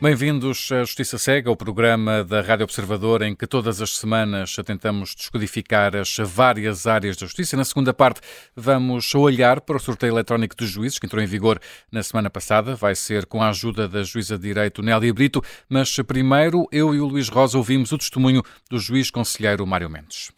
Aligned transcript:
Bem-vindos 0.00 0.70
à 0.70 0.84
Justiça 0.84 1.18
Cega, 1.18 1.50
o 1.50 1.56
programa 1.56 2.22
da 2.22 2.40
Rádio 2.40 2.62
Observador 2.62 3.20
em 3.20 3.34
que 3.34 3.48
todas 3.48 3.82
as 3.82 3.96
semanas 3.96 4.54
tentamos 4.64 5.12
descodificar 5.12 5.96
as 5.96 6.16
várias 6.18 6.86
áreas 6.86 7.16
da 7.16 7.26
justiça. 7.26 7.56
Na 7.56 7.64
segunda 7.64 7.92
parte, 7.92 8.20
vamos 8.54 9.12
olhar 9.16 9.60
para 9.60 9.76
o 9.76 9.80
sorteio 9.80 10.12
eletrónico 10.12 10.54
dos 10.54 10.70
juízes 10.70 11.00
que 11.00 11.06
entrou 11.06 11.20
em 11.20 11.26
vigor 11.26 11.58
na 11.90 12.00
semana 12.04 12.30
passada. 12.30 12.76
Vai 12.76 12.94
ser 12.94 13.26
com 13.26 13.42
a 13.42 13.48
ajuda 13.48 13.88
da 13.88 14.04
juíza 14.04 14.38
de 14.38 14.44
direito 14.44 14.82
Nélia 14.82 15.12
Brito, 15.12 15.42
mas 15.68 15.96
primeiro 16.06 16.68
eu 16.70 16.94
e 16.94 17.00
o 17.00 17.04
Luís 17.04 17.28
Rosa 17.28 17.58
ouvimos 17.58 17.90
o 17.90 17.98
testemunho 17.98 18.44
do 18.70 18.78
juiz 18.78 19.10
conselheiro 19.10 19.66
Mário 19.66 19.90
Mendes. 19.90 20.30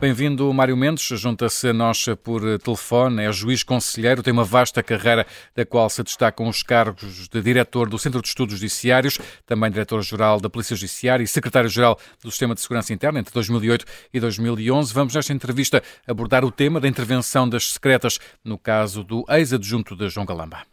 Bem-vindo, 0.00 0.50
Mário 0.54 0.74
Mendes. 0.78 1.20
Junta-se 1.20 1.68
a 1.68 1.74
nós 1.74 2.06
por 2.24 2.40
telefone. 2.60 3.22
É 3.22 3.30
juiz 3.30 3.62
conselheiro, 3.62 4.22
tem 4.22 4.32
uma 4.32 4.44
vasta 4.44 4.82
carreira 4.82 5.26
da 5.54 5.66
qual 5.66 5.90
se 5.90 6.02
destacam 6.02 6.48
os 6.48 6.62
cargos 6.62 7.28
de 7.28 7.42
diretor 7.42 7.86
do 7.86 7.98
Centro 7.98 8.22
de 8.22 8.28
Estudos 8.28 8.54
Judiciários, 8.54 9.18
também 9.44 9.70
diretor-geral 9.70 10.40
da 10.40 10.48
Polícia 10.48 10.74
Judiciária 10.74 11.22
e 11.22 11.26
secretário-geral 11.26 11.98
do 12.24 12.30
Sistema 12.30 12.54
de 12.54 12.62
Segurança 12.62 12.94
Interna 12.94 13.20
entre 13.20 13.34
2008 13.34 13.84
e 14.14 14.18
2011. 14.18 14.94
Vamos, 14.94 15.14
nesta 15.14 15.34
entrevista, 15.34 15.82
abordar 16.06 16.46
o 16.46 16.50
tema 16.50 16.80
da 16.80 16.88
intervenção 16.88 17.46
das 17.46 17.72
secretas 17.72 18.18
no 18.42 18.56
caso 18.56 19.04
do 19.04 19.22
ex-adjunto 19.28 19.94
de 19.94 20.08
João 20.08 20.24
Galamba 20.24 20.69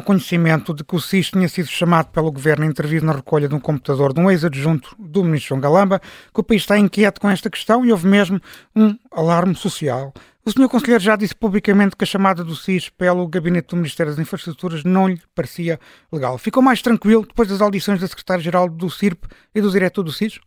o 0.00 0.02
conhecimento 0.02 0.74
de 0.74 0.82
que 0.82 0.96
o 0.96 1.00
SIS 1.00 1.30
tinha 1.30 1.48
sido 1.48 1.68
chamado 1.68 2.06
pelo 2.06 2.32
governo 2.32 2.64
a 2.64 2.66
intervir 2.66 3.02
na 3.02 3.12
recolha 3.12 3.46
de 3.46 3.54
um 3.54 3.60
computador 3.60 4.12
de 4.12 4.20
um 4.20 4.30
ex-adjunto 4.30 4.96
do 4.98 5.22
ministro 5.22 5.56
Galamba, 5.58 6.00
que 6.32 6.40
o 6.40 6.42
país 6.42 6.62
está 6.62 6.78
inquieto 6.78 7.20
com 7.20 7.28
esta 7.28 7.50
questão 7.50 7.84
e 7.84 7.92
houve 7.92 8.08
mesmo 8.08 8.40
um 8.74 8.96
alarme 9.12 9.54
social. 9.54 10.12
O 10.44 10.50
senhor 10.50 10.70
conselheiro 10.70 11.04
já 11.04 11.16
disse 11.16 11.34
publicamente 11.34 11.94
que 11.94 12.02
a 12.02 12.06
chamada 12.06 12.42
do 12.42 12.56
SIS 12.56 12.88
pelo 12.88 13.28
gabinete 13.28 13.68
do 13.68 13.76
Ministério 13.76 14.10
das 14.10 14.18
Infraestruturas 14.18 14.84
não 14.84 15.06
lhe 15.06 15.20
parecia 15.34 15.78
legal. 16.10 16.38
Ficou 16.38 16.62
mais 16.62 16.80
tranquilo 16.80 17.26
depois 17.26 17.46
das 17.46 17.60
audições 17.60 18.00
da 18.00 18.08
secretária-geral 18.08 18.68
do 18.68 18.88
CIRP 18.88 19.26
e 19.54 19.60
do 19.60 19.70
diretor 19.70 20.02
do 20.02 20.10
SIS? 20.10 20.40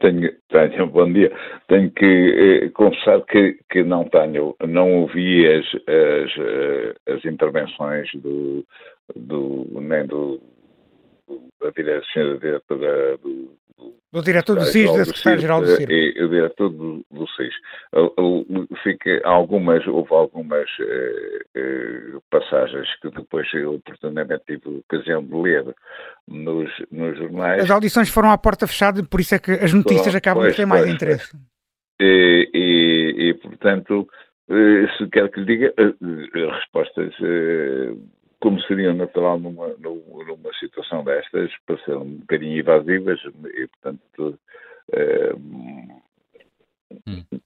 Tenho, 0.00 0.32
tenho, 0.48 0.86
bom 0.86 1.12
dia. 1.12 1.32
Tenho 1.68 1.90
que 1.90 2.04
eh, 2.04 2.68
confessar 2.70 3.20
que, 3.22 3.58
que 3.70 3.82
não 3.82 4.04
tenho, 4.04 4.54
não 4.66 5.00
ouvi 5.00 5.46
as, 5.46 5.66
as, 5.74 6.38
eh, 6.38 6.94
as 7.14 7.24
intervenções 7.24 8.08
do, 8.14 8.64
do, 9.16 9.66
nem 9.80 10.06
do, 10.06 10.40
direção 11.74 12.38
diretora 12.38 13.18
do, 13.18 13.50
do, 13.78 13.94
do 14.12 14.22
diretor 14.22 14.56
do 14.56 14.64
SIS, 14.64 14.92
da 14.92 15.04
secretária-geral 15.04 15.60
do 15.60 15.66
SIS. 15.68 15.86
E 15.88 16.22
o 16.22 16.28
diretor 16.28 16.68
do, 16.70 17.04
do 17.10 17.26
SIS. 17.28 17.54
Fica, 18.82 19.20
algumas, 19.24 19.86
houve 19.86 20.12
algumas 20.12 20.68
eh, 20.80 21.42
eh, 21.54 22.18
passagens 22.30 22.88
que 23.00 23.10
depois 23.10 23.46
eu 23.54 23.74
oportunamente 23.74 24.42
tive 24.46 24.78
ocasião 24.78 25.22
de 25.22 25.34
ler 25.34 25.74
nos, 26.28 26.70
nos 26.90 27.18
jornais. 27.18 27.62
As 27.64 27.70
audições 27.70 28.08
foram 28.08 28.30
à 28.30 28.38
porta 28.38 28.66
fechada, 28.66 29.02
por 29.02 29.20
isso 29.20 29.34
é 29.34 29.38
que 29.38 29.52
as 29.52 29.72
notícias 29.72 30.14
acabam 30.14 30.48
de 30.48 30.56
ter 30.56 30.66
mais 30.66 30.82
pois, 30.82 30.94
interesse. 30.94 31.36
E, 32.00 32.50
e, 32.54 33.28
e, 33.28 33.34
portanto, 33.34 34.08
eh, 34.48 34.86
se 34.96 35.06
quer 35.08 35.30
que 35.30 35.40
lhe 35.40 35.46
diga, 35.46 35.74
eh, 35.76 35.94
respostas 36.58 37.14
como 38.40 38.60
seria 38.62 38.92
natural 38.92 39.38
numa, 39.38 39.68
numa 39.78 40.52
situação 40.58 41.04
destas, 41.04 41.50
pareceram 41.66 42.02
um 42.02 42.16
bocadinho 42.16 42.58
evasivas 42.58 43.20
e, 43.54 43.66
portanto, 43.68 44.38
eh, 44.92 45.34
hum. 45.34 46.00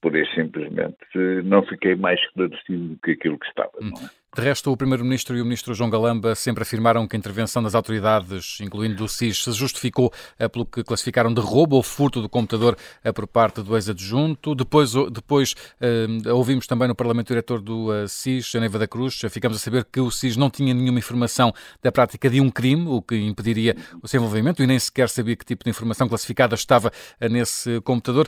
por 0.01 0.17
isso 0.17 0.33
simplesmente 0.35 0.97
não 1.45 1.63
fiquei 1.67 1.95
mais 1.97 2.21
esclarecido 2.21 2.89
do 2.89 2.97
que 2.99 3.11
aquilo 3.13 3.39
que 3.39 3.47
estava. 3.47 3.73
Hum. 3.83 3.91
Não 3.91 4.07
é? 4.07 4.24
De 4.35 4.43
resto, 4.43 4.73
o 4.73 4.77
Primeiro-Ministro 4.77 5.37
e 5.37 5.41
o 5.41 5.45
Ministro 5.45 5.73
João 5.75 5.89
Galamba 5.89 6.35
sempre 6.35 6.65
afirmaram 6.65 7.07
que 7.07 7.15
a 7.15 7.19
intervenção 7.19 7.63
das 7.63 7.73
autoridades, 7.73 8.59
incluindo 8.61 8.97
do 8.97 9.09
SIS, 9.09 9.45
se 9.45 9.53
justificou 9.53 10.13
eh, 10.37 10.49
pelo 10.49 10.67
que 10.67 10.83
classificaram 10.83 11.33
de 11.33 11.41
roubo 11.41 11.77
ou 11.77 11.85
furto 11.85 12.21
do 12.21 12.29
computador 12.29 12.77
eh, 13.05 13.13
por 13.13 13.29
parte 13.29 13.63
do 13.63 13.77
ex-adjunto. 13.77 14.53
Depois, 14.57 14.91
depois 15.13 15.53
uh, 15.53 16.35
ouvimos 16.35 16.67
também 16.67 16.89
no 16.89 16.97
Parlamento 16.97 17.29
Diretor 17.29 17.61
do 17.61 17.91
SIS, 18.09 18.55
Neiva 18.55 18.77
da 18.77 18.89
Cruz, 18.89 19.21
ficamos 19.31 19.57
a 19.57 19.61
saber 19.61 19.85
que 19.85 20.01
o 20.01 20.11
SIS 20.11 20.37
não 20.37 20.51
tinha 20.51 20.75
nenhuma 20.75 20.99
informação 20.99 21.55
da 21.81 21.93
prática 21.93 22.29
de 22.29 22.41
um 22.41 22.51
crime, 22.51 22.89
o 22.89 23.01
que 23.01 23.15
impediria 23.15 23.77
o 24.03 24.09
seu 24.09 24.19
envolvimento, 24.19 24.65
e 24.65 24.67
nem 24.67 24.81
sequer 24.81 25.11
sabia 25.11 25.37
que 25.37 25.45
tipo 25.45 25.63
de 25.63 25.71
informação 25.71 26.09
classificada 26.09 26.57
estava 26.57 26.91
nesse 27.31 27.81
computador. 27.83 28.27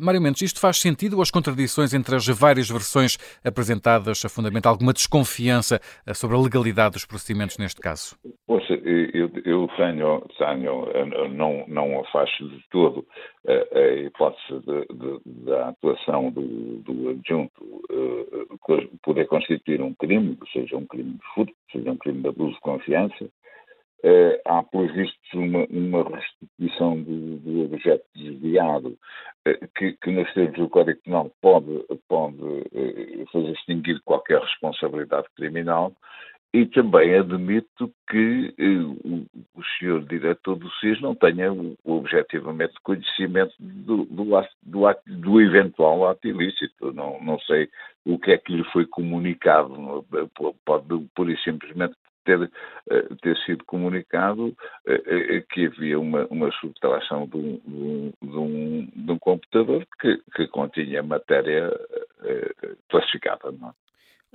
Mário 0.00 0.20
Mendes, 0.20 0.42
isto 0.42 0.58
faz 0.58 0.80
sentido 0.80 1.14
ou 1.14 1.22
as 1.22 1.30
contradições 1.30 1.94
entre 1.94 2.16
as 2.16 2.26
várias 2.26 2.68
versões 2.68 3.18
apresentadas 3.44 4.24
a 4.24 4.28
fundamento 4.28 4.66
alguma 4.66 4.92
desconfiança 4.92 5.43
eh, 5.50 6.14
sobre 6.14 6.36
a 6.36 6.40
legalidade 6.40 6.92
dos 6.92 7.06
procedimentos 7.06 7.58
neste 7.58 7.80
caso? 7.80 8.16
Poxa, 8.46 8.74
eu, 8.74 9.30
eu 9.44 9.68
tenho, 9.76 10.20
tenho, 10.38 11.28
não, 11.28 11.64
não 11.68 12.00
afasto 12.00 12.48
de 12.48 12.62
todo 12.70 13.06
a, 13.46 13.52
eh, 13.52 13.68
a 13.72 14.06
hipótese 14.06 14.62
da 15.24 15.68
atuação 15.68 16.30
do, 16.30 16.78
do 16.82 17.10
adjunto 17.10 17.64
uh, 17.64 18.98
poder 19.02 19.26
constituir 19.26 19.80
um 19.80 19.94
crime, 19.94 20.38
seja 20.52 20.76
um 20.76 20.86
crime 20.86 21.12
de 21.12 21.34
furto, 21.34 21.54
seja 21.72 21.90
um 21.90 21.96
crime 21.96 22.22
de 22.22 22.28
abuso 22.28 22.54
de 22.54 22.60
confiança, 22.60 23.28
Uh, 24.04 24.38
há, 24.44 24.62
pelos 24.64 24.92
vistos, 24.92 25.32
uma, 25.32 25.64
uma 25.70 26.04
restituição 26.04 27.02
do, 27.02 27.38
do 27.38 27.64
objeto 27.64 28.04
desviado 28.14 28.98
uh, 29.48 29.68
que, 29.74 29.92
que, 29.92 30.10
nos 30.10 30.30
termos 30.34 30.58
do 30.58 30.68
Código 30.68 31.00
Penal 31.02 31.30
pode, 31.40 31.82
pode 32.06 32.36
uh, 32.36 33.26
fazer 33.32 33.52
extinguir 33.52 33.98
qualquer 34.04 34.42
responsabilidade 34.42 35.26
criminal 35.34 35.90
e 36.54 36.66
também 36.66 37.14
admito 37.14 37.90
que 38.08 38.54
o, 38.60 39.26
o 39.58 39.64
senhor 39.78 40.04
diretor 40.04 40.54
do 40.54 40.70
SIS 40.74 41.00
não 41.00 41.12
tenha 41.14 41.50
objetivamente 41.82 42.74
conhecimento 42.84 43.54
do, 43.58 44.04
do, 44.04 44.36
ato, 44.36 44.54
do, 44.62 44.86
ato, 44.86 45.02
do 45.04 45.40
eventual 45.40 46.06
ato 46.06 46.28
ilícito. 46.28 46.92
Não, 46.92 47.20
não 47.20 47.40
sei 47.40 47.68
o 48.04 48.18
que 48.20 48.30
é 48.30 48.38
que 48.38 48.52
lhe 48.52 48.64
foi 48.64 48.86
comunicado, 48.86 50.06
pode 50.64 51.08
pura 51.16 51.32
e 51.32 51.38
simplesmente 51.38 51.96
ter, 52.24 52.50
eh, 52.90 53.08
ter 53.22 53.36
sido 53.38 53.64
comunicado 53.64 54.54
eh, 54.86 55.02
eh, 55.06 55.44
que 55.50 55.66
havia 55.66 55.98
uma, 55.98 56.26
uma 56.26 56.50
subtração 56.52 57.26
de 57.26 57.36
um, 57.36 58.12
de, 58.20 58.36
um, 58.36 58.88
de 58.94 59.12
um, 59.12 59.18
computador 59.18 59.86
que, 60.00 60.20
que 60.34 60.46
continha 60.48 61.02
matéria 61.02 61.70
classificada. 62.88 63.52
Não 63.52 63.68
é? 63.68 63.83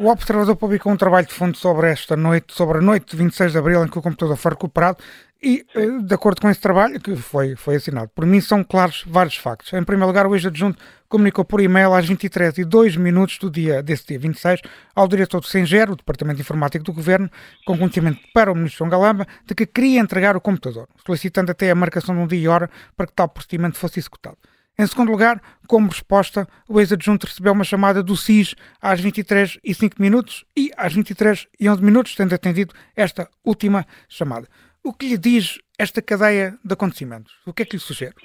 O 0.01 0.07
Observador 0.07 0.55
publicou 0.55 0.93
um 0.93 0.95
trabalho 0.95 1.27
de 1.27 1.33
fundo 1.33 1.57
sobre 1.57 1.91
esta 1.91 2.15
noite, 2.15 2.53
sobre 2.55 2.77
a 2.77 2.81
noite 2.81 3.11
de 3.11 3.17
26 3.17 3.51
de 3.51 3.57
abril 3.57 3.83
em 3.83 3.87
que 3.89 3.99
o 3.99 4.01
computador 4.01 4.37
foi 4.37 4.51
recuperado 4.51 4.97
e, 5.43 5.65
Sim. 5.73 6.05
de 6.05 6.13
acordo 6.13 6.39
com 6.39 6.49
esse 6.49 6.61
trabalho, 6.61 7.01
que 7.01 7.17
foi, 7.17 7.53
foi 7.57 7.75
assinado 7.75 8.09
por 8.15 8.25
mim, 8.25 8.39
são 8.39 8.63
claros 8.63 9.03
vários 9.05 9.35
factos. 9.35 9.73
Em 9.73 9.83
primeiro 9.83 10.07
lugar, 10.07 10.25
o 10.25 10.33
ex-adjunto 10.33 10.81
comunicou 11.09 11.43
por 11.43 11.59
e-mail 11.59 11.93
às 11.93 12.07
23 12.07 12.59
e 12.59 12.63
2 12.63 12.95
minutos 12.95 13.39
do 13.39 13.51
dia, 13.51 13.83
desse 13.83 14.07
dia 14.07 14.17
26 14.17 14.61
ao 14.95 15.05
diretor 15.05 15.41
do 15.41 15.47
SENGER, 15.47 15.91
o 15.91 15.97
Departamento 15.97 16.37
de 16.37 16.43
Informática 16.43 16.81
do 16.81 16.93
Governo, 16.93 17.29
com 17.65 17.77
conhecimento 17.77 18.21
para 18.33 18.49
o 18.49 18.55
ministro 18.55 18.77
João 18.77 18.89
Galamba, 18.89 19.27
de 19.45 19.53
que 19.53 19.65
queria 19.65 19.99
entregar 19.99 20.33
o 20.33 20.39
computador, 20.39 20.87
solicitando 21.05 21.51
até 21.51 21.71
a 21.71 21.75
marcação 21.75 22.15
de 22.15 22.21
um 22.21 22.27
dia 22.27 22.39
e 22.39 22.47
hora 22.47 22.69
para 22.95 23.05
que 23.05 23.11
tal 23.11 23.27
procedimento 23.27 23.77
fosse 23.77 23.99
executado. 23.99 24.37
Em 24.79 24.87
segundo 24.87 25.11
lugar, 25.11 25.41
como 25.67 25.89
resposta, 25.89 26.47
o 26.69 26.79
ex-adjunto 26.79 27.27
recebeu 27.27 27.51
uma 27.51 27.65
chamada 27.65 28.01
do 28.01 28.15
SIS 28.15 28.55
às 28.81 29.01
23 29.01 29.59
e 29.61 29.73
5 29.73 30.01
minutos 30.01 30.45
e 30.55 30.71
às 30.77 30.93
23 30.93 31.49
e 31.59 31.69
11 31.69 31.83
minutos, 31.83 32.15
tendo 32.15 32.33
atendido 32.33 32.73
esta 32.95 33.27
última 33.43 33.85
chamada. 34.07 34.47
O 34.81 34.93
que 34.93 35.09
lhe 35.09 35.17
diz 35.17 35.59
esta 35.77 36.01
cadeia 36.01 36.57
de 36.63 36.73
acontecimentos? 36.73 37.33
O 37.45 37.51
que 37.51 37.63
é 37.63 37.65
que 37.65 37.75
lhe 37.75 37.81
sugere? 37.81 38.15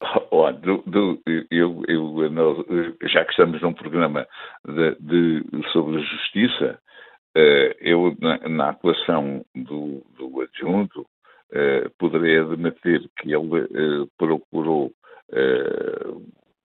Olha, 0.30 0.56
do, 0.58 0.80
do, 0.86 1.20
eu, 1.50 1.82
eu, 1.88 2.96
já 3.08 3.24
que 3.24 3.32
estamos 3.32 3.60
num 3.60 3.72
programa 3.72 4.28
de, 4.64 4.94
de, 5.00 5.72
sobre 5.72 6.00
justiça, 6.04 6.78
eh, 7.34 7.76
eu, 7.80 8.16
na, 8.20 8.48
na 8.48 8.68
atuação 8.70 9.44
do, 9.56 10.06
do 10.16 10.40
adjunto, 10.42 11.04
eh, 11.52 11.90
poderei 11.98 12.38
admitir 12.38 13.10
que 13.18 13.34
ele 13.34 13.64
eh, 13.64 14.06
procurou 14.16 14.92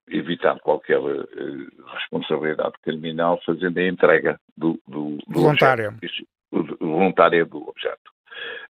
evitar 0.08 0.60
qualquer 0.60 1.00
uh, 1.00 1.28
responsabilidade 1.94 2.74
criminal 2.84 3.40
fazendo 3.46 3.78
a 3.78 3.88
entrega 3.88 4.40
do, 4.56 4.80
do, 4.88 5.18
do 5.28 5.42
voluntária. 5.42 5.90
Objeto, 5.90 6.78
voluntária 6.80 7.46
do 7.46 7.68
objeto. 7.68 8.12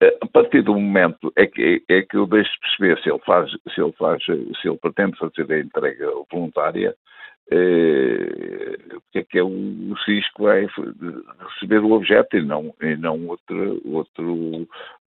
Uh, 0.02 0.16
a 0.20 0.26
partir 0.26 0.62
do 0.62 0.74
momento 0.74 1.32
é 1.36 1.46
que, 1.46 1.82
é 1.88 2.02
que 2.02 2.16
eu 2.16 2.26
deixo 2.26 2.50
de 2.52 2.60
perceber 2.60 3.02
se 3.02 3.10
ele 3.10 3.18
faz, 3.20 3.50
se 3.50 3.80
ele 3.80 3.92
faz, 3.92 4.24
se 4.24 4.68
ele 4.68 4.78
pretende 4.78 5.18
fazer 5.18 5.52
a 5.52 5.60
entrega 5.60 6.10
voluntária, 6.30 6.94
porque 7.48 9.18
é 9.18 9.22
que 9.22 9.38
é 9.38 9.42
o 9.42 9.94
que 10.04 10.42
vai 10.42 10.66
receber 11.54 11.78
o 11.78 11.92
objeto 11.92 12.36
e 12.36 12.42
não, 12.42 12.74
e 12.82 12.96
não 12.96 13.28
outro, 13.28 13.80
outro 13.84 14.68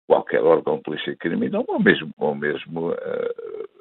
qualquer 0.07 0.43
órgão 0.43 0.77
de 0.77 0.83
polícia 0.83 1.17
criminal 1.17 1.65
ou 1.67 1.81
mesmo, 1.81 2.11
ou 2.19 2.35
mesmo 2.35 2.91
uh, 2.91 3.78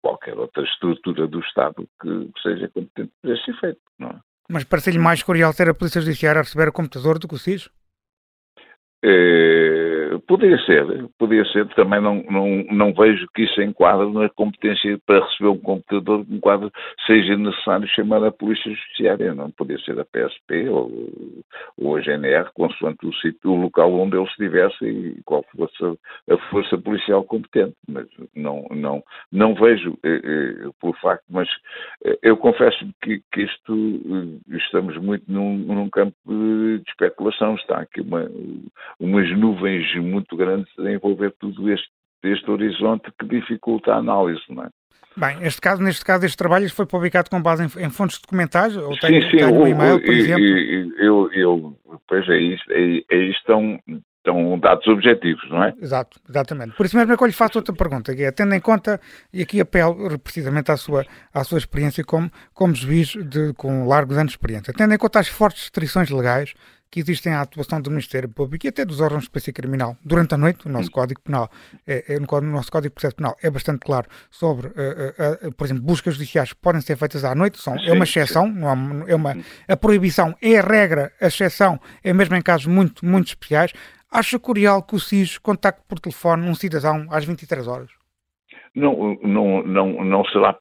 qualquer 0.00 0.36
outra 0.38 0.62
estrutura 0.64 1.26
do 1.26 1.40
Estado 1.40 1.86
que 2.00 2.30
seja 2.42 2.68
competente 2.68 3.12
para 3.20 3.34
esse 3.34 3.50
efeito. 3.50 3.80
Não 3.98 4.08
é? 4.08 4.20
Mas 4.48 4.64
parece-lhe 4.64 4.98
mais 4.98 5.22
curioso 5.22 5.56
ter 5.56 5.68
a 5.68 5.74
Polícia 5.74 6.00
Judiciária 6.00 6.40
a 6.40 6.42
receber 6.42 6.68
o 6.68 6.72
computador 6.72 7.18
do 7.18 7.26
que 7.26 7.34
o 7.34 7.38
SIS? 7.38 7.70
Eh, 9.02 10.03
podia 10.26 10.58
ser, 10.64 11.08
podia 11.18 11.44
ser, 11.46 11.66
também 11.74 12.00
não, 12.00 12.22
não, 12.30 12.64
não 12.70 12.92
vejo 12.94 13.26
que 13.34 13.42
isso 13.42 13.60
enquadre 13.62 14.10
na 14.12 14.28
competência 14.28 14.98
para 15.06 15.24
receber 15.24 15.50
um 15.50 15.58
computador, 15.58 16.24
que 16.24 16.34
enquadre 16.34 16.70
seja 17.06 17.36
necessário 17.36 17.86
chamar 17.88 18.24
a 18.24 18.32
Polícia 18.32 18.70
Judiciária, 18.70 19.34
não 19.34 19.50
podia 19.50 19.78
ser 19.80 19.98
a 19.98 20.04
PSP 20.04 20.68
ou, 20.68 20.90
ou 21.78 21.96
a 21.96 22.00
GNR, 22.00 22.50
consoante 22.54 23.06
o, 23.06 23.14
sítio, 23.14 23.50
o 23.50 23.56
local 23.56 23.92
onde 23.94 24.16
ele 24.16 24.26
estivesse 24.26 24.84
e 24.84 25.22
qual 25.24 25.44
fosse 25.56 25.84
a, 25.84 26.34
a 26.34 26.38
força 26.50 26.78
policial 26.78 27.24
competente, 27.24 27.74
mas 27.88 28.06
não, 28.34 28.66
não, 28.70 29.02
não 29.32 29.54
vejo 29.54 29.98
eh, 30.04 30.20
eh, 30.24 30.70
por 30.80 30.96
facto, 31.00 31.24
mas 31.30 31.48
eh, 32.04 32.18
eu 32.22 32.36
confesso 32.36 32.86
que, 33.02 33.22
que 33.32 33.42
isto, 33.42 33.74
eh, 34.50 34.56
estamos 34.56 34.96
muito 34.98 35.24
num, 35.30 35.56
num 35.58 35.88
campo 35.90 36.14
de 36.26 36.82
especulação, 36.88 37.54
está 37.54 37.78
aqui 37.78 38.00
uma 38.00 38.28
umas 38.98 39.30
nuvens 39.36 39.93
muito 40.02 40.36
grandes 40.36 40.70
a 40.78 40.90
envolver 40.90 41.32
tudo 41.38 41.70
este, 41.70 41.88
este 42.22 42.50
horizonte 42.50 43.10
que 43.18 43.26
dificulta 43.26 43.92
a 43.92 43.98
análise, 43.98 44.42
não 44.48 44.64
é? 44.64 44.68
Bem, 45.16 45.38
este 45.42 45.60
caso, 45.60 45.80
neste 45.80 46.04
caso, 46.04 46.26
este 46.26 46.36
trabalho 46.36 46.68
foi 46.70 46.86
publicado 46.86 47.30
com 47.30 47.40
base 47.40 47.62
em, 47.62 47.84
em 47.84 47.90
fontes 47.90 48.18
documentais? 48.20 48.76
Ou 48.76 48.98
tem, 48.98 49.22
sim, 49.22 49.30
sim, 49.30 49.36
tem 49.36 49.46
um 49.46 49.66
e-mail, 49.66 50.00
por 50.00 50.12
exemplo? 50.12 50.44
Eu, 50.98 51.32
eu, 51.32 51.78
pois 52.08 52.28
é 52.28 52.36
isto, 52.36 52.72
é, 52.72 53.04
é 53.08 53.16
isto 53.18 53.38
estão, 53.38 53.78
estão 54.18 54.58
dados 54.58 54.86
objetivos, 54.88 55.48
não 55.50 55.62
é? 55.62 55.74
Exato, 55.80 56.18
exatamente. 56.28 56.74
Por 56.76 56.84
isso 56.84 56.96
mesmo 56.96 57.12
é 57.12 57.16
que 57.16 57.22
eu 57.22 57.26
lhe 57.28 57.32
faço 57.32 57.58
outra 57.58 57.72
pergunta, 57.72 58.14
que 58.14 58.24
é, 58.24 58.32
tendo 58.32 58.54
em 58.54 58.60
conta, 58.60 59.00
e 59.32 59.40
aqui 59.40 59.60
apelo 59.60 60.18
precisamente 60.18 60.72
à 60.72 60.76
sua, 60.76 61.04
à 61.32 61.44
sua 61.44 61.58
experiência 61.58 62.02
como, 62.02 62.28
como 62.52 62.74
juiz 62.74 63.10
de, 63.10 63.52
com 63.54 63.86
largos 63.86 64.16
anos 64.16 64.32
de 64.32 64.36
experiência, 64.36 64.74
tendo 64.76 64.94
em 64.94 64.98
conta 64.98 65.20
as 65.20 65.28
fortes 65.28 65.62
restrições 65.62 66.10
legais 66.10 66.54
que 66.94 67.00
existem 67.00 67.32
à 67.32 67.40
atuação 67.40 67.80
do 67.80 67.90
Ministério 67.90 68.28
Público 68.28 68.64
e 68.64 68.68
até 68.68 68.84
dos 68.84 69.00
órgãos 69.00 69.24
de 69.24 69.30
polícia 69.30 69.52
criminal 69.52 69.96
durante 70.04 70.32
a 70.32 70.38
noite. 70.38 70.64
O 70.68 70.70
nosso 70.70 70.90
hum. 70.90 70.92
Código 70.92 71.20
Penal, 71.22 71.50
é, 71.84 72.14
é, 72.14 72.20
no 72.20 72.52
nosso 72.52 72.70
Código 72.70 72.90
de 72.90 72.94
Processo 72.94 73.16
Penal 73.16 73.34
é 73.42 73.50
bastante 73.50 73.80
claro 73.80 74.06
sobre, 74.30 74.68
uh, 74.68 74.70
uh, 74.70 75.48
uh, 75.48 75.54
por 75.56 75.64
exemplo, 75.64 75.82
buscas 75.82 76.14
judiciais 76.14 76.52
que 76.52 76.60
podem 76.60 76.80
ser 76.80 76.96
feitas 76.96 77.24
à 77.24 77.34
noite. 77.34 77.58
São, 77.60 77.74
é 77.74 77.92
uma 77.92 78.04
exceção, 78.04 78.46
não 78.46 78.70
é, 79.08 79.10
é 79.10 79.16
uma, 79.16 79.34
a 79.66 79.76
proibição 79.76 80.36
é 80.40 80.56
a 80.56 80.62
regra, 80.62 81.10
a 81.20 81.26
exceção 81.26 81.80
é 82.04 82.12
mesmo 82.12 82.36
em 82.36 82.42
casos 82.42 82.68
muito, 82.68 83.04
muito 83.04 83.26
especiais. 83.26 83.72
Acha 84.08 84.38
curioso 84.38 84.84
que 84.84 84.94
o 84.94 85.00
SIS 85.00 85.36
contacte 85.38 85.82
por 85.88 85.98
telefone 85.98 86.48
um 86.48 86.54
cidadão 86.54 87.08
às 87.10 87.24
23 87.24 87.66
horas? 87.66 87.90
Não, 88.72 89.18
não, 89.20 89.64
não, 89.64 90.04
não 90.04 90.24
será, 90.26 90.56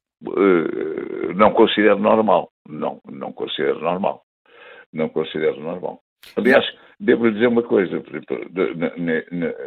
não 1.36 1.52
considero 1.54 2.00
normal. 2.00 2.50
Não, 2.68 3.00
não 3.08 3.32
considero 3.32 3.80
normal. 3.80 4.24
Não 4.92 5.10
considero 5.10 5.62
normal. 5.62 6.02
Aliás, 6.36 6.66
devo 7.00 7.32
dizer 7.32 7.48
uma 7.48 7.64
coisa, 7.64 8.02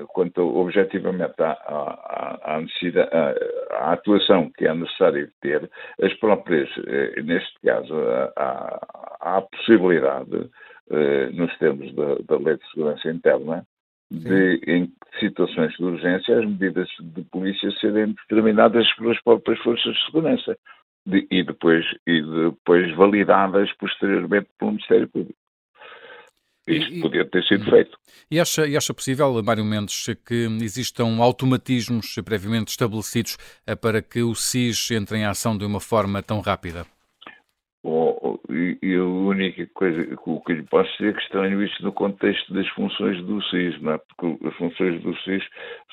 quanto 0.09 0.41
objetivamente 0.41 1.35
à, 1.41 1.53
à, 1.53 2.57
à, 2.57 3.35
à, 3.71 3.93
atuação 3.93 4.51
que 4.57 4.67
é 4.67 4.75
necessário 4.75 5.31
ter, 5.41 5.71
as 6.03 6.13
próprias, 6.15 6.69
eh, 6.87 7.23
neste 7.23 7.61
caso, 7.65 7.95
há, 8.37 8.81
há 9.21 9.37
a 9.39 9.43
possibilidade, 9.43 10.51
eh, 10.91 11.31
nos 11.33 11.57
termos 11.59 11.95
da, 11.95 12.15
da 12.29 12.37
Lei 12.43 12.57
de 12.57 12.71
Segurança 12.71 13.11
Interna, 13.11 13.67
de, 14.11 14.61
em 14.67 14.93
situações 15.19 15.75
de 15.77 15.85
urgência, 15.85 16.39
as 16.39 16.45
medidas 16.45 16.89
de 17.01 17.23
polícia 17.25 17.71
serem 17.81 18.15
determinadas 18.29 18.91
pelas 18.95 19.21
próprias 19.23 19.59
forças 19.61 19.95
de 19.95 20.07
segurança 20.07 20.57
de, 21.05 21.27
e, 21.31 21.43
depois, 21.43 21.85
e 22.07 22.23
depois 22.23 22.95
validadas 22.95 23.73
posteriormente 23.75 24.49
pelo 24.59 24.73
Ministério 24.73 25.09
Público. 25.09 25.39
Isto 26.67 26.93
e, 26.93 27.01
podia 27.01 27.25
ter 27.25 27.45
sido 27.45 27.65
feito. 27.71 27.97
E 28.31 28.41
acha, 28.41 28.67
e 28.67 28.77
acha 28.77 28.93
possível, 28.93 29.41
Mário 29.43 29.65
Mendes, 29.65 30.07
que 30.27 30.47
existam 30.61 31.19
automatismos 31.21 32.17
previamente 32.25 32.69
estabelecidos 32.69 33.37
eh, 33.67 33.77
para 33.77 34.03
que 34.03 34.23
o 34.23 34.35
SIS 34.35 34.91
entre 34.91 35.19
em 35.19 35.25
ação 35.25 35.57
de 35.57 35.65
uma 35.65 35.81
forma 35.81 36.23
tão 36.23 36.41
rápida? 36.41 36.85
Oh, 37.85 38.41
e, 38.51 38.77
e, 38.83 38.97
a 38.97 39.05
única 39.05 39.65
coisa 39.75 40.17
o 40.27 40.41
que 40.41 40.55
lhe 40.55 40.65
posso 40.65 40.91
dizer 40.99 41.11
é 41.11 41.13
que 41.13 41.23
estranho 41.23 41.63
isto 41.63 41.85
no 41.85 41.93
contexto 41.93 42.53
das 42.53 42.67
funções 42.71 43.23
do 43.25 43.41
SIS, 43.45 43.81
não 43.81 43.93
é? 43.93 43.99
porque 43.99 44.49
as 44.49 44.57
funções 44.57 45.01
do 45.03 45.17
SIS 45.19 45.45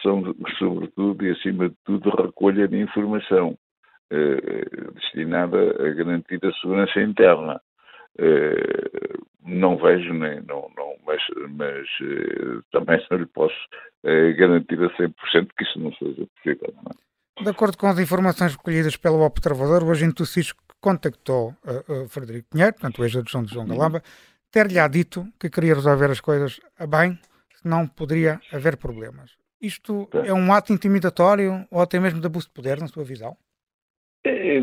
são, 0.02 0.24
sobretudo 0.58 1.24
e 1.24 1.30
acima 1.30 1.70
de 1.70 1.76
tudo, 1.86 2.10
recolha 2.10 2.68
de 2.68 2.82
informação 2.82 3.56
eh, 4.12 4.66
destinada 4.96 5.58
a 5.58 5.90
garantir 5.94 6.40
a 6.44 6.54
segurança 6.54 7.00
interna. 7.00 7.62
Eh, 8.20 9.18
não 9.46 9.78
vejo, 9.78 10.14
nem, 10.14 10.42
não, 10.42 10.70
não, 10.78 10.96
mas, 11.06 11.22
mas 11.50 11.88
eh, 12.02 12.62
também 12.72 13.06
não 13.10 13.18
lhe 13.18 13.26
posso 13.26 13.56
eh, 14.04 14.34
garantir 14.34 14.82
a 14.82 14.90
100% 14.90 15.14
que 15.58 15.64
isso 15.64 15.80
não 15.80 15.94
seja 15.94 16.28
possível. 16.36 16.74
Não 16.76 16.92
é? 16.92 17.44
De 17.44 17.50
acordo 17.50 17.78
com 17.78 17.88
as 17.88 17.98
informações 17.98 18.56
recolhidas 18.56 18.96
pelo 18.96 19.22
Observador, 19.22 19.84
o 19.84 19.92
agente 19.92 20.16
do 20.16 20.26
CISC 20.26 20.56
contactou 20.80 21.56
Frederico 22.10 22.50
Pinheiro, 22.52 22.74
portanto 22.74 23.00
o 23.00 23.04
ex-adjunto 23.04 23.48
de 23.48 23.54
João 23.56 23.66
Galamba, 23.66 24.04
ter-lhe 24.52 24.88
dito 24.90 25.26
que 25.40 25.50
queria 25.50 25.74
resolver 25.74 26.12
as 26.12 26.22
coisas 26.22 26.60
a 26.78 26.86
bem, 26.86 27.18
senão 27.56 27.88
poderia 27.88 28.40
haver 28.52 28.78
problemas. 28.78 29.32
Isto 29.60 30.08
é 30.14 30.32
um 30.32 30.54
ato 30.54 30.72
intimidatório 30.72 31.66
ou 31.72 31.82
até 31.82 32.00
mesmo 32.00 32.20
de 32.20 32.28
abuso 32.28 32.48
de 32.48 32.54
poder, 32.54 32.80
na 32.80 32.88
sua 32.88 33.04
visão? 33.04 33.36
É, 34.26 34.60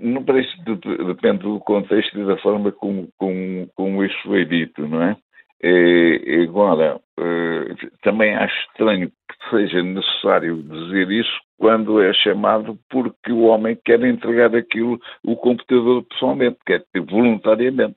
não 0.00 0.24
parece 0.24 0.50
depende 0.64 1.38
do 1.38 1.58
contexto 1.60 2.16
e 2.18 2.24
da 2.24 2.36
forma 2.38 2.70
como, 2.70 3.08
como, 3.18 3.68
como 3.74 4.04
isso 4.04 4.16
foi 4.22 4.44
dito, 4.44 4.86
não 4.86 5.02
é? 5.02 5.16
é 5.60 6.42
agora, 6.44 7.00
é, 7.18 7.88
também 8.02 8.36
acho 8.36 8.54
estranho 8.68 9.08
que 9.10 9.50
seja 9.50 9.82
necessário 9.82 10.62
dizer 10.62 11.10
isso 11.10 11.44
quando 11.58 12.00
é 12.00 12.12
chamado 12.12 12.78
porque 12.88 13.32
o 13.32 13.44
homem 13.44 13.76
quer 13.84 14.02
entregar 14.04 14.54
aquilo, 14.54 15.00
o 15.24 15.36
computador 15.36 16.04
pessoalmente, 16.04 16.58
quer 16.64 16.84
voluntariamente. 17.08 17.96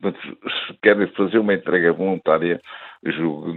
Portanto, 0.00 0.38
se 0.66 0.78
querem 0.82 1.06
fazer 1.08 1.38
uma 1.38 1.54
entrega 1.54 1.92
voluntária, 1.92 2.60
julgo 3.04 3.54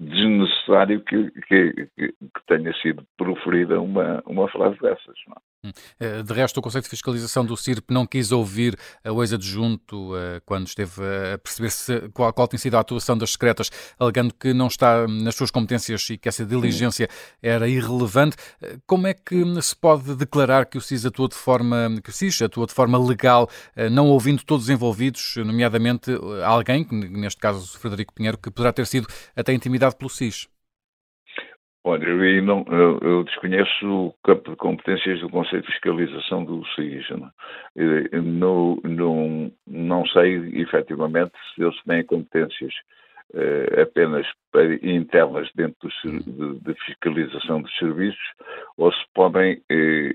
desnecessário 0.00 1.00
que, 1.04 1.30
que, 1.48 1.88
que, 1.96 2.12
tenha 2.48 2.74
sido 2.80 3.06
proferida 3.16 3.80
uma, 3.80 4.22
uma 4.26 4.48
frase 4.48 4.78
dessas. 4.80 5.16
Não 5.28 5.34
é? 5.36 5.52
Hum. 5.64 5.70
Eh, 6.00 6.24
de 6.24 6.32
resto, 6.34 6.58
o 6.58 6.62
Conselho 6.62 6.82
de 6.82 6.88
Fiscalização 6.88 7.44
do 7.44 7.56
CIRP 7.56 7.92
não 7.92 8.04
quis 8.04 8.32
ouvir 8.32 8.76
o 9.06 9.22
ex-adjunto 9.22 10.16
eh, 10.16 10.40
quando 10.44 10.66
esteve 10.66 11.00
a 11.32 11.38
perceber 11.38 12.10
qual, 12.12 12.32
qual 12.32 12.48
tem 12.48 12.58
sido 12.58 12.76
a 12.76 12.80
atuação 12.80 13.16
das 13.16 13.30
secretas, 13.30 13.70
alegando 13.96 14.34
que 14.34 14.52
não 14.52 14.66
está 14.66 15.06
nas 15.06 15.36
suas 15.36 15.52
competências 15.52 16.10
e 16.10 16.18
que 16.18 16.28
essa 16.28 16.44
diligência 16.44 17.08
era 17.40 17.68
irrelevante. 17.68 18.36
Eh, 18.60 18.76
como 18.88 19.06
é 19.06 19.14
que 19.14 19.44
se 19.62 19.76
pode 19.76 20.16
declarar 20.16 20.66
que 20.66 20.76
o 20.76 20.80
CIS 20.80 21.06
atuou 21.06 21.28
de 21.28 21.36
forma, 21.36 22.00
que 22.02 22.10
o 22.10 22.12
CIS 22.12 22.42
atuou 22.42 22.66
de 22.66 22.74
forma 22.74 22.98
legal, 22.98 23.48
não 23.92 24.08
ouvindo 24.08 24.42
todos 24.44 24.64
os 24.64 24.70
envolvidos, 24.70 25.36
nomeadamente 25.36 26.10
alguém, 26.44 26.86
neste 26.90 27.40
caso 27.40 27.78
Frederico 27.78 28.12
Pinheiro, 28.12 28.36
que 28.36 28.50
poderá 28.50 28.71
ter 28.72 28.86
sido 28.86 29.06
até 29.36 29.52
intimidado 29.52 29.96
pelo 29.96 30.10
CIS? 30.10 30.48
Olha, 31.84 32.04
eu, 32.04 32.42
não, 32.44 32.64
eu, 32.68 32.98
eu, 33.00 33.24
desconheço 33.24 33.86
o 33.86 34.14
campo 34.22 34.50
de 34.50 34.56
competências 34.56 35.20
do 35.20 35.28
Conselho 35.28 35.62
de 35.62 35.68
Fiscalização 35.68 36.44
do 36.44 36.64
SIS. 36.76 37.08
Não, 38.22 38.76
não, 38.84 39.52
não 39.66 40.06
sei, 40.06 40.60
efetivamente, 40.60 41.32
se 41.54 41.62
eles 41.62 41.82
têm 41.82 42.04
competências 42.04 42.72
eh, 43.34 43.82
apenas 43.82 44.26
para, 44.52 44.74
internas 44.86 45.50
dentro 45.54 45.88
do, 46.04 46.54
de, 46.54 46.60
de, 46.60 46.74
fiscalização 46.84 47.62
dos 47.62 47.74
serviços 47.78 48.32
ou 48.76 48.92
se 48.92 49.04
podem, 49.14 49.62
eh, 49.70 50.14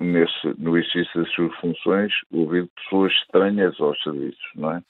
nesse, 0.00 0.54
no 0.58 0.76
exercício 0.76 1.22
das 1.22 1.32
suas 1.34 1.54
funções, 1.60 2.12
ouvir 2.32 2.68
pessoas 2.76 3.12
estranhas 3.12 3.80
aos 3.80 3.96
serviços, 4.02 4.50
não 4.56 4.72
é? 4.72 4.82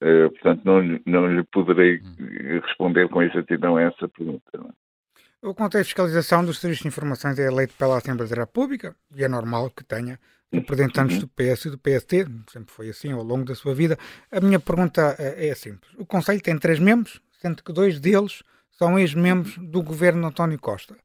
Eh, 0.00 0.28
portanto, 0.28 0.62
não, 0.64 1.00
não 1.06 1.26
lhe 1.34 1.44
poderei 1.44 2.00
hum. 2.00 2.60
responder 2.64 3.08
com 3.08 3.22
exatidão 3.22 3.76
a 3.76 3.82
essa 3.82 4.08
pergunta. 4.08 4.42
É? 4.54 5.46
O 5.46 5.54
Conselho 5.54 5.84
de 5.84 5.88
Fiscalização 5.88 6.44
dos 6.44 6.58
Serviços 6.58 6.82
de 6.82 6.88
Informações 6.88 7.38
é 7.38 7.46
eleito 7.46 7.74
pela 7.74 7.98
Assembleia 7.98 8.28
da 8.28 8.42
República 8.42 8.96
e 9.14 9.22
é 9.22 9.28
normal 9.28 9.70
que 9.70 9.84
tenha 9.84 10.18
representantes 10.52 11.18
do 11.18 11.28
PS 11.28 11.66
e 11.66 11.70
do 11.70 11.78
PST, 11.78 12.26
sempre 12.50 12.72
foi 12.72 12.88
assim 12.88 13.12
ao 13.12 13.22
longo 13.22 13.44
da 13.44 13.54
sua 13.54 13.74
vida. 13.74 13.98
A 14.32 14.40
minha 14.40 14.58
pergunta 14.58 15.14
eh, 15.18 15.48
é 15.48 15.54
simples. 15.54 15.92
O 15.96 16.06
Conselho 16.06 16.40
tem 16.40 16.58
três 16.58 16.78
membros, 16.78 17.20
sendo 17.40 17.62
que 17.62 17.72
dois 17.72 18.00
deles 18.00 18.42
são 18.70 18.98
ex-membros 18.98 19.58
do 19.58 19.82
governo 19.82 20.26
António 20.26 20.58
Costa. 20.58 20.96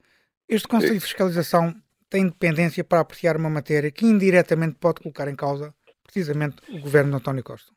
Este 0.47 0.67
Conselho 0.67 0.95
de 0.95 0.99
Fiscalização 1.01 1.75
tem 2.09 2.23
independência 2.23 2.83
para 2.83 2.99
apreciar 2.99 3.35
uma 3.35 3.49
matéria 3.49 3.91
que 3.91 4.05
indiretamente 4.05 4.75
pode 4.79 5.01
colocar 5.01 5.27
em 5.27 5.35
causa 5.35 5.73
precisamente 6.03 6.57
o 6.69 6.79
governo 6.79 7.11
de 7.11 7.17
António 7.17 7.43
Costa? 7.43 7.72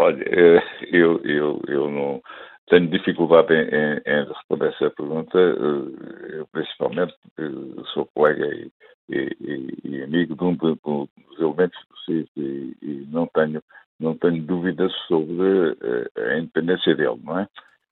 Olha, 0.00 0.24
eh, 0.28 0.62
eu, 0.92 1.20
eu, 1.24 1.60
eu 1.66 1.90
não 1.90 2.22
tenho 2.68 2.88
dificuldade 2.88 3.52
em, 3.52 3.64
em, 3.64 4.00
em, 4.06 4.28
responder 4.28 4.68
essa 4.68 4.90
pergunta, 4.90 5.36
eh, 5.36 6.38
eu, 6.38 6.46
principalmente 6.52 7.14
porque 7.22 7.84
sou 7.92 8.06
colega 8.14 8.46
e, 8.46 8.70
e, 9.08 9.78
e 9.84 10.02
amigo 10.02 10.36
de 10.36 10.44
um 10.44 10.54
dos 10.54 11.40
elementos 11.40 11.78
do 12.06 12.12
e, 12.36 12.76
e, 12.80 13.06
não 13.10 13.26
tenho 13.26 13.62
não 14.00 14.16
tenho 14.16 14.40
dúvidas 14.44 14.92
sobre 15.08 15.76
a 16.16 16.38
independência 16.38 16.94
dele, 16.94 17.20
não 17.24 17.40
é? 17.40 17.48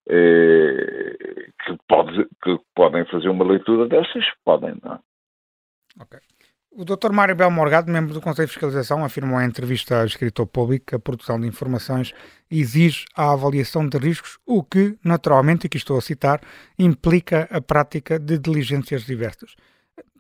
que, 0.06 1.76
pode, 1.88 2.25
que 2.44 2.60
podem 2.76 3.04
fazer 3.06 3.28
uma 3.28 3.44
leitura 3.44 3.88
dessas, 3.88 4.25
podem, 4.44 4.76
não 4.84 4.92
é? 4.94 4.98
Ok. 6.00 6.20
O 6.78 6.85
Dr. 6.85 7.11
Mário 7.11 7.35
Bel 7.35 7.50
Morgado, 7.50 7.90
membro 7.90 8.12
do 8.12 8.21
Conselho 8.21 8.47
de 8.47 8.52
Fiscalização, 8.52 9.02
afirmou 9.02 9.40
em 9.40 9.47
entrevista 9.47 9.99
ao 9.99 10.04
escritor 10.04 10.47
público 10.47 10.85
que 10.88 10.95
a 10.95 10.99
produção 10.99 11.40
de 11.40 11.47
informações 11.47 12.12
exige 12.50 13.06
a 13.16 13.33
avaliação 13.33 13.88
de 13.88 13.97
riscos, 13.97 14.38
o 14.45 14.62
que, 14.62 14.95
naturalmente, 15.02 15.64
e 15.64 15.68
que 15.71 15.78
estou 15.78 15.97
a 15.97 16.02
citar, 16.02 16.38
implica 16.78 17.49
a 17.50 17.62
prática 17.62 18.18
de 18.18 18.38
diligências 18.38 19.06
diversas. 19.06 19.56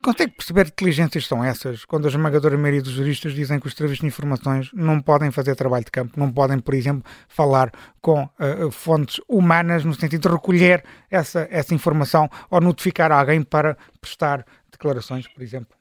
Consegue 0.02 0.32
perceber 0.32 0.70
que 0.70 0.82
diligências 0.82 1.26
são 1.26 1.44
essas, 1.44 1.84
quando 1.84 2.06
a 2.06 2.08
esmagadora 2.08 2.56
maioria 2.56 2.80
dos 2.80 2.92
juristas 2.92 3.34
dizem 3.34 3.60
que 3.60 3.66
os 3.66 3.74
serviços 3.74 4.00
de 4.00 4.06
informações 4.06 4.70
não 4.72 4.98
podem 5.02 5.30
fazer 5.30 5.54
trabalho 5.56 5.84
de 5.84 5.90
campo, 5.90 6.18
não 6.18 6.32
podem, 6.32 6.58
por 6.58 6.72
exemplo, 6.72 7.04
falar 7.28 7.70
com 8.00 8.22
uh, 8.22 8.70
fontes 8.70 9.20
humanas 9.28 9.84
no 9.84 9.92
sentido 9.92 10.26
de 10.26 10.34
recolher 10.34 10.82
essa, 11.10 11.46
essa 11.50 11.74
informação 11.74 12.30
ou 12.48 12.62
notificar 12.62 13.12
alguém 13.12 13.42
para 13.42 13.76
prestar 14.00 14.42
declarações, 14.70 15.28
por 15.28 15.42
exemplo? 15.42 15.75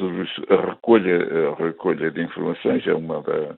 O, 0.00 0.04
o, 0.04 0.22
o 0.22 0.54
a 0.54 0.70
recolha, 0.70 1.50
a 1.50 1.54
recolha 1.62 2.10
de 2.10 2.22
informações 2.22 2.86
é 2.86 2.94
uma 2.94 3.22
da, 3.22 3.56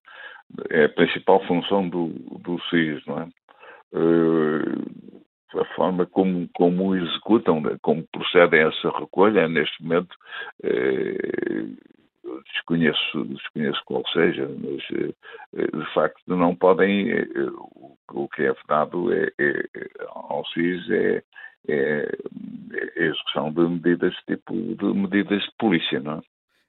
é 0.71 0.85
a 0.85 0.89
principal 0.89 1.45
função 1.47 1.89
do, 1.89 2.09
do 2.41 2.61
SIS, 2.71 3.05
não 3.07 3.21
é? 3.21 3.29
Uh, 3.93 5.17
a 5.59 5.65
forma 5.75 6.07
como, 6.07 6.49
como 6.55 6.95
executam, 6.95 7.61
né, 7.61 7.77
como 7.83 8.07
procedem 8.13 8.63
a 8.63 8.69
essa 8.69 8.91
recolha, 8.99 9.49
neste 9.49 9.83
momento, 9.83 10.15
eh, 10.63 11.67
desconheço, 12.53 13.25
desconheço 13.25 13.81
qual 13.85 14.03
seja, 14.13 14.49
mas 14.49 14.83
eh, 14.93 15.67
de 15.77 15.95
facto 15.95 16.21
não 16.27 16.55
podem, 16.55 17.11
eh, 17.11 17.27
o 18.13 18.29
que 18.29 18.43
é 18.43 18.53
vedado 18.53 19.13
é, 19.13 19.31
é, 19.39 19.63
ao 20.09 20.45
SIS 20.47 20.91
é, 20.91 21.23
é, 21.69 22.09
é, 22.73 23.03
a 23.03 23.07
execução 23.07 23.53
de 23.53 23.69
medidas 23.69 24.15
tipo 24.27 24.53
de 24.53 24.85
medidas 24.95 25.43
de 25.43 25.51
polícia, 25.59 26.01
não 26.01 26.19
é? 26.19 26.21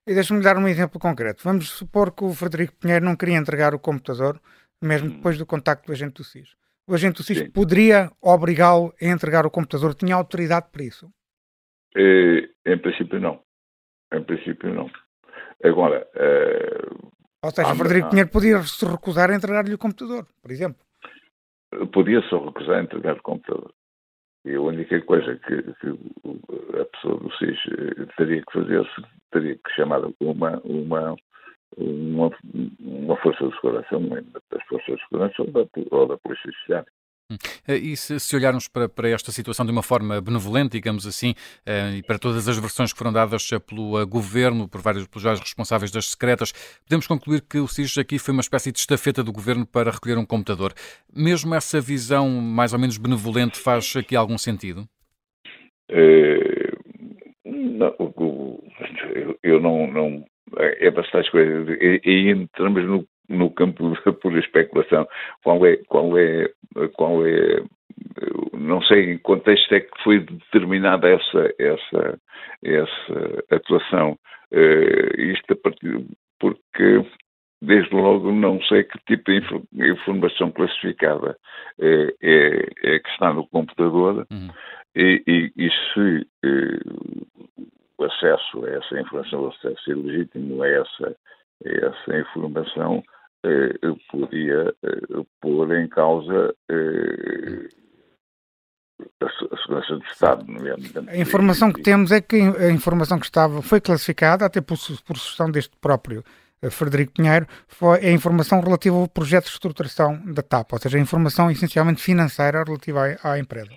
E 0.08 0.14
deixa-me 0.14 0.42
dar 0.42 0.58
um 0.58 0.68
exemplo 0.68 1.00
concreto. 1.00 1.44
Vamos 1.44 1.70
supor 1.70 2.14
que 2.14 2.24
o 2.24 2.34
Frederico 2.34 2.76
Pinheiro 2.78 3.04
não 3.04 3.16
queria 3.16 3.38
entregar 3.38 3.76
o 3.76 3.80
computador, 3.80 4.40
mesmo 4.82 5.10
hum. 5.10 5.16
depois 5.18 5.38
do 5.38 5.46
contacto 5.46 5.88
do 5.88 5.92
agente 5.92 6.14
do 6.14 6.24
SIS. 6.24 6.56
O 6.88 6.94
agente 6.94 7.18
do 7.18 7.24
SIS 7.24 7.40
Sim. 7.40 7.52
poderia 7.52 8.10
obrigá-lo 8.22 8.94
a 9.02 9.06
entregar 9.06 9.46
o 9.46 9.52
computador? 9.52 9.94
Tinha 9.94 10.16
autoridade 10.16 10.68
para 10.72 10.84
isso? 10.84 11.12
É, 11.96 12.48
em 12.66 12.78
princípio, 12.78 13.20
não. 13.20 13.42
Em 14.14 14.24
princípio, 14.24 14.74
não. 14.74 14.90
Agora. 15.64 16.08
Ou 17.44 17.52
seja, 17.52 17.70
há, 17.70 17.76
Frederico 17.76 18.10
Pinheiro 18.10 18.30
podia 18.30 18.62
se 18.64 18.86
recusar 18.86 19.30
a 19.30 19.36
entregar-lhe 19.36 19.74
o 19.74 19.78
computador, 19.78 20.26
por 20.42 20.52
exemplo. 20.52 20.86
Podia 21.92 22.22
se 22.22 22.36
recusar 22.36 22.78
a 22.78 22.84
entregar 22.84 23.18
o 23.18 23.22
computador. 23.22 23.74
E 24.48 24.56
a 24.56 24.62
única 24.62 25.02
coisa 25.02 25.36
que, 25.36 25.62
que 25.62 25.88
a 26.80 26.86
pessoa 26.86 27.20
do 27.20 27.30
SIS 27.34 27.60
eh, 27.68 28.06
teria 28.16 28.42
que 28.42 28.54
fazer 28.54 28.90
teria 29.32 29.56
que 29.56 29.72
chamar 29.76 30.00
uma, 30.22 30.62
uma, 30.64 31.16
uma, 31.76 32.32
uma 32.80 33.18
força 33.18 33.46
de 33.46 33.56
segurança, 33.56 33.98
uma 33.98 34.24
das 34.50 34.64
forças 34.70 34.96
de 34.96 35.02
segurança 35.10 35.42
ou 35.42 35.52
da, 35.52 35.66
ou 35.92 36.08
da 36.08 36.18
Polícia 36.18 36.50
Judiciária. 36.50 36.88
Hum. 37.30 37.36
Eh, 37.68 37.76
e 37.76 37.98
se, 37.98 38.20
se, 38.20 38.36
olharmos 38.38 38.70
para, 38.70 38.88
para, 38.88 39.10
esta 39.10 39.34
situação 39.34 39.66
de 39.66 39.72
uma 39.72 39.84
forma 39.84 40.22
benevolente, 40.22 40.72
digamos 40.72 41.06
assim, 41.06 41.34
eh, 41.66 41.98
e 41.98 42.04
para 42.04 42.18
todas 42.18 42.48
as 42.48 42.58
versões 42.58 42.94
que 42.94 42.98
foram 42.98 43.12
dadas 43.12 43.50
pelo 43.68 44.02
uh, 44.02 44.08
governo, 44.08 44.68
por 44.68 44.82
vários, 44.82 45.08
pelos 45.08 45.24
vários 45.24 45.42
responsáveis 45.42 45.92
das 45.92 46.12
secretas, 46.12 46.54
podemos 46.86 47.06
concluir 47.06 47.42
que 47.42 47.58
o 47.58 47.68
SIS 47.68 47.98
aqui 47.98 48.18
foi 48.18 48.32
uma 48.32 48.42
espécie 48.42 48.72
de 48.72 48.80
estafeta 48.80 49.24
do 49.24 49.34
governo 49.34 49.66
para 49.66 49.92
recolher 49.92 50.18
um 50.18 50.26
computador. 50.26 50.74
Mesmo 51.14 51.54
essa 51.54 51.82
visão 51.82 52.30
mais 52.30 52.72
ou 52.72 52.80
menos 52.80 52.98
benevolente 52.98 53.60
faz 53.60 53.94
aqui 53.98 54.16
algum 54.16 54.38
sentido? 54.38 54.88
É, 55.90 56.72
não, 57.44 57.94
eu, 59.44 59.60
não, 59.60 59.88
não, 59.88 60.26
é, 60.60 60.88
é 60.88 60.92
bastante 60.92 61.30
coisas. 61.30 61.68
E, 61.82 62.02
e 62.06 62.32
entramos 62.32 62.86
no, 62.86 63.06
no 63.30 63.50
campo 63.52 63.90
da 64.06 64.14
pura 64.14 64.40
especulação. 64.40 65.08
Qual 65.44 65.66
é, 65.66 65.78
qual 65.88 66.18
é, 66.18 66.50
qual 66.94 67.26
é, 67.26 67.64
não 68.54 68.82
sei 68.82 69.14
em 69.14 69.18
que 69.18 69.24
contexto 69.24 69.74
é 69.74 69.80
que 69.82 70.04
foi 70.04 70.20
determinada 70.20 71.10
essa, 71.10 71.54
essa, 71.60 72.20
essa 72.64 73.44
atuação. 73.52 74.18
Uh, 74.52 75.20
isto 75.20 75.52
a 75.52 75.56
partir, 75.58 76.06
porque 76.40 77.06
desde 77.62 77.94
logo 77.94 78.32
não 78.32 78.62
sei 78.64 78.84
que 78.84 79.00
tipo 79.06 79.32
de 79.72 79.90
informação 79.90 80.52
classificada 80.52 81.38
é, 81.80 82.14
é, 82.22 82.70
é 82.84 83.00
que 83.00 83.10
está 83.10 83.34
no 83.34 83.48
computador 83.48 84.28
uhum. 84.32 84.50
e, 84.96 85.24
e, 85.28 85.52
e, 85.58 85.70
se 85.70 86.28
eh, 86.46 86.80
o 87.98 88.04
acesso 88.04 88.64
a 88.64 88.70
essa 88.70 89.00
informação, 89.00 89.42
o 89.42 89.48
acesso 89.50 89.92
ilegítimo 89.92 90.62
a 90.62 90.68
essa, 90.68 91.16
a 91.66 91.70
essa 91.70 92.20
informação, 92.20 93.04
podia 94.12 94.74
eh, 94.84 95.26
pôr 95.42 95.72
em 95.76 95.88
causa 95.88 96.56
eh, 96.70 97.70
a 99.22 99.58
segurança 99.62 99.96
do 99.96 100.06
Estado. 100.06 100.46
A 101.08 101.18
informação 101.18 101.72
que 101.72 101.82
temos 101.82 102.12
é 102.12 102.22
que 102.22 102.36
a 102.36 102.72
informação 102.72 103.20
que 103.20 103.26
estava, 103.26 103.62
foi 103.62 103.80
classificada, 103.80 104.46
até 104.46 104.60
por, 104.60 104.78
por 105.06 105.18
sugestão 105.18 105.52
deste 105.52 105.76
próprio 105.78 106.24
eh, 106.62 106.70
Frederico 106.70 107.14
Pinheiro, 107.14 107.46
foi 107.68 108.00
a 108.06 108.12
informação 108.12 108.60
relativa 108.62 108.96
ao 108.96 109.08
projeto 109.08 109.46
de 109.46 109.52
estruturação 109.52 110.20
da 110.34 110.42
TAP, 110.42 110.74
ou 110.74 110.80
seja, 110.80 110.98
a 110.98 111.02
informação 111.02 111.52
essencialmente 111.52 112.02
financeira 112.02 112.64
relativa 112.64 113.18
à, 113.24 113.34
à 113.34 113.40
empresa. 113.40 113.76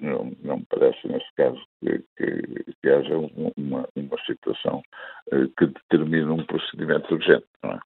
Não, 0.00 0.32
não 0.42 0.56
me 0.56 0.66
parece, 0.68 1.06
nesse 1.06 1.30
caso, 1.36 1.60
que, 1.80 2.02
que, 2.16 2.64
que 2.82 2.88
haja 2.88 3.16
uma, 3.56 3.86
uma 3.94 4.16
situação 4.26 4.82
que 5.30 5.66
determine 5.66 6.30
um 6.30 6.44
procedimento 6.46 7.14
urgente, 7.14 7.46
não 7.62 7.72
é? 7.72 7.80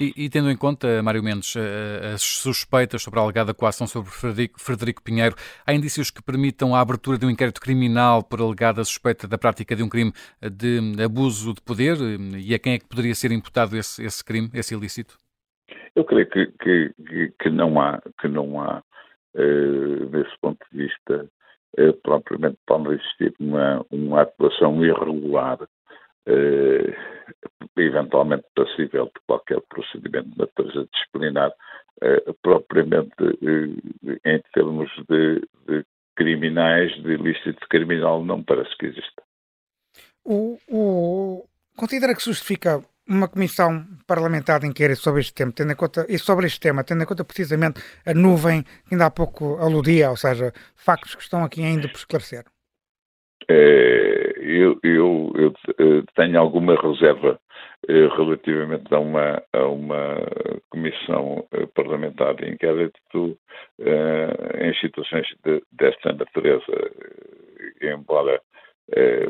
E, 0.00 0.12
e, 0.16 0.30
tendo 0.30 0.50
em 0.50 0.56
conta, 0.56 1.02
Mário 1.02 1.22
Mendes, 1.22 1.54
eh, 1.56 2.12
as 2.14 2.22
suspeitas 2.22 3.02
sobre 3.02 3.20
a 3.20 3.22
alegada 3.22 3.54
coação 3.54 3.86
sobre 3.86 4.10
Frederico, 4.10 4.60
Frederico, 4.60 5.02
Pinheiro, 5.02 5.34
há 5.66 5.72
indícios 5.72 6.10
que 6.10 6.22
permitam 6.22 6.74
a 6.74 6.80
abertura 6.80 7.18
de 7.18 7.26
um 7.26 7.30
inquérito 7.30 7.60
criminal 7.60 8.22
por 8.22 8.40
alegada 8.40 8.84
suspeita 8.84 9.28
da 9.28 9.38
prática 9.38 9.74
de 9.74 9.82
um 9.82 9.88
crime 9.88 10.12
de 10.40 11.02
abuso 11.02 11.54
de 11.54 11.60
poder? 11.60 11.96
E 12.36 12.54
a 12.54 12.58
quem 12.58 12.74
é 12.74 12.78
que 12.78 12.88
poderia 12.88 13.14
ser 13.14 13.32
imputado 13.32 13.76
esse, 13.76 14.04
esse 14.04 14.24
crime, 14.24 14.50
esse 14.54 14.74
ilícito? 14.74 15.16
Eu 15.94 16.04
creio 16.04 16.28
que, 16.28 16.46
que, 16.62 16.94
que, 17.40 17.50
não 17.50 17.80
há, 17.80 18.00
que 18.20 18.28
não 18.28 18.60
há 18.60 18.82
uh, 19.34 20.06
desse 20.06 20.38
ponto 20.40 20.58
de 20.70 20.84
vista, 20.84 21.26
uh, 21.78 21.92
propriamente 22.02 22.58
pode 22.66 22.94
existir 22.94 23.34
uma, 23.40 23.84
uma 23.90 24.22
atuação 24.22 24.84
irregular, 24.84 25.58
eventualmente 27.76 28.46
passível 28.54 29.06
de 29.06 29.20
qualquer 29.26 29.60
procedimento 29.68 30.30
de 30.30 30.38
natureza 30.38 30.88
disciplinar, 30.92 31.52
propriamente 32.42 33.14
em 34.24 34.42
termos 34.52 34.90
de, 35.08 35.40
de 35.66 35.84
criminais, 36.16 36.92
de 37.02 37.12
ilícito 37.12 37.66
criminal, 37.68 38.24
não 38.24 38.42
parece 38.42 38.76
que 38.78 38.86
exista. 38.86 39.22
O, 40.24 40.58
o, 40.68 41.48
considera 41.76 42.14
que 42.14 42.24
justifica 42.24 42.82
uma 43.08 43.28
comissão 43.28 43.86
parlamentar 44.06 44.60
de 44.60 44.66
inquérito 44.66 45.00
sobre 45.00 45.20
este 45.20 45.32
tema, 45.32 45.52
tendo 45.52 45.72
em 45.72 45.76
conta, 45.76 46.04
e 46.08 46.18
sobre 46.18 46.46
este 46.46 46.58
tema, 46.58 46.82
tendo 46.82 47.02
em 47.02 47.06
conta 47.06 47.24
precisamente 47.24 47.80
a 48.04 48.12
nuvem 48.12 48.62
que 48.62 48.94
ainda 48.94 49.06
há 49.06 49.10
pouco 49.10 49.56
aludia, 49.58 50.10
ou 50.10 50.16
seja, 50.16 50.52
factos 50.74 51.14
que 51.14 51.22
estão 51.22 51.44
aqui 51.44 51.62
ainda 51.62 51.88
por 51.88 51.98
esclarecer? 51.98 52.44
É, 53.48 54.32
eu, 54.38 54.78
eu, 54.82 55.32
eu, 55.36 55.52
eh, 55.78 56.02
tenho 56.16 56.40
alguma 56.40 56.74
reserva 56.74 57.38
eh, 57.88 58.08
relativamente 58.16 58.92
a 58.92 58.98
uma, 58.98 59.42
a 59.52 59.66
uma 59.66 60.16
comissão 60.70 61.46
eh, 61.52 61.66
parlamentar 61.74 62.34
de 62.34 62.50
inquérito 62.50 63.38
em 64.60 64.74
situações 64.80 65.26
de, 65.44 65.62
desta 65.72 66.12
natureza, 66.12 66.90
embora 67.80 68.34
eh, 68.34 68.40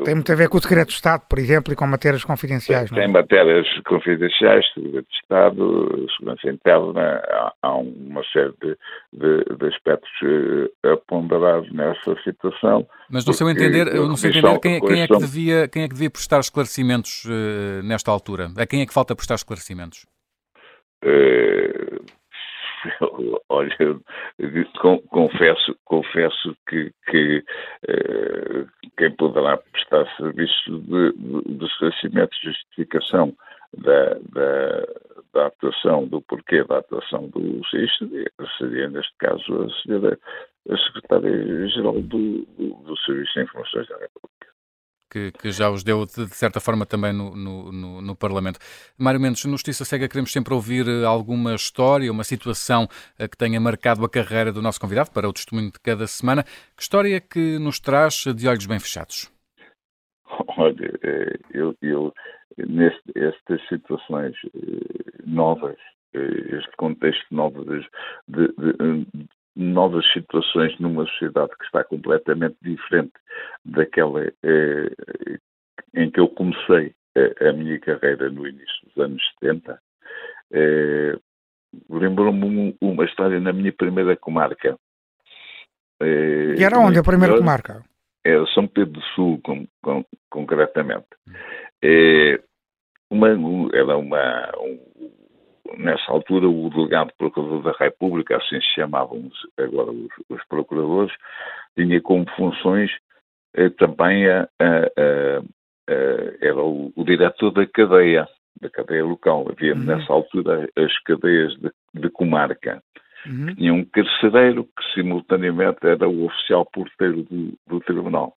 tem 0.07 0.15
muito 0.15 0.31
a 0.31 0.35
ver 0.35 0.47
com 0.47 0.57
o 0.57 0.61
segredo 0.61 0.87
de 0.87 0.93
Estado, 0.93 1.23
por 1.27 1.37
exemplo, 1.37 1.73
e 1.73 1.75
com 1.75 1.85
matérias 1.85 2.23
confidenciais, 2.23 2.89
tem, 2.89 2.97
não 2.97 3.03
é? 3.03 3.05
Tem 3.07 3.13
matérias 3.13 3.67
confidenciais, 3.85 4.65
segredo 4.73 5.05
de 5.05 5.17
Estado, 5.21 6.07
segurança 6.17 6.49
interna, 6.49 7.21
há, 7.29 7.53
há 7.61 7.75
uma 7.75 8.23
série 8.31 8.53
de, 8.61 8.77
de, 9.11 9.57
de 9.57 9.67
aspectos 9.67 10.09
uh, 10.23 10.93
a 10.93 10.95
ponderar 10.95 11.61
nessa 11.73 12.15
situação. 12.23 12.87
Mas 13.09 13.25
no 13.25 13.33
seu 13.33 13.49
entender, 13.49 13.93
no 13.95 14.15
seu 14.15 14.29
entender 14.29 14.59
quem, 14.59 14.79
quem, 14.79 15.01
é 15.01 15.07
que 15.07 15.17
devia, 15.17 15.67
quem 15.67 15.83
é 15.83 15.87
que 15.89 15.93
devia 15.93 16.09
prestar 16.09 16.39
esclarecimentos 16.39 17.25
uh, 17.25 17.83
nesta 17.83 18.09
altura? 18.09 18.49
A 18.55 18.65
quem 18.65 18.83
é 18.83 18.85
que 18.85 18.93
falta 18.93 19.13
prestar 19.13 19.35
esclarecimentos? 19.35 20.05
Uh, 21.03 21.99
olha, 23.49 23.77
confesso, 25.09 25.75
confesso 25.85 26.55
que, 26.67 26.91
que 27.09 27.43
uh, 27.89 28.67
quem 28.97 29.11
poderá 29.15 29.57
prestar 29.57 30.05
serviço 30.15 30.79
de, 30.79 31.13
de, 31.13 31.57
de 31.57 31.65
esclarecimento 31.65 32.35
de 32.41 32.47
justificação 32.47 33.35
da, 33.77 34.13
da, 34.31 34.87
da 35.33 35.47
atuação, 35.47 36.07
do 36.07 36.21
porquê 36.21 36.63
da 36.63 36.77
atuação 36.79 37.27
do 37.29 37.61
SIS, 37.67 37.91
seria, 38.57 38.89
neste 38.89 39.13
caso, 39.17 39.63
a 39.63 39.69
a 40.69 40.77
secretária-geral 40.77 42.01
do, 42.01 42.45
do, 42.57 42.73
do 42.83 42.97
Serviço 42.97 43.33
de 43.33 43.41
Informações 43.43 43.87
da 43.87 43.97
República 43.97 44.56
que, 45.09 45.31
que, 45.31 45.51
já 45.51 45.69
os 45.69 45.83
deu 45.83 46.05
de, 46.05 46.27
certa 46.27 46.59
forma 46.59 46.85
também 46.85 47.13
no, 47.13 47.35
no, 47.35 47.71
no, 47.71 48.01
no, 48.01 48.15
Parlamento. 48.15 48.59
Mário 48.97 49.19
Mendes, 49.19 49.45
no 49.45 49.51
Justiça 49.51 49.85
Cega 49.85 50.07
queremos 50.07 50.31
sempre 50.31 50.53
ouvir 50.53 50.87
eh, 50.87 51.05
alguma 51.05 51.55
história, 51.55 52.11
uma 52.11 52.23
situação 52.23 52.87
eh, 53.17 53.27
que 53.27 53.37
tenha 53.37 53.59
marcado 53.59 54.03
a 54.03 54.09
carreira 54.09 54.51
do 54.51 54.61
nosso 54.61 54.79
convidado 54.79 55.11
para 55.11 55.27
o 55.27 55.33
testemunho 55.33 55.71
de 55.71 55.79
cada 55.79 56.07
semana. 56.07 56.43
Que 56.43 56.81
história 56.81 57.19
que 57.19 57.57
nos 57.59 57.79
traz 57.79 58.23
de 58.35 58.47
olhos 58.47 58.65
bem 58.65 58.79
fechados? 58.79 59.31
Olha, 60.57 60.99
eh, 61.03 61.39
eu, 61.53 61.75
eu 61.81 62.13
nestas 62.57 63.61
situações 63.69 64.35
novas, 65.25 65.77
este 66.13 66.75
contexto 66.77 67.27
novo 67.29 67.63
de, 67.63 67.87
de, 68.27 68.53
novas 69.77 70.11
situações 70.11 70.75
numa 70.79 71.05
sociedade 71.05 71.51
que 71.55 71.65
está 71.65 71.83
completamente 71.83 72.57
diferente 72.63 73.13
daquela 73.63 74.25
eh, 74.25 75.37
em 75.93 76.09
que 76.09 76.19
eu 76.19 76.27
comecei 76.29 76.95
a, 77.15 77.49
a, 77.49 77.53
minha 77.53 77.79
carreira 77.79 78.27
no 78.27 78.47
início 78.47 78.87
dos 78.87 78.97
anos 78.97 79.21
70. 79.39 79.79
Eh, 80.51 81.19
Lembrou-me 81.89 82.75
uma 82.81 83.05
história 83.05 83.39
na 83.39 83.53
minha 83.53 83.71
primeira 83.71 84.15
comarca. 84.15 84.79
Eh, 86.01 86.55
e 86.57 86.63
era 86.63 86.79
onde 86.79 86.97
a 86.97 87.03
primeira 87.03 87.37
comarca? 87.37 87.83
Era 88.25 88.47
São 88.47 88.67
Pedro 88.67 88.93
do 88.93 89.01
Sul, 89.13 89.39
com, 89.43 89.67
com, 89.83 90.03
concretamente. 90.29 91.05
Eh, 91.83 92.41
uma, 93.11 93.27
era 93.73 93.95
uma, 93.95 94.51
um, 94.59 94.79
nessa 95.77 96.11
altura, 96.11 96.47
o 96.47 96.69
delegado 96.69 97.11
procurador 97.17 97.61
da 97.63 97.71
República, 97.77 98.37
assim 98.37 98.59
se 98.61 98.73
chamavam 98.75 99.29
agora 99.57 99.91
os, 99.91 100.09
os 100.29 100.45
procuradores, 100.47 101.13
tinha 101.75 102.01
como 102.01 102.25
funções 102.35 102.91
eh, 103.55 103.69
também 103.69 104.27
a, 104.29 104.47
a, 104.59 104.67
a, 104.67 105.43
era 106.41 106.61
o, 106.61 106.91
o, 106.95 107.03
diretor 107.03 107.51
da 107.51 107.65
cadeia, 107.65 108.27
da 108.61 108.69
cadeia 108.69 109.03
local. 109.03 109.47
Havia 109.49 109.73
uhum. 109.73 109.83
nessa 109.83 110.11
altura 110.11 110.69
as 110.75 110.97
cadeias 111.03 111.53
de, 111.55 111.71
de 111.93 112.09
comarca. 112.09 112.81
Uhum. 113.25 113.55
Tinha 113.55 113.73
um 113.73 113.85
carcereiro 113.85 114.63
que 114.63 114.93
simultaneamente 114.93 115.79
era 115.83 116.07
o 116.07 116.25
oficial 116.25 116.65
porteiro 116.65 117.23
do, 117.23 117.53
do 117.67 117.79
tribunal. 117.81 118.33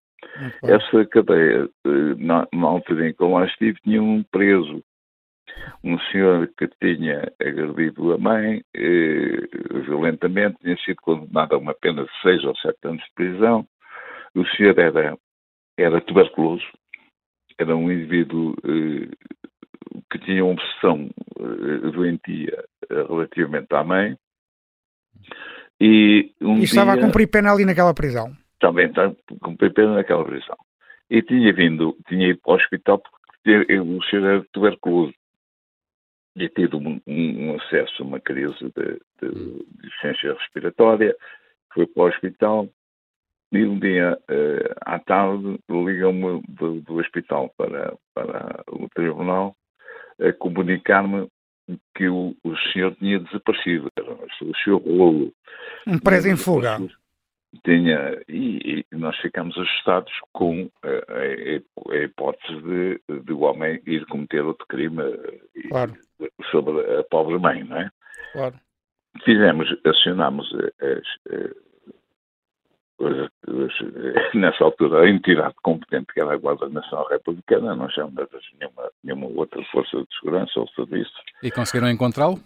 Essa 0.63 1.05
cadeia, 1.05 1.69
eh, 1.85 2.15
na, 2.17 2.47
na 2.53 2.67
altura 2.67 3.09
em 3.09 3.13
que 3.13 3.21
eu 3.21 3.31
lá 3.31 3.45
estive, 3.45 3.79
tinha 3.83 4.01
um 4.01 4.23
preso 4.31 4.83
um 5.83 5.99
senhor 6.11 6.47
que 6.57 6.67
tinha 6.79 7.31
agredido 7.39 8.13
a 8.13 8.17
mãe 8.17 8.63
eh, 8.75 9.47
violentamente, 9.85 10.57
tinha 10.61 10.77
sido 10.77 10.97
condenado 11.01 11.55
a 11.55 11.57
uma 11.57 11.73
pena 11.73 12.03
de 12.03 12.11
seis 12.21 12.43
ou 12.43 12.55
sete 12.57 12.77
anos 12.83 13.03
de 13.03 13.13
prisão. 13.15 13.67
O 14.35 14.45
senhor 14.45 14.77
era, 14.77 15.17
era 15.77 16.01
tuberculoso, 16.01 16.65
era 17.57 17.75
um 17.75 17.91
indivíduo 17.91 18.55
eh, 18.63 19.09
que 20.11 20.19
tinha 20.19 20.43
uma 20.43 20.53
obsessão 20.53 21.09
eh, 21.39 21.91
doentia 21.91 22.65
eh, 22.89 23.03
relativamente 23.07 23.73
à 23.73 23.83
mãe. 23.83 24.15
E, 25.79 26.31
um 26.41 26.59
e 26.59 26.63
estava 26.63 26.93
dia, 26.93 27.01
a 27.01 27.05
cumprir 27.05 27.27
pena 27.27 27.51
ali 27.51 27.65
naquela 27.65 27.93
prisão. 27.93 28.31
Também 28.59 28.87
estava 28.87 29.09
a 29.09 29.45
cumprir 29.45 29.73
pena 29.73 29.95
naquela 29.95 30.23
prisão. 30.23 30.57
E 31.09 31.21
tinha 31.21 31.51
vindo, 31.53 31.97
tinha 32.07 32.29
ido 32.29 32.39
para 32.41 32.53
o 32.53 32.55
hospital 32.55 32.99
porque 32.99 33.79
o 33.79 34.03
senhor 34.03 34.25
era 34.25 34.45
tuberculoso 34.53 35.13
tinha 36.35 36.49
tido 36.49 36.77
um, 36.77 37.01
um, 37.07 37.55
acesso 37.55 38.03
a 38.03 38.05
uma 38.05 38.19
crise 38.19 38.53
de, 38.59 38.99
de, 39.21 39.31
de 39.31 39.65
licença 39.83 40.33
respiratória, 40.33 41.15
foi 41.73 41.85
para 41.87 42.03
o 42.03 42.07
hospital 42.07 42.69
e 43.51 43.65
um 43.65 43.77
dia 43.79 44.17
uh, 44.29 44.75
à 44.81 44.99
tarde 44.99 45.59
ligam-me 45.69 46.41
do, 46.47 46.81
do, 46.81 46.95
hospital 46.95 47.53
para, 47.57 47.93
para 48.13 48.63
o 48.69 48.87
tribunal 48.89 49.55
a 50.21 50.31
comunicar-me 50.33 51.27
que 51.95 52.07
o, 52.07 52.35
o 52.43 52.57
senhor 52.71 52.95
tinha 52.95 53.19
desaparecido, 53.19 53.89
o 54.41 54.55
senhor 54.63 54.81
Rolo. 54.81 55.33
Um 55.87 55.99
preso 55.99 56.29
em 56.29 56.37
fuga. 56.37 56.77
Tinha, 57.65 58.21
e, 58.29 58.85
e, 58.91 58.95
nós 58.95 59.17
ficamos 59.17 59.57
assustados 59.57 60.11
com 60.31 60.69
a, 60.83 60.87
a, 60.87 61.93
a 61.93 61.97
hipótese 61.97 62.61
de, 62.61 63.01
de, 63.23 63.33
o 63.33 63.41
homem 63.41 63.81
ir 63.85 64.05
cometer 64.05 64.41
outro 64.41 64.65
crime 64.67 65.03
claro. 65.69 65.93
sobre 66.49 66.79
a 66.95 67.03
pobre 67.03 67.37
mãe, 67.37 67.63
não 67.65 67.77
é? 67.77 67.89
Claro. 68.31 68.55
Fizemos, 69.25 69.67
acionámos 69.85 70.47
as, 70.81 71.33
as, 73.01 73.31
as, 73.47 74.33
nessa 74.33 74.63
altura 74.63 75.01
a 75.01 75.09
entidade 75.09 75.53
competente 75.61 76.13
que 76.13 76.21
era 76.21 76.33
a 76.33 76.37
Guarda 76.37 76.69
Nacional 76.69 77.09
Republicana, 77.09 77.75
não 77.75 77.89
chamamos 77.89 78.29
nenhuma, 78.59 78.91
nenhuma 79.03 79.27
outra 79.39 79.61
força 79.71 79.97
de 79.97 80.07
segurança 80.19 80.57
ou 80.57 80.69
serviço. 80.69 81.11
E 81.43 81.51
conseguiram 81.51 81.89
encontrá-lo? 81.89 82.39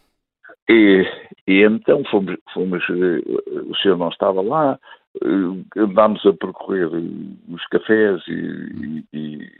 E, 0.69 1.05
e 1.47 1.63
então 1.63 2.03
fomos, 2.05 2.35
fomos, 2.53 2.83
eh, 2.89 3.61
o 3.69 3.75
senhor 3.77 3.97
não 3.97 4.09
estava 4.09 4.41
lá, 4.41 4.79
eh, 5.23 5.79
andámos 5.79 6.25
a 6.25 6.33
percorrer 6.33 6.89
os 7.49 7.65
cafés 7.67 8.21
e, 8.27 9.05
e, 9.13 9.51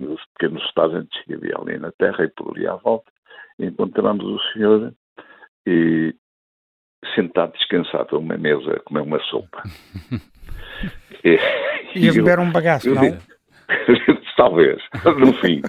e 0.00 0.06
os 0.06 0.20
pequenos 0.38 0.62
restaurantes 0.62 1.22
que 1.24 1.34
havia 1.34 1.56
ali 1.58 1.78
na 1.78 1.92
terra 1.92 2.24
e 2.24 2.28
por 2.28 2.56
ali 2.56 2.66
à 2.66 2.76
volta, 2.76 3.10
encontramos 3.58 4.24
o 4.24 4.52
senhor 4.52 4.94
e, 5.66 6.14
sentado 7.14 7.52
descansado 7.52 8.16
a 8.16 8.18
uma 8.18 8.36
mesa 8.36 8.76
a 8.76 8.80
comer 8.80 9.02
uma 9.02 9.20
sopa. 9.24 9.62
e, 11.24 11.38
e 11.96 12.08
a 12.08 12.12
beber 12.12 12.38
um 12.38 12.50
bagaço, 12.50 12.90
não? 12.94 13.02
Talvez, 14.36 14.82
no 15.18 15.32
fim. 15.34 15.62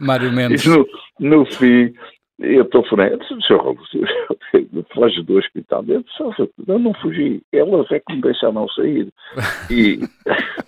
Mário 0.00 0.30
Mendes. 0.32 0.66
No, 0.66 0.86
no 1.18 1.46
fim, 1.46 1.94
eu 2.38 2.62
estou 2.62 2.84
furando, 2.86 3.24
senhor 3.46 3.76
foge 4.94 5.22
do 5.22 5.38
hospital. 5.38 5.84
Eu, 5.88 6.02
disse, 6.02 6.50
eu 6.66 6.78
não 6.78 6.92
fugi, 6.94 7.42
elas 7.52 7.90
é 7.90 8.00
que 8.00 8.14
me 8.14 8.20
deixaram 8.20 8.68
sair. 8.68 9.12
E 9.70 10.00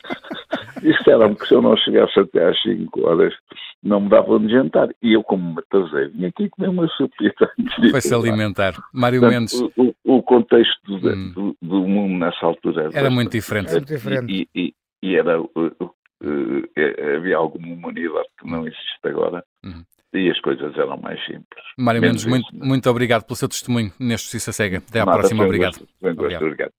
disseram-me 0.81 1.37
que 1.37 1.47
se 1.47 1.55
eu 1.55 1.63
não 1.63 1.77
chegasse 1.77 2.19
até 2.19 2.49
às 2.49 2.61
5 2.63 3.07
horas 3.07 3.35
não 3.83 4.01
me 4.01 4.09
davam 4.09 4.39
de 4.39 4.53
jantar. 4.53 4.89
E 5.03 5.13
eu, 5.13 5.23
como 5.23 5.55
me 5.55 5.61
atrasei, 5.61 6.09
vim 6.09 6.27
aqui 6.27 6.49
comer 6.49 6.69
uma 6.69 6.89
sopita. 6.89 7.51
Foi-se 7.91 8.15
alimentar. 8.15 8.75
Mário 8.93 9.21
Portanto, 9.21 9.41
Mendes. 9.41 9.61
O, 9.77 9.95
o 10.05 10.23
contexto 10.23 10.99
do, 10.99 11.09
hum. 11.09 11.33
do, 11.33 11.57
do, 11.61 11.87
mundo 11.87 12.19
nessa 12.19 12.47
altura 12.47 12.85
era, 12.85 12.99
era 12.99 13.11
muito 13.11 13.33
diferente. 13.33 13.71
Era 13.71 13.81
diferente. 13.81 14.49
E, 14.55 14.61
e, 14.61 14.75
e 15.03 15.17
era, 15.17 15.41
uh, 15.41 15.49
uh, 15.55 17.17
havia 17.17 17.37
alguma 17.37 17.75
humanidade 17.75 18.29
que 18.39 18.51
não 18.51 18.67
existe 18.67 18.99
agora. 19.05 19.45
Hum 19.65 19.83
e 20.13 20.31
as 20.31 20.41
coisas 20.41 20.77
eram 20.77 20.97
mais 20.97 21.21
simples. 21.25 21.65
Mário 21.77 22.01
Mendes, 22.01 22.25
muito, 22.25 22.47
muito 22.53 22.89
obrigado 22.91 23.25
pelo 23.25 23.37
seu 23.37 23.49
testemunho 23.49 23.93
neste 23.99 24.25
Justiça 24.25 24.53
Cega. 24.53 24.79
Até 24.79 25.01
à 25.01 25.07
Nada, 25.07 25.19
próxima. 25.19 25.45
Obrigado. 25.45 25.79
Gosto, 25.79 25.89
obrigado. 26.01 26.43
obrigado. 26.43 26.73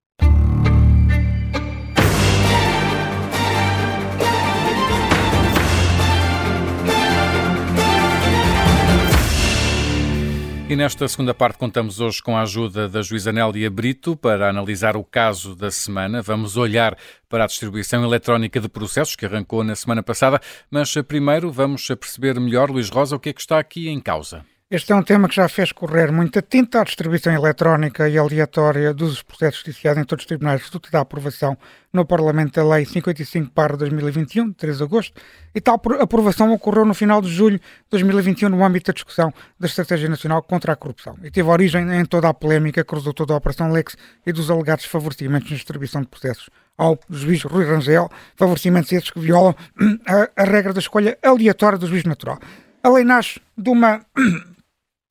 E 10.69 10.75
nesta 10.75 11.07
segunda 11.07 11.33
parte 11.33 11.57
contamos 11.57 11.99
hoje 11.99 12.21
com 12.21 12.37
a 12.37 12.43
ajuda 12.43 12.87
da 12.87 13.01
juíza 13.01 13.31
Nélia 13.31 13.71
Brito 13.71 14.15
para 14.15 14.47
analisar 14.47 14.95
o 14.95 15.03
caso 15.03 15.55
da 15.55 15.71
semana. 15.71 16.21
Vamos 16.21 16.57
olhar 16.57 16.95
para 17.27 17.45
a 17.45 17.47
distribuição 17.47 18.03
eletrónica 18.03 18.59
de 18.59 18.69
processos 18.69 19.15
que 19.15 19.25
arrancou 19.25 19.63
na 19.63 19.75
semana 19.75 20.03
passada, 20.03 20.39
mas 20.69 20.93
primeiro 21.07 21.51
vamos 21.51 21.87
perceber 21.87 22.39
melhor, 22.39 22.69
Luís 22.69 22.87
Rosa, 22.87 23.15
o 23.15 23.19
que 23.19 23.29
é 23.29 23.33
que 23.33 23.41
está 23.41 23.57
aqui 23.57 23.89
em 23.89 23.99
causa. 23.99 24.45
Este 24.71 24.91
é 24.91 24.95
um 24.95 25.01
tema 25.01 25.27
que 25.27 25.35
já 25.35 25.49
fez 25.49 25.71
correr 25.71 26.11
muita 26.11 26.43
tinta 26.43 26.81
à 26.81 26.83
distribuição 26.83 27.33
eletrónica 27.33 28.07
e 28.07 28.19
aleatória 28.19 28.93
dos 28.93 29.23
processos 29.23 29.61
judiciais 29.61 29.97
em 29.97 30.03
todos 30.03 30.21
os 30.21 30.27
tribunais, 30.27 30.61
fruto 30.61 30.91
da 30.91 30.99
aprovação 30.99 31.57
no 31.91 32.05
Parlamento 32.05 32.53
da 32.53 32.63
Lei 32.63 32.85
55 32.85 33.51
2021, 33.79 34.49
de 34.49 34.53
3 34.53 34.77
de 34.77 34.83
agosto, 34.83 35.19
e 35.55 35.59
tal 35.59 35.81
aprovação 35.99 36.53
ocorreu 36.53 36.85
no 36.85 36.93
final 36.93 37.19
de 37.19 37.29
julho 37.29 37.57
de 37.57 37.63
2021 37.89 38.47
no 38.49 38.63
âmbito 38.63 38.91
da 38.91 38.93
discussão 38.93 39.33
da 39.59 39.65
Estratégia 39.65 40.07
Nacional 40.07 40.43
contra 40.43 40.73
a 40.73 40.75
Corrupção 40.75 41.17
e 41.23 41.31
teve 41.31 41.49
origem 41.49 41.91
em 41.91 42.05
toda 42.05 42.29
a 42.29 42.33
polémica 42.35 42.83
que 42.83 42.93
resultou 42.93 43.25
da 43.25 43.37
Operação 43.37 43.71
Lex 43.71 43.97
e 44.23 44.31
dos 44.31 44.51
alegados 44.51 44.85
favorecimentos 44.85 45.49
na 45.49 45.57
distribuição 45.57 46.01
de 46.01 46.09
processos 46.09 46.47
ao 46.77 46.99
juiz 47.09 47.41
Rui 47.41 47.65
Rangel, 47.65 48.07
favorecimentos 48.35 48.91
esses 48.91 49.09
que 49.09 49.19
violam 49.19 49.55
a, 50.05 50.43
a 50.43 50.45
regra 50.45 50.73
da 50.73 50.79
escolha 50.79 51.17
aleatória 51.23 51.79
do 51.79 51.87
juiz 51.87 52.03
natural. 52.03 52.37
A 52.83 52.89
lei 52.89 53.03
nasce 53.03 53.41
de 53.57 53.71
uma 53.71 54.05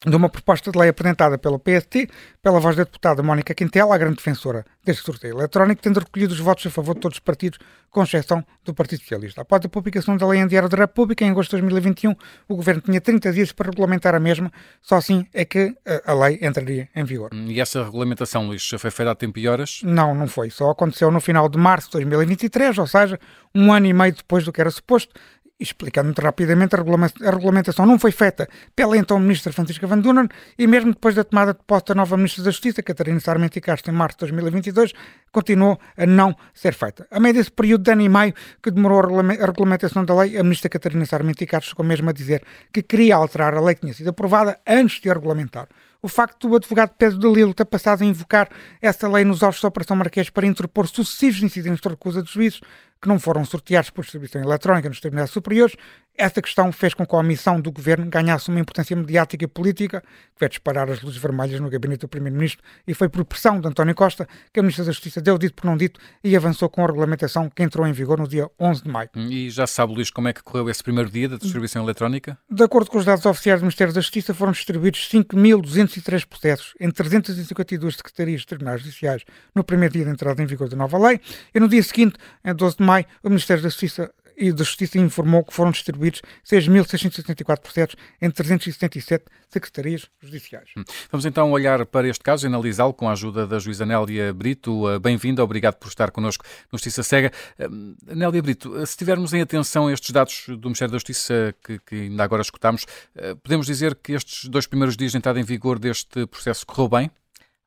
de 0.06 0.14
uma 0.14 0.28
proposta 0.28 0.70
de 0.70 0.78
lei 0.78 0.90
apresentada 0.90 1.36
pelo 1.36 1.58
PST, 1.58 2.08
pela 2.40 2.60
voz 2.60 2.76
da 2.76 2.84
deputada 2.84 3.22
Mónica 3.22 3.52
Quintela, 3.52 3.94
a 3.94 3.98
grande 3.98 4.16
defensora 4.16 4.64
deste 4.84 5.02
sorteio 5.02 5.34
eletrónico, 5.34 5.82
tendo 5.82 5.98
recolhido 5.98 6.32
os 6.32 6.38
votos 6.38 6.66
a 6.66 6.70
favor 6.70 6.94
de 6.94 7.00
todos 7.00 7.16
os 7.16 7.20
partidos, 7.20 7.58
com 7.90 8.02
exceção 8.02 8.44
do 8.64 8.72
Partido 8.72 9.00
Socialista. 9.00 9.40
Após 9.40 9.64
a 9.64 9.68
publicação 9.68 10.16
da 10.16 10.26
lei 10.26 10.40
em 10.40 10.46
Diário 10.46 10.68
da 10.68 10.76
República, 10.76 11.24
em 11.24 11.30
agosto 11.30 11.56
de 11.56 11.62
2021, 11.62 12.14
o 12.46 12.54
Governo 12.54 12.82
tinha 12.82 13.00
30 13.00 13.32
dias 13.32 13.52
para 13.52 13.70
regulamentar 13.70 14.14
a 14.14 14.20
mesma, 14.20 14.52
só 14.80 14.96
assim 14.96 15.26
é 15.32 15.44
que 15.44 15.74
eh, 15.84 16.02
a 16.06 16.14
lei 16.14 16.38
entraria 16.42 16.88
em 16.94 17.04
vigor. 17.04 17.30
E 17.32 17.60
essa 17.60 17.82
regulamentação, 17.82 18.46
Luís, 18.46 18.62
já 18.62 18.78
foi 18.78 18.90
feita 18.90 19.10
há 19.10 19.14
tempo 19.14 19.38
e 19.38 19.48
horas? 19.48 19.80
Não, 19.82 20.14
não 20.14 20.28
foi. 20.28 20.50
Só 20.50 20.70
aconteceu 20.70 21.10
no 21.10 21.20
final 21.20 21.48
de 21.48 21.58
março 21.58 21.88
de 21.88 21.92
2023, 21.92 22.78
ou 22.78 22.86
seja, 22.86 23.18
um 23.54 23.72
ano 23.72 23.86
e 23.86 23.92
meio 23.92 24.12
depois 24.12 24.44
do 24.44 24.52
que 24.52 24.60
era 24.60 24.70
suposto, 24.70 25.12
explicando 25.60 26.06
muito 26.06 26.22
rapidamente, 26.22 26.74
a 26.76 27.30
regulamentação 27.30 27.84
não 27.84 27.98
foi 27.98 28.12
feita 28.12 28.48
pela 28.76 28.96
então 28.96 29.18
Ministra 29.18 29.52
Francisca 29.52 29.86
Van 29.86 29.98
Dunen 29.98 30.28
e 30.56 30.66
mesmo 30.66 30.92
depois 30.92 31.14
da 31.14 31.24
tomada 31.24 31.52
de 31.52 31.60
posse 31.66 31.86
da 31.86 31.94
nova 31.96 32.16
Ministra 32.16 32.44
da 32.44 32.50
Justiça, 32.50 32.82
Catarina 32.82 33.18
Sarmento 33.18 33.60
Castro, 33.60 33.92
em 33.92 33.96
março 33.96 34.18
de 34.18 34.32
2022, 34.32 34.92
continuou 35.32 35.78
a 35.96 36.06
não 36.06 36.36
ser 36.54 36.74
feita. 36.74 37.06
A 37.10 37.18
meio 37.18 37.34
desse 37.34 37.50
período 37.50 37.82
de 37.82 37.90
ano 37.90 38.02
e 38.02 38.08
meio 38.08 38.34
que 38.62 38.70
demorou 38.70 39.18
a 39.18 39.46
regulamentação 39.46 40.04
da 40.04 40.14
lei, 40.14 40.38
a 40.38 40.44
Ministra 40.44 40.68
Catarina 40.68 41.04
Sarmento 41.04 41.44
Castro 41.46 41.70
chegou 41.70 41.84
mesmo 41.84 42.08
a 42.08 42.12
dizer 42.12 42.42
que 42.72 42.82
queria 42.82 43.16
alterar 43.16 43.54
a 43.54 43.60
lei 43.60 43.74
que 43.74 43.80
tinha 43.80 43.94
sido 43.94 44.10
aprovada 44.10 44.60
antes 44.66 45.00
de 45.00 45.10
a 45.10 45.14
regulamentar 45.14 45.68
o 46.00 46.08
facto 46.08 46.48
do 46.48 46.56
advogado 46.56 46.92
Pedro 46.96 47.18
de 47.18 47.28
Lilo 47.28 47.52
ter 47.52 47.64
passado 47.64 48.02
a 48.02 48.06
invocar 48.06 48.48
essa 48.80 49.08
lei 49.08 49.24
nos 49.24 49.42
autos 49.42 49.60
da 49.60 49.68
Operação 49.68 49.96
Marquês 49.96 50.30
para 50.30 50.46
interpor 50.46 50.86
sucessivos 50.86 51.42
incidentes 51.42 51.80
de 51.80 51.88
recusa 51.88 52.22
de 52.22 52.32
juízos 52.32 52.60
que 53.00 53.08
não 53.08 53.18
foram 53.18 53.44
sorteados 53.44 53.90
por 53.90 54.02
distribuição 54.02 54.42
eletrónica 54.42 54.88
nos 54.88 55.00
tribunais 55.00 55.30
superiores, 55.30 55.76
esta 56.18 56.42
questão 56.42 56.72
fez 56.72 56.94
com 56.94 57.06
que 57.06 57.14
a 57.14 57.18
omissão 57.18 57.60
do 57.60 57.70
governo 57.70 58.06
ganhasse 58.06 58.48
uma 58.48 58.58
importância 58.58 58.96
mediática 58.96 59.44
e 59.44 59.46
política, 59.46 60.00
que 60.00 60.40
vai 60.40 60.48
disparar 60.48 60.90
as 60.90 61.00
luzes 61.00 61.16
vermelhas 61.16 61.60
no 61.60 61.70
gabinete 61.70 62.00
do 62.00 62.08
primeiro-ministro, 62.08 62.60
e 62.88 62.92
foi 62.92 63.08
por 63.08 63.24
pressão 63.24 63.60
de 63.60 63.68
António 63.68 63.94
Costa 63.94 64.26
que 64.52 64.58
a 64.58 64.62
Ministra 64.62 64.84
da 64.84 64.90
Justiça 64.90 65.20
deu 65.20 65.38
dito 65.38 65.54
por 65.54 65.66
não 65.66 65.76
dito 65.76 66.00
e 66.24 66.36
avançou 66.36 66.68
com 66.68 66.82
a 66.82 66.86
regulamentação 66.88 67.48
que 67.48 67.62
entrou 67.62 67.86
em 67.86 67.92
vigor 67.92 68.18
no 68.18 68.26
dia 68.26 68.50
11 68.58 68.82
de 68.82 68.90
maio. 68.90 69.08
E 69.14 69.48
já 69.48 69.64
sabe, 69.64 69.94
Luís, 69.94 70.10
como 70.10 70.26
é 70.26 70.32
que 70.32 70.42
correu 70.42 70.68
esse 70.68 70.82
primeiro 70.82 71.08
dia 71.08 71.28
da 71.28 71.36
distribuição 71.36 71.84
eletrónica? 71.84 72.36
De 72.50 72.64
acordo 72.64 72.90
com 72.90 72.98
os 72.98 73.04
dados 73.04 73.24
oficiais 73.24 73.60
do 73.60 73.64
Ministério 73.64 73.94
da 73.94 74.00
Justiça, 74.00 74.34
foram 74.34 74.50
distribuídos 74.50 75.08
5.203 75.08 76.26
processos 76.26 76.74
em 76.80 76.90
352 76.90 77.94
secretarias 77.94 78.40
de 78.40 78.46
tribunais 78.48 78.80
judiciais 78.80 79.22
no 79.54 79.62
primeiro 79.62 79.94
dia 79.94 80.04
de 80.04 80.10
entrada 80.10 80.42
em 80.42 80.46
vigor 80.46 80.68
da 80.68 80.76
nova 80.76 80.98
lei, 80.98 81.20
e 81.54 81.60
no 81.60 81.68
dia 81.68 81.82
seguinte, 81.84 82.16
em 82.44 82.52
12 82.52 82.78
de 82.78 82.82
maio, 82.88 83.04
o 83.22 83.28
Ministério 83.28 83.62
da 83.62 83.68
Justiça 83.68 84.10
e 84.38 84.52
da 84.52 84.64
Justiça 84.64 84.98
informou 84.98 85.44
que 85.44 85.52
foram 85.52 85.72
distribuídos 85.72 86.22
6.674 86.48 87.60
processos 87.60 87.96
em 88.22 88.30
377 88.30 89.24
secretarias 89.50 90.06
judiciais. 90.22 90.70
Hum. 90.76 90.84
Vamos 91.10 91.26
então 91.26 91.50
olhar 91.50 91.84
para 91.84 92.08
este 92.08 92.22
caso 92.22 92.46
e 92.46 92.48
analisá-lo 92.48 92.94
com 92.94 93.08
a 93.08 93.12
ajuda 93.12 93.46
da 93.46 93.58
juíza 93.58 93.84
Nélia 93.84 94.32
Brito. 94.32 94.86
Uh, 94.86 95.00
bem-vinda, 95.00 95.42
obrigado 95.42 95.74
por 95.74 95.88
estar 95.88 96.10
connosco 96.12 96.44
no 96.70 96.78
Justiça 96.78 97.02
Cega. 97.02 97.32
Hum, 97.58 97.96
Nélia 98.06 98.40
Brito, 98.40 98.70
uh, 98.70 98.86
se 98.86 98.96
tivermos 98.96 99.34
em 99.34 99.42
atenção 99.42 99.90
estes 99.90 100.10
dados 100.10 100.44
do 100.46 100.68
Ministério 100.68 100.92
da 100.92 100.98
Justiça 100.98 101.54
que, 101.64 101.80
que 101.80 101.94
ainda 101.96 102.22
agora 102.22 102.40
escutámos, 102.40 102.84
uh, 103.16 103.36
podemos 103.42 103.66
dizer 103.66 103.96
que 103.96 104.12
estes 104.12 104.48
dois 104.48 104.66
primeiros 104.66 104.96
dias 104.96 105.12
de 105.12 105.18
entrada 105.18 105.40
em 105.40 105.44
vigor 105.44 105.78
deste 105.78 106.26
processo 106.26 106.64
correu 106.64 106.88
bem? 106.88 107.10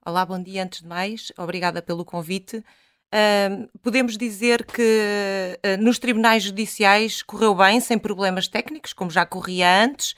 Olá, 0.04 0.26
bom 0.26 0.42
dia 0.42 0.64
antes 0.64 0.82
de 0.82 0.88
mais. 0.88 1.32
Obrigada 1.38 1.82
pelo 1.82 2.06
convite. 2.06 2.64
Uh, 3.14 3.68
podemos 3.84 4.18
dizer 4.18 4.66
que 4.66 4.82
uh, 4.82 5.84
nos 5.84 6.00
tribunais 6.00 6.44
judiciais 6.44 7.22
correu 7.22 7.54
bem, 7.54 7.82
sem 7.82 7.98
problemas 7.98 8.48
técnicos, 8.48 8.94
como 8.94 9.12
já 9.12 9.26
corria 9.26 9.84
antes. 9.84 10.12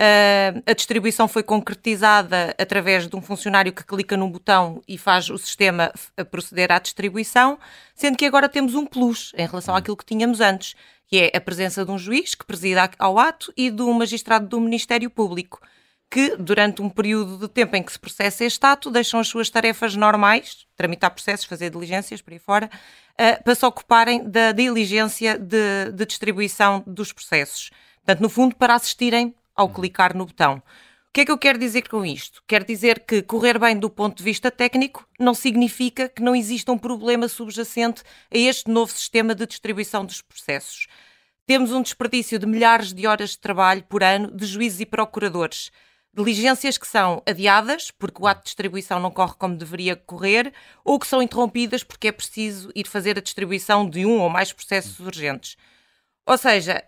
Uh, 0.00 0.62
a 0.64 0.72
distribuição 0.72 1.28
foi 1.28 1.42
concretizada 1.42 2.54
através 2.58 3.06
de 3.06 3.14
um 3.14 3.20
funcionário 3.20 3.72
que 3.72 3.84
clica 3.84 4.16
num 4.16 4.30
botão 4.30 4.80
e 4.88 4.96
faz 4.96 5.28
o 5.28 5.36
sistema 5.36 5.92
proceder 6.30 6.72
à 6.72 6.78
distribuição, 6.78 7.58
sendo 7.94 8.16
que 8.16 8.24
agora 8.24 8.48
temos 8.48 8.74
um 8.74 8.86
plus 8.86 9.32
em 9.36 9.46
relação 9.46 9.76
àquilo 9.76 9.96
que 9.96 10.06
tínhamos 10.06 10.40
antes, 10.40 10.74
que 11.06 11.18
é 11.18 11.36
a 11.36 11.40
presença 11.40 11.84
de 11.84 11.90
um 11.90 11.98
juiz 11.98 12.34
que 12.34 12.46
presida 12.46 12.90
ao 12.98 13.18
ato 13.18 13.52
e 13.56 13.70
de 13.70 13.82
um 13.82 13.92
magistrado 13.92 14.46
do 14.46 14.60
Ministério 14.60 15.10
Público 15.10 15.60
que, 16.10 16.36
durante 16.36 16.80
um 16.80 16.88
período 16.88 17.38
de 17.38 17.48
tempo 17.48 17.76
em 17.76 17.82
que 17.82 17.92
se 17.92 17.98
processa 17.98 18.44
este 18.44 18.64
ato, 18.64 18.90
deixam 18.90 19.20
as 19.20 19.28
suas 19.28 19.50
tarefas 19.50 19.94
normais, 19.94 20.66
tramitar 20.74 21.10
processos, 21.10 21.46
fazer 21.46 21.70
diligências, 21.70 22.22
por 22.22 22.32
aí 22.32 22.38
fora, 22.38 22.70
uh, 23.12 23.42
para 23.42 23.54
se 23.54 23.66
ocuparem 23.66 24.28
da 24.28 24.52
diligência 24.52 25.38
de, 25.38 25.92
de, 25.92 26.06
distribuição 26.06 26.82
dos 26.86 27.12
processos. 27.12 27.70
Portanto, 27.96 28.20
no 28.20 28.28
fundo, 28.28 28.56
para 28.56 28.74
assistirem 28.74 29.34
ao 29.54 29.68
clicar 29.68 30.16
no 30.16 30.24
botão. 30.24 30.62
O 31.08 31.12
que 31.12 31.22
é 31.22 31.24
que 31.24 31.32
eu 31.32 31.38
quero 31.38 31.58
dizer 31.58 31.88
com 31.88 32.04
isto? 32.04 32.42
Quero 32.46 32.64
dizer 32.64 33.00
que 33.00 33.22
correr 33.22 33.58
bem 33.58 33.76
do 33.76 33.90
ponto 33.90 34.18
de 34.18 34.22
vista 34.22 34.50
técnico 34.50 35.06
não 35.18 35.34
significa 35.34 36.08
que 36.08 36.22
não 36.22 36.36
exista 36.36 36.70
um 36.70 36.78
problema 36.78 37.26
subjacente 37.28 38.02
a 38.32 38.38
este 38.38 38.70
novo 38.70 38.92
sistema 38.92 39.34
de 39.34 39.46
distribuição 39.46 40.04
dos 40.04 40.22
processos. 40.22 40.86
Temos 41.44 41.72
um 41.72 41.82
desperdício 41.82 42.38
de 42.38 42.46
milhares 42.46 42.92
de 42.92 43.06
horas 43.06 43.30
de 43.30 43.38
trabalho 43.38 43.82
por 43.88 44.02
ano 44.02 44.30
de 44.30 44.46
juízes 44.46 44.80
e 44.80 44.86
procuradores 44.86 45.72
diligências 46.18 46.76
que 46.76 46.86
são 46.86 47.22
adiadas, 47.24 47.90
porque 47.90 48.20
o 48.20 48.26
ato 48.26 48.40
de 48.40 48.46
distribuição 48.46 48.98
não 48.98 49.10
corre 49.10 49.34
como 49.38 49.56
deveria 49.56 49.96
correr, 49.96 50.52
ou 50.84 50.98
que 50.98 51.06
são 51.06 51.22
interrompidas 51.22 51.82
porque 51.82 52.08
é 52.08 52.12
preciso 52.12 52.70
ir 52.74 52.86
fazer 52.86 53.16
a 53.16 53.22
distribuição 53.22 53.88
de 53.88 54.04
um 54.04 54.20
ou 54.20 54.28
mais 54.28 54.52
processos 54.52 54.98
urgentes. 55.00 55.56
Ou 56.26 56.36
seja, 56.36 56.84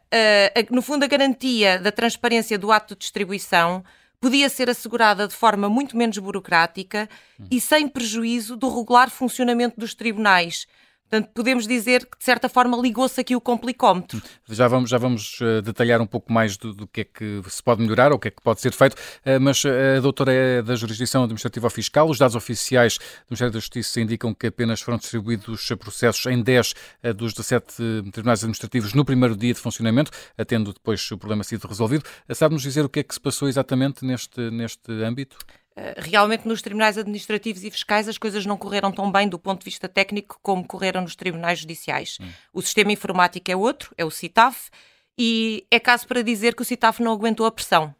no 0.71 0.83
fundo, 0.83 1.05
a 1.05 1.09
garantia 1.09 1.79
da 1.79 1.91
transparência 1.91 2.59
do 2.59 2.71
ato 2.71 2.95
de 2.95 3.01
distribuição 3.01 3.83
podia 4.21 4.51
ser 4.51 4.69
assegurada 4.69 5.27
de 5.27 5.35
forma 5.35 5.67
muito 5.67 5.97
menos 5.97 6.19
burocrática 6.19 7.09
e 7.51 7.59
sem 7.59 7.89
prejuízo 7.89 8.55
do 8.55 8.69
regular 8.69 9.09
funcionamento 9.09 9.81
dos 9.81 9.95
tribunais 9.95 10.67
Portanto, 11.11 11.31
podemos 11.35 11.67
dizer 11.67 12.07
que, 12.07 12.17
de 12.17 12.25
certa 12.25 12.49
forma, 12.49 12.77
ligou-se 12.77 13.21
aqui 13.21 13.35
o 13.35 13.41
complicómetro. 13.41 14.23
Já 14.49 14.69
vamos, 14.69 14.89
já 14.89 14.97
vamos 14.97 15.41
uh, 15.41 15.61
detalhar 15.61 16.01
um 16.01 16.07
pouco 16.07 16.33
mais 16.33 16.57
do, 16.57 16.73
do, 16.73 16.87
que 16.87 17.01
é 17.01 17.05
que 17.05 17.43
se 17.49 17.61
pode 17.61 17.83
melhorar 17.83 18.13
ou 18.13 18.17
o 18.17 18.21
que 18.21 18.29
é 18.29 18.31
que 18.31 18.41
pode 18.41 18.61
ser 18.61 18.73
feito, 18.73 18.95
uh, 18.95 19.41
mas 19.41 19.65
uh, 19.65 19.69
a 19.97 20.01
doutora 20.01 20.33
é 20.33 20.63
da 20.63 20.77
Jurisdição 20.77 21.25
Administrativa 21.25 21.69
Fiscal. 21.69 22.09
Os 22.09 22.17
dados 22.17 22.37
oficiais 22.37 22.97
do 22.99 23.31
Ministério 23.31 23.53
da 23.53 23.59
Justiça 23.59 24.01
indicam 24.01 24.33
que 24.33 24.47
apenas 24.47 24.81
foram 24.81 24.99
distribuídos 24.99 25.69
processos 25.81 26.27
em 26.27 26.41
10 26.41 26.75
dos 27.17 27.33
17 27.33 27.75
tribunais 28.13 28.41
administrativos 28.41 28.95
no 28.95 29.05
primeiro 29.05 29.37
dia 29.37 29.53
de 29.53 29.59
funcionamento, 29.59 30.13
tendo 30.47 30.73
depois 30.73 31.11
o 31.11 31.19
problema 31.19 31.43
sido 31.43 31.67
resolvido. 31.67 32.05
Sabe-nos 32.33 32.63
dizer 32.63 32.85
o 32.85 32.89
que 32.89 33.01
é 33.01 33.03
que 33.03 33.15
se 33.15 33.21
passou 33.21 33.49
exatamente 33.49 34.05
neste, 34.05 34.51
neste 34.51 34.93
âmbito? 35.03 35.37
Eh, 35.81 35.95
realmente 35.97 36.47
nos 36.47 36.61
tribunais 36.61 36.99
administrativos 36.99 37.65
e 37.65 37.71
fiscais 37.71 38.07
as 38.07 38.19
coisas 38.19 38.45
não 38.45 38.59
correram 38.59 38.93
tão 38.93 39.11
bem 39.11 39.27
do 39.27 39.39
ponto 39.39 39.61
de 39.61 39.65
vista 39.65 39.89
técnico 39.89 40.39
como 40.43 40.67
correram 40.67 41.01
nos 41.01 41.17
tribunais 41.17 41.61
judiciais. 41.61 42.19
Hum. 42.21 42.29
O 42.53 42.61
sistema 42.61 42.93
informático 42.93 43.51
é 43.51 43.57
outro, 43.57 43.95
é 43.97 44.05
o 44.05 44.11
CITAF, 44.11 44.69
e 45.17 45.67
é 45.71 45.81
caso 45.81 46.07
para 46.07 46.23
dizer 46.23 46.55
que 46.55 46.61
o 46.61 46.65
CITAF 46.67 47.03
não 47.03 47.13
aguentou 47.13 47.47
a 47.47 47.51
pressão. 47.51 47.95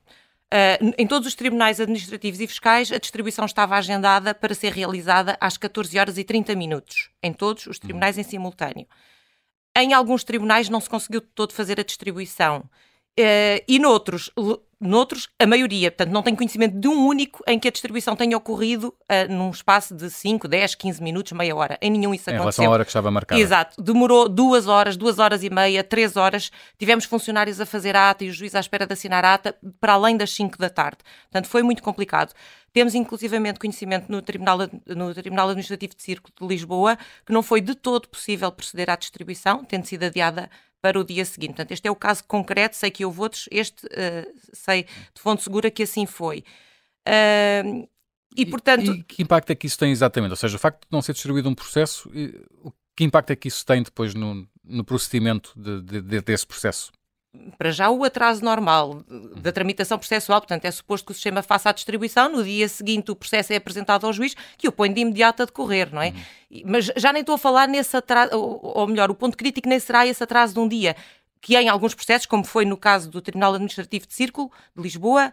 Uh, 0.53 0.93
em 0.99 1.07
todos 1.07 1.29
os 1.29 1.35
tribunais 1.35 1.81
administrativos 1.81 2.41
e 2.41 2.47
fiscais, 2.47 2.93
a 2.93 2.99
distribuição 2.99 3.47
estava 3.47 3.77
agendada 3.77 4.35
para 4.35 4.53
ser 4.53 4.73
realizada 4.73 5.39
às 5.41 5.57
14 5.57 5.99
horas 5.99 6.19
e 6.19 6.25
30 6.25 6.55
minutos, 6.57 7.09
em 7.23 7.33
todos 7.33 7.67
os 7.67 7.79
tribunais 7.79 8.19
hum. 8.19 8.21
em 8.21 8.25
simultâneo. 8.25 8.87
Em 9.75 9.95
alguns 9.95 10.23
tribunais 10.23 10.69
não 10.69 10.81
se 10.81 10.91
conseguiu 10.91 11.23
todo 11.23 11.55
fazer 11.55 11.81
a 11.81 11.85
distribuição. 11.85 12.69
Uh, 13.21 13.65
e 13.69 13.79
noutros, 13.79 14.31
noutros, 14.81 15.29
a 15.39 15.47
maioria, 15.47 15.91
portanto, 15.91 16.11
não 16.11 16.23
tenho 16.23 16.37
conhecimento 16.37 16.79
de 16.79 16.89
um 16.89 17.07
único 17.07 17.43
em 17.47 17.59
que 17.59 17.69
a 17.69 17.71
distribuição 17.71 18.17
tenha 18.17 18.35
ocorrido 18.35 18.89
uh, 18.89 19.31
num 19.31 19.51
espaço 19.51 19.95
de 19.95 20.09
5, 20.09 20.49
10, 20.49 20.75
15 20.75 21.03
minutos, 21.03 21.33
meia 21.33 21.55
hora. 21.55 21.79
Em 21.83 21.91
nenhum 21.91 22.15
isso 22.15 22.31
aconteceu. 22.31 22.35
Em 22.35 22.41
relação 22.41 22.65
à 22.67 22.71
hora 22.71 22.85
que 22.85 22.91
estava 22.91 23.11
marcada. 23.11 23.39
Exato. 23.39 23.83
Demorou 23.83 24.27
duas 24.27 24.67
horas, 24.67 24.97
duas 24.97 25.19
horas 25.19 25.43
e 25.43 25.51
meia, 25.51 25.85
três 25.85 26.17
horas. 26.17 26.51
Tivemos 26.79 27.05
funcionários 27.05 27.61
a 27.61 27.67
fazer 27.67 27.95
a 27.95 28.09
ata 28.09 28.25
e 28.25 28.31
o 28.31 28.33
juiz 28.33 28.55
à 28.55 28.61
espera 28.61 28.87
de 28.87 28.93
assinar 28.95 29.23
a 29.23 29.35
ata 29.35 29.55
para 29.79 29.93
além 29.93 30.17
das 30.17 30.33
5 30.33 30.57
da 30.57 30.71
tarde. 30.71 30.99
Portanto, 31.31 31.49
foi 31.49 31.63
muito 31.63 31.83
complicado. 31.83 32.33
Temos 32.73 32.95
inclusivamente 32.95 33.59
conhecimento 33.59 34.11
no 34.11 34.23
Tribunal, 34.23 34.59
no 34.87 35.13
Tribunal 35.13 35.49
Administrativo 35.49 35.95
de 35.95 36.03
Círculo 36.03 36.33
de 36.41 36.47
Lisboa 36.47 36.97
que 37.27 37.33
não 37.33 37.43
foi 37.43 37.61
de 37.61 37.75
todo 37.75 38.09
possível 38.09 38.51
proceder 38.53 38.89
à 38.89 38.97
distribuição, 38.97 39.65
tendo 39.65 39.85
sido 39.85 40.05
adiada 40.05 40.49
para 40.81 40.99
o 40.99 41.05
dia 41.05 41.25
seguinte. 41.25 41.51
Portanto, 41.51 41.73
este 41.73 41.87
é 41.87 41.91
o 41.91 41.97
caso 41.97 42.25
concreto, 42.25 42.77
sei 42.77 42.91
que 42.91 43.05
houve 43.05 43.21
outros, 43.21 43.49
este 43.51 43.87
uh, 43.87 44.35
sei 44.53 44.85
de 44.85 45.21
fonte 45.21 45.43
segura 45.43 45.71
que 45.71 45.83
assim 45.83 46.07
foi. 46.07 46.45
Uh, 47.07 47.89
e, 48.37 48.47
portanto... 48.47 48.95
E, 48.95 49.03
que 49.03 49.23
impacto 49.23 49.51
é 49.51 49.55
que 49.55 49.67
isso 49.67 49.79
tem 49.79 49.91
exatamente? 49.91 50.31
Ou 50.31 50.37
seja, 50.37 50.57
o 50.57 50.59
facto 50.59 50.83
de 50.83 50.93
não 50.93 51.03
ser 51.03 51.13
distribuído 51.13 51.49
um 51.49 51.55
processo, 51.55 52.11
que 52.97 53.05
impacto 53.05 53.31
é 53.31 53.37
que 53.37 53.49
isso 53.49 53.65
tem 53.67 53.83
depois 53.83 54.15
no, 54.15 54.47
no 54.63 54.85
procedimento 54.85 55.53
de, 55.57 56.03
de, 56.03 56.21
desse 56.21 56.47
processo? 56.47 56.93
Para 57.57 57.71
já 57.71 57.91
o 57.91 58.03
atraso 58.03 58.45
normal 58.45 59.05
da 59.37 59.53
tramitação 59.53 59.99
processual, 59.99 60.41
portanto 60.41 60.65
é 60.65 60.71
suposto 60.71 61.07
que 61.07 61.13
o 61.13 61.15
sistema 61.15 61.43
faça 61.43 61.71
a 61.71 61.73
distribuição, 61.73 62.29
no 62.29 62.43
dia 62.43 62.69
seguinte 62.69 63.11
o 63.11 63.17
processo 63.17 63.53
é 63.53 63.57
apresentado 63.57 64.07
ao 64.07 64.13
juiz, 64.13 64.35
que 64.59 64.67
o 64.67 64.73
põe 64.73 64.93
de 64.93 65.01
imediato 65.01 65.43
a 65.43 65.47
decorrer, 65.47 65.95
não 65.95 66.03
é? 66.03 66.09
Uhum. 66.09 66.63
Mas 66.67 66.91
já 66.97 67.13
nem 67.13 67.21
estou 67.21 67.37
a 67.37 67.39
falar 67.39 67.69
nesse 67.69 67.97
atraso, 67.97 68.33
ou 68.35 68.87
melhor, 68.87 69.11
o 69.11 69.15
ponto 69.15 69.37
crítico 69.37 69.69
nem 69.69 69.79
será 69.79 70.07
esse 70.07 70.23
atraso 70.23 70.55
de 70.55 70.61
um 70.61 70.67
dia, 70.67 70.97
que 71.41 71.57
em 71.57 71.69
alguns 71.69 71.95
processos, 71.95 72.27
como 72.27 72.45
foi 72.45 72.65
no 72.65 72.77
caso 72.77 73.09
do 73.09 73.23
Tribunal 73.23 73.55
Administrativo 73.55 74.07
de 74.07 74.15
Círculo 74.15 74.51
de 74.77 74.83
Lisboa, 74.83 75.33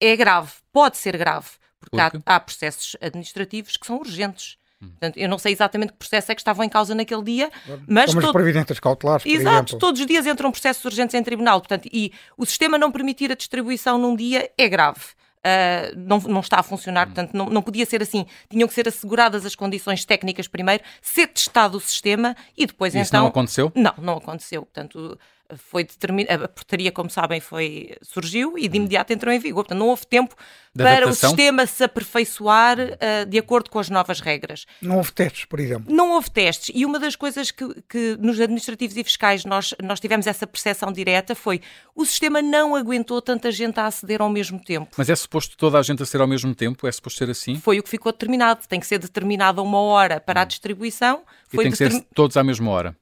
é 0.00 0.16
grave, 0.16 0.52
pode 0.72 0.96
ser 0.96 1.16
grave, 1.16 1.50
porque 1.78 2.00
há, 2.00 2.10
há, 2.26 2.40
processos 2.40 2.96
administrativos 3.00 3.76
que 3.76 3.86
são 3.86 3.98
urgentes. 3.98 4.57
Hum. 4.80 4.90
Portanto, 4.90 5.16
eu 5.16 5.28
não 5.28 5.38
sei 5.38 5.52
exatamente 5.52 5.92
que 5.92 5.98
processo 5.98 6.30
é 6.30 6.34
que 6.34 6.40
estavam 6.40 6.64
em 6.64 6.68
causa 6.68 6.94
naquele 6.94 7.22
dia, 7.22 7.50
mas. 7.86 8.06
Como 8.06 8.20
todo... 8.20 8.30
as 8.30 8.32
previdências 8.32 8.78
cautelares. 8.78 9.24
Por 9.24 9.30
Exato, 9.30 9.70
exemplo. 9.70 9.78
todos 9.78 10.00
os 10.00 10.06
dias 10.06 10.26
entram 10.26 10.50
processos 10.50 10.84
urgentes 10.84 11.14
em 11.14 11.22
tribunal. 11.22 11.60
Portanto, 11.60 11.88
e 11.92 12.12
o 12.36 12.46
sistema 12.46 12.78
não 12.78 12.92
permitir 12.92 13.32
a 13.32 13.34
distribuição 13.34 13.98
num 13.98 14.14
dia 14.14 14.50
é 14.56 14.68
grave. 14.68 15.00
Uh, 15.38 15.96
não, 15.96 16.18
não, 16.18 16.40
está 16.40 16.58
a 16.58 16.62
funcionar, 16.64 17.06
portanto, 17.06 17.32
não, 17.32 17.46
não, 17.46 17.62
podia 17.62 17.86
ser 17.86 18.02
assim. 18.02 18.26
Tinham 18.50 18.66
que 18.66 18.74
ser 18.74 18.88
asseguradas 18.88 19.46
as 19.46 19.54
condições 19.54 20.04
técnicas 20.04 20.48
primeiro, 20.48 20.82
ser 21.00 21.28
testado 21.28 21.78
o 21.78 21.80
sistema 21.80 22.36
e 22.56 22.66
depois 22.66 22.94
Isso 22.94 23.10
então. 23.10 23.22
não 23.22 23.28
aconteceu? 23.28 23.72
Não, 23.74 23.94
não 23.98 24.16
aconteceu. 24.16 24.62
Portanto, 24.62 25.18
foi 25.56 25.84
determinada, 25.84 26.44
a 26.44 26.48
portaria, 26.48 26.92
como 26.92 27.08
sabem, 27.08 27.40
foi, 27.40 27.96
surgiu 28.02 28.58
e 28.58 28.68
de 28.68 28.76
imediato 28.76 29.12
entrou 29.12 29.32
em 29.32 29.38
vigor. 29.38 29.64
Portanto, 29.64 29.78
não 29.78 29.88
houve 29.88 30.06
tempo 30.06 30.34
da 30.74 30.84
para 30.84 30.96
adaptação? 30.98 31.30
o 31.30 31.32
sistema 31.32 31.66
se 31.66 31.84
aperfeiçoar 31.84 32.78
uh, 32.78 33.26
de 33.26 33.38
acordo 33.38 33.70
com 33.70 33.78
as 33.78 33.88
novas 33.88 34.20
regras. 34.20 34.66
Não 34.82 34.98
houve 34.98 35.12
testes, 35.12 35.46
por 35.46 35.58
exemplo? 35.58 35.94
Não 35.94 36.12
houve 36.12 36.30
testes. 36.30 36.70
E 36.74 36.84
uma 36.84 36.98
das 36.98 37.16
coisas 37.16 37.50
que, 37.50 37.66
que 37.88 38.16
nos 38.20 38.38
administrativos 38.38 38.96
e 38.96 39.04
fiscais 39.04 39.44
nós, 39.44 39.74
nós 39.82 39.98
tivemos 40.00 40.26
essa 40.26 40.46
percepção 40.46 40.92
direta 40.92 41.34
foi 41.34 41.60
o 41.94 42.04
sistema 42.04 42.42
não 42.42 42.76
aguentou 42.76 43.20
tanta 43.22 43.50
gente 43.50 43.80
a 43.80 43.86
aceder 43.86 44.20
ao 44.20 44.28
mesmo 44.28 44.62
tempo. 44.62 44.88
Mas 44.96 45.08
é 45.08 45.16
suposto 45.16 45.56
toda 45.56 45.78
a 45.78 45.82
gente 45.82 46.02
aceder 46.02 46.20
ao 46.20 46.28
mesmo 46.28 46.54
tempo? 46.54 46.86
É 46.86 46.92
suposto 46.92 47.18
ser 47.18 47.30
assim? 47.30 47.56
Foi 47.56 47.78
o 47.78 47.82
que 47.82 47.88
ficou 47.88 48.12
determinado. 48.12 48.66
Tem 48.68 48.78
que 48.78 48.86
ser 48.86 48.98
determinada 48.98 49.62
uma 49.62 49.80
hora 49.80 50.20
para 50.20 50.42
a 50.42 50.44
distribuição. 50.44 51.22
Foi 51.48 51.64
e 51.64 51.70
tem 51.70 51.72
que 51.72 51.78
ser 51.78 52.04
todos 52.14 52.36
à 52.36 52.44
mesma 52.44 52.70
hora? 52.70 52.96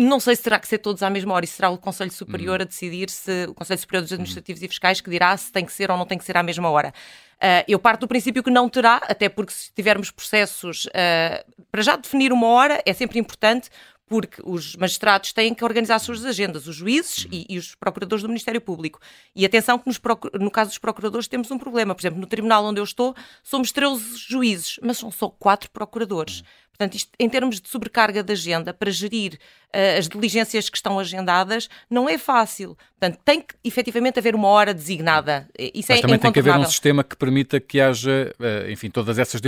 Não 0.00 0.20
sei 0.20 0.36
se 0.36 0.44
terá 0.44 0.60
que 0.60 0.68
ser 0.68 0.78
todos 0.78 1.02
à 1.02 1.10
mesma 1.10 1.34
hora 1.34 1.44
e 1.44 1.48
será 1.48 1.70
o 1.70 1.76
Conselho 1.76 2.12
Superior 2.12 2.60
hum. 2.60 2.62
a 2.62 2.64
decidir 2.64 3.10
se 3.10 3.46
o 3.48 3.54
Conselho 3.54 3.80
Superior 3.80 4.02
dos 4.02 4.12
Administrativos 4.12 4.62
hum. 4.62 4.64
e 4.64 4.68
Fiscais 4.68 5.00
que 5.00 5.10
dirá 5.10 5.36
se 5.36 5.50
tem 5.50 5.64
que 5.64 5.72
ser 5.72 5.90
ou 5.90 5.98
não 5.98 6.06
tem 6.06 6.16
que 6.16 6.24
ser 6.24 6.36
à 6.36 6.42
mesma 6.42 6.70
hora. 6.70 6.94
Uh, 7.38 7.66
eu 7.66 7.80
parto 7.80 8.02
do 8.02 8.08
princípio 8.08 8.40
que 8.40 8.50
não 8.50 8.68
terá, 8.68 8.96
até 9.08 9.28
porque 9.28 9.52
se 9.52 9.72
tivermos 9.72 10.12
processos 10.12 10.86
uh, 10.86 11.64
para 11.70 11.82
já 11.82 11.96
definir 11.96 12.32
uma 12.32 12.46
hora 12.46 12.80
é 12.86 12.92
sempre 12.92 13.18
importante, 13.18 13.70
porque 14.08 14.40
os 14.44 14.74
magistrados 14.76 15.32
têm 15.32 15.52
que 15.52 15.64
organizar 15.64 15.96
as 15.96 16.02
suas 16.02 16.24
agendas, 16.24 16.66
os 16.66 16.76
juízes 16.76 17.26
e, 17.30 17.44
e, 17.48 17.58
os 17.58 17.74
procuradores 17.74 18.22
do 18.22 18.28
Ministério 18.28 18.60
Público. 18.60 19.00
E 19.36 19.44
atenção 19.44 19.78
que 19.78 19.86
nos, 19.86 20.00
no 20.40 20.50
caso 20.50 20.70
dos 20.70 20.78
procuradores 20.78 21.28
temos 21.28 21.50
um 21.50 21.58
problema. 21.58 21.94
Por 21.94 22.00
exemplo, 22.00 22.20
no 22.20 22.26
tribunal 22.26 22.64
onde 22.64 22.80
eu 22.80 22.84
estou, 22.84 23.14
somos 23.42 23.70
13 23.70 24.16
juízes, 24.16 24.78
mas 24.82 24.98
são 24.98 25.10
só 25.10 25.28
4 25.28 25.70
procuradores. 25.70 26.42
Portanto, 26.78 26.94
isto, 26.94 27.10
em 27.18 27.28
termos 27.28 27.60
de 27.60 27.68
sobrecarga 27.68 28.22
de 28.22 28.32
agenda, 28.32 28.72
para 28.72 28.88
gerir 28.88 29.34
uh, 29.34 29.98
as 29.98 30.06
diligências 30.06 30.70
que 30.70 30.76
estão 30.76 30.96
agendadas, 30.96 31.68
não 31.90 32.08
é 32.08 32.16
fácil. 32.16 32.78
Portanto, 33.00 33.20
tem 33.24 33.40
que 33.40 33.54
efetivamente 33.64 34.20
haver 34.20 34.32
uma 34.32 34.46
hora 34.46 34.72
designada. 34.72 35.48
Isso 35.58 35.88
Mas 35.90 35.98
é 35.98 36.02
também 36.02 36.18
tem 36.20 36.30
que 36.30 36.38
haver 36.38 36.56
um 36.56 36.64
sistema 36.64 37.02
que 37.02 37.16
permita 37.16 37.58
que 37.58 37.80
haja, 37.80 38.32
uh, 38.38 38.70
enfim, 38.70 38.90
todas 38.90 39.18
essas 39.18 39.40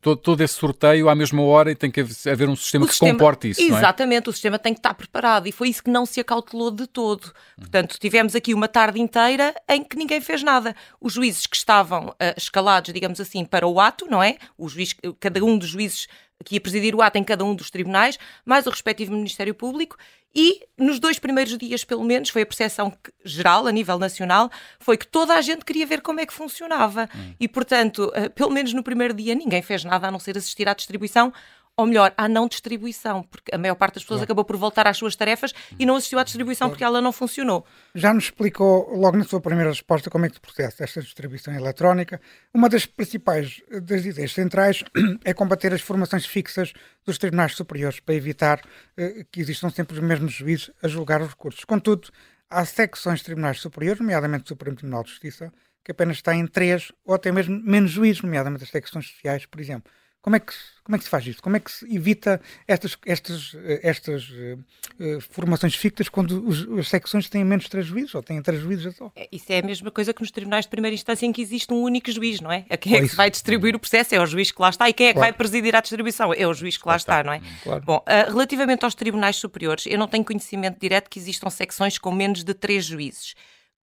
todo, 0.00 0.16
todo, 0.16 0.42
esse 0.42 0.54
sorteio 0.54 1.08
à 1.08 1.14
mesma 1.14 1.42
hora 1.42 1.70
e 1.70 1.76
tem 1.76 1.88
que 1.88 2.00
haver 2.00 2.48
um 2.48 2.56
sistema 2.56 2.84
o 2.84 2.88
que 2.88 2.94
sistema, 2.94 3.12
comporte 3.12 3.50
isso. 3.50 3.62
Exatamente, 3.62 4.26
é? 4.26 4.30
o 4.30 4.32
sistema 4.32 4.58
tem 4.58 4.72
que 4.72 4.80
estar 4.80 4.94
preparado 4.94 5.46
e 5.46 5.52
foi 5.52 5.68
isso 5.68 5.84
que 5.84 5.90
não 5.90 6.04
se 6.04 6.18
acautelou 6.18 6.72
de 6.72 6.88
todo. 6.88 7.32
Portanto, 7.56 7.96
tivemos 7.96 8.34
aqui 8.34 8.54
uma 8.54 8.66
tarde 8.66 9.00
inteira 9.00 9.54
em 9.68 9.84
que 9.84 9.96
ninguém 9.96 10.20
fez 10.20 10.42
nada. 10.42 10.74
Os 11.00 11.12
juízes 11.12 11.46
que 11.46 11.56
estavam 11.56 12.08
uh, 12.08 12.14
escalados, 12.36 12.92
digamos 12.92 13.20
assim, 13.20 13.44
para 13.44 13.68
o 13.68 13.78
ato, 13.78 14.06
não 14.10 14.20
é? 14.20 14.36
O 14.56 14.68
juiz, 14.68 14.96
cada 15.20 15.44
um 15.44 15.56
dos 15.56 15.68
juízes 15.68 16.07
que 16.44 16.54
ia 16.54 16.60
presidir 16.60 16.94
o 16.94 17.02
ato 17.02 17.18
em 17.18 17.24
cada 17.24 17.44
um 17.44 17.54
dos 17.54 17.70
tribunais, 17.70 18.18
mais 18.44 18.66
o 18.66 18.70
respectivo 18.70 19.12
Ministério 19.12 19.54
Público, 19.54 19.96
e 20.34 20.60
nos 20.76 21.00
dois 21.00 21.18
primeiros 21.18 21.56
dias, 21.56 21.84
pelo 21.84 22.04
menos, 22.04 22.28
foi 22.28 22.42
a 22.42 22.46
percepção 22.46 22.92
geral, 23.24 23.66
a 23.66 23.72
nível 23.72 23.98
nacional, 23.98 24.50
foi 24.78 24.96
que 24.96 25.06
toda 25.06 25.34
a 25.34 25.40
gente 25.40 25.64
queria 25.64 25.86
ver 25.86 26.00
como 26.02 26.20
é 26.20 26.26
que 26.26 26.32
funcionava. 26.32 27.08
Hum. 27.14 27.34
E, 27.40 27.48
portanto, 27.48 28.12
uh, 28.14 28.30
pelo 28.30 28.50
menos 28.50 28.72
no 28.72 28.82
primeiro 28.82 29.14
dia, 29.14 29.34
ninguém 29.34 29.62
fez 29.62 29.84
nada 29.84 30.08
a 30.08 30.10
não 30.10 30.18
ser 30.18 30.36
assistir 30.36 30.68
à 30.68 30.74
distribuição 30.74 31.32
ou 31.78 31.86
melhor, 31.86 32.12
à 32.16 32.28
não 32.28 32.48
distribuição, 32.48 33.22
porque 33.22 33.54
a 33.54 33.56
maior 33.56 33.76
parte 33.76 33.94
das 33.94 34.02
pessoas 34.02 34.18
claro. 34.18 34.24
acabou 34.24 34.44
por 34.44 34.56
voltar 34.56 34.88
às 34.88 34.96
suas 34.96 35.14
tarefas 35.14 35.54
e 35.78 35.86
não 35.86 35.94
assistiu 35.94 36.18
à 36.18 36.24
distribuição 36.24 36.66
claro. 36.66 36.72
porque 36.72 36.82
ela 36.82 37.00
não 37.00 37.12
funcionou. 37.12 37.64
Já 37.94 38.12
nos 38.12 38.24
explicou 38.24 38.92
logo 38.96 39.16
na 39.16 39.22
sua 39.22 39.40
primeira 39.40 39.70
resposta 39.70 40.10
como 40.10 40.26
é 40.26 40.28
que 40.28 40.34
se 40.34 40.40
processa 40.40 40.82
esta 40.82 41.00
distribuição 41.00 41.54
eletrónica. 41.54 42.20
Uma 42.52 42.68
das 42.68 42.84
principais 42.84 43.62
das 43.80 44.04
ideias 44.04 44.32
centrais 44.32 44.82
é 45.24 45.32
combater 45.32 45.72
as 45.72 45.80
formações 45.80 46.26
fixas 46.26 46.72
dos 47.06 47.16
tribunais 47.16 47.54
superiores 47.54 48.00
para 48.00 48.16
evitar 48.16 48.60
eh, 48.96 49.24
que 49.30 49.40
existam 49.40 49.70
sempre 49.70 49.94
os 49.94 50.02
mesmos 50.02 50.32
juízes 50.32 50.72
a 50.82 50.88
julgar 50.88 51.22
os 51.22 51.28
recursos. 51.28 51.62
Contudo, 51.64 52.08
há 52.50 52.64
secções 52.64 53.20
de 53.20 53.26
tribunais 53.26 53.60
superiores, 53.60 54.00
nomeadamente 54.00 54.46
o 54.46 54.48
Supremo 54.48 54.76
Tribunal 54.76 55.04
de 55.04 55.10
Justiça, 55.10 55.52
que 55.84 55.92
apenas 55.92 56.16
está 56.16 56.34
em 56.34 56.44
três 56.44 56.90
ou 57.04 57.14
até 57.14 57.30
mesmo 57.30 57.62
menos 57.62 57.92
juízes, 57.92 58.20
nomeadamente 58.20 58.64
as 58.64 58.70
secções 58.70 59.06
sociais, 59.06 59.46
por 59.46 59.60
exemplo. 59.60 59.92
Como 60.20 60.34
é 60.36 60.40
que, 60.40 60.52
como 60.82 60.96
é 60.96 60.98
que 60.98 61.04
se 61.04 61.10
faz 61.10 61.26
isto? 61.26 61.42
Como 61.42 61.56
é 61.56 61.60
que 61.60 61.70
se 61.70 61.94
evita 61.94 62.40
estas, 62.66 62.98
estas, 63.06 63.56
estas 63.82 64.28
uh, 64.28 65.20
formações 65.30 65.74
fictas 65.74 66.08
quando 66.08 66.46
os, 66.46 66.68
as 66.78 66.88
secções 66.88 67.28
têm 67.28 67.44
menos 67.44 67.68
três 67.68 67.86
juízes 67.86 68.14
ou 68.14 68.22
têm 68.22 68.42
três 68.42 68.60
juízes 68.60 68.96
só? 68.96 69.12
É, 69.14 69.28
isso 69.30 69.46
é 69.50 69.60
a 69.60 69.62
mesma 69.62 69.90
coisa 69.90 70.12
que 70.12 70.20
nos 70.20 70.30
tribunais 70.30 70.64
de 70.64 70.70
primeira 70.70 70.94
instância 70.94 71.24
em 71.24 71.32
que 71.32 71.40
existe 71.40 71.72
um 71.72 71.80
único 71.82 72.10
juiz, 72.10 72.40
não 72.40 72.50
é? 72.50 72.66
A 72.68 72.76
quem 72.76 72.96
é 72.96 73.08
que 73.08 73.14
vai 73.14 73.30
distribuir 73.30 73.76
o 73.76 73.78
processo? 73.78 74.14
É 74.14 74.20
o 74.20 74.26
juiz 74.26 74.50
que 74.50 74.60
lá 74.60 74.70
está. 74.70 74.88
E 74.88 74.92
quem 74.92 75.06
é 75.06 75.10
que 75.10 75.18
claro. 75.18 75.32
vai 75.32 75.38
presidir 75.38 75.76
a 75.76 75.80
distribuição? 75.80 76.34
É 76.34 76.46
o 76.46 76.52
juiz 76.52 76.76
que 76.76 76.88
lá 76.88 76.96
está, 76.96 77.22
não 77.22 77.32
é? 77.32 77.40
Claro. 77.62 77.82
Bom, 77.84 77.98
uh, 77.98 78.30
relativamente 78.30 78.84
aos 78.84 78.94
tribunais 78.94 79.36
superiores, 79.36 79.86
eu 79.86 79.98
não 79.98 80.08
tenho 80.08 80.24
conhecimento 80.24 80.80
direto 80.80 81.08
que 81.08 81.18
existam 81.18 81.48
secções 81.48 81.96
com 81.96 82.10
menos 82.10 82.42
de 82.42 82.54
três 82.54 82.84
juízes. 82.84 83.34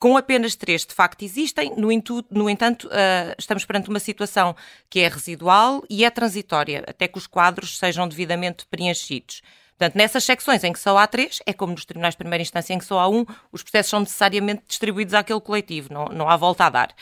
Com 0.01 0.17
apenas 0.17 0.57
três, 0.57 0.87
de 0.87 0.95
facto, 0.95 1.23
existem, 1.23 1.75
no, 1.77 1.89
no 2.31 2.49
entanto, 2.49 2.89
uh, 2.89 3.35
estamos 3.39 3.67
perante 3.67 3.91
uma 3.91 4.01
situação 4.01 4.57
que 4.89 5.01
é 5.01 5.09
residual 5.09 5.85
e 5.91 6.07
é 6.07 6.11
transitória, 6.11 6.83
até 6.89 7.07
que 7.07 7.19
os 7.19 7.27
quadros 7.27 7.77
sejam 7.77 8.09
devidamente 8.09 8.65
preenchidos. 8.67 9.43
Portanto, 9.77 9.97
nessas 9.97 10.25
secções 10.25 10.65
em 10.65 10.73
que 10.73 10.79
só 10.79 10.97
há 10.97 11.07
três, 11.07 11.41
é 11.45 11.53
como 11.53 11.73
nos 11.73 11.85
tribunais 11.85 12.15
de 12.15 12.19
primeira 12.19 12.41
instância 12.41 12.73
em 12.73 12.79
que 12.79 12.85
só 12.87 12.99
há 12.99 13.09
um, 13.11 13.27
os 13.53 13.63
processos 13.63 13.91
são 13.91 14.01
necessariamente 14.01 14.63
distribuídos 14.67 15.13
àquele 15.13 15.41
coletivo, 15.41 15.93
não, 15.93 16.07
não 16.07 16.31
há 16.31 16.37
volta 16.37 16.65
a 16.65 16.71
dar. 16.71 16.95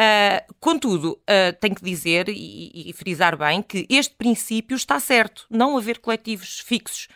Uh, 0.00 0.54
contudo, 0.58 1.20
uh, 1.22 1.52
tenho 1.60 1.74
que 1.74 1.84
dizer 1.84 2.30
e, 2.30 2.88
e, 2.88 2.92
frisar 2.94 3.36
bem 3.36 3.60
que 3.60 3.86
este 3.90 4.14
princípio 4.14 4.74
está 4.74 4.98
certo, 4.98 5.44
não 5.50 5.76
haver 5.76 5.98
coletivos 5.98 6.60
fixos, 6.60 7.08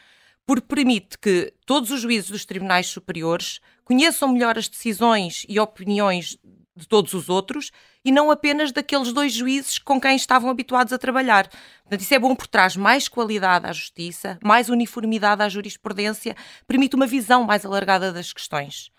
porque 0.46 0.66
permite 0.66 1.18
que 1.18 1.52
todos 1.64 1.90
os 1.90 2.00
juízes 2.00 2.30
dos 2.30 2.44
tribunais 2.44 2.86
superiores 2.86 3.60
conheçam 3.84 4.32
melhor 4.32 4.58
as 4.58 4.68
decisões 4.68 5.44
e 5.48 5.58
opiniões 5.58 6.38
de 6.74 6.88
todos 6.88 7.12
os 7.14 7.28
outros 7.28 7.70
e 8.04 8.10
não 8.10 8.30
apenas 8.30 8.72
daqueles 8.72 9.12
dois 9.12 9.32
juízes 9.32 9.78
com 9.78 10.00
quem 10.00 10.16
estavam 10.16 10.50
habituados 10.50 10.92
a 10.92 10.98
trabalhar. 10.98 11.48
Portanto, 11.82 12.00
isso 12.00 12.14
é 12.14 12.18
bom 12.18 12.34
por 12.34 12.46
trás 12.46 12.76
mais 12.76 13.08
qualidade 13.08 13.66
à 13.66 13.72
justiça, 13.72 14.38
mais 14.42 14.68
uniformidade 14.68 15.42
à 15.42 15.48
jurisprudência, 15.48 16.34
permite 16.66 16.96
uma 16.96 17.06
visão 17.06 17.44
mais 17.44 17.64
alargada 17.64 18.12
das 18.12 18.32
questões 18.32 18.90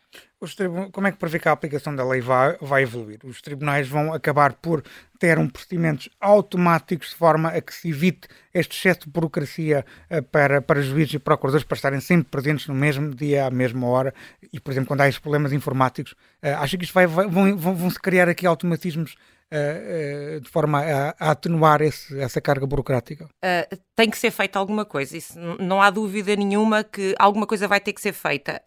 como 0.92 1.08
é 1.08 1.12
que 1.12 1.18
prevê 1.18 1.40
que 1.40 1.48
a 1.48 1.52
aplicação 1.52 1.96
da 1.96 2.06
lei 2.06 2.20
vai, 2.20 2.58
vai 2.60 2.84
evoluir? 2.84 3.20
Os 3.24 3.42
tribunais 3.42 3.88
vão 3.88 4.14
acabar 4.14 4.54
por 4.54 4.84
ter 5.18 5.40
um 5.40 5.48
procedimentos 5.48 6.10
automáticos 6.20 7.10
de 7.10 7.16
forma 7.16 7.50
a 7.50 7.62
que 7.62 7.74
se 7.74 7.90
evite 7.90 8.28
este 8.54 8.78
excesso 8.78 9.06
de 9.06 9.10
burocracia 9.10 9.86
uh, 10.12 10.22
para, 10.24 10.62
para 10.62 10.82
juízes 10.82 11.14
e 11.14 11.20
procuradores 11.20 11.66
para 11.66 11.76
estarem 11.76 12.02
sempre 12.02 12.30
presentes 12.30 12.68
no 12.68 12.76
mesmo 12.76 13.16
dia, 13.16 13.46
à 13.46 13.52
mesma 13.52 13.88
hora 13.88 14.14
e, 14.52 14.60
por 14.60 14.72
exemplo, 14.72 14.90
quando 14.90 15.02
há 15.02 15.08
estes 15.08 15.22
problemas 15.22 15.54
informáticos, 15.54 16.12
uh, 16.12 16.58
acha 16.60 16.78
que 16.78 16.84
isto 16.84 16.94
vai, 16.94 17.08
vai 17.08 17.26
vão, 17.28 17.58
vão, 17.58 17.90
se 17.90 18.00
criar 18.00 18.28
aqui 18.28 18.46
automatismos 18.46 19.16
Uh, 19.52 20.38
uh, 20.38 20.42
de 20.42 20.50
forma 20.50 20.80
a, 20.80 21.16
a 21.20 21.30
atenuar 21.30 21.80
esse, 21.84 22.20
essa 22.20 22.42
carga 22.42 22.66
burocrática? 22.66 23.26
Uh, 23.26 23.78
tem 23.96 24.10
que 24.10 24.18
ser 24.18 24.32
feita 24.32 24.58
alguma 24.58 24.84
coisa, 24.84 25.16
isso 25.16 25.38
não 25.38 25.80
há 25.80 25.92
dúvida 25.92 26.36
nenhuma 26.36 26.84
que 26.84 27.14
alguma 27.20 27.46
coisa 27.46 27.68
vai 27.68 27.80
ter 27.80 27.94
que 27.94 28.02
ser 28.02 28.14
feita. 28.14 28.60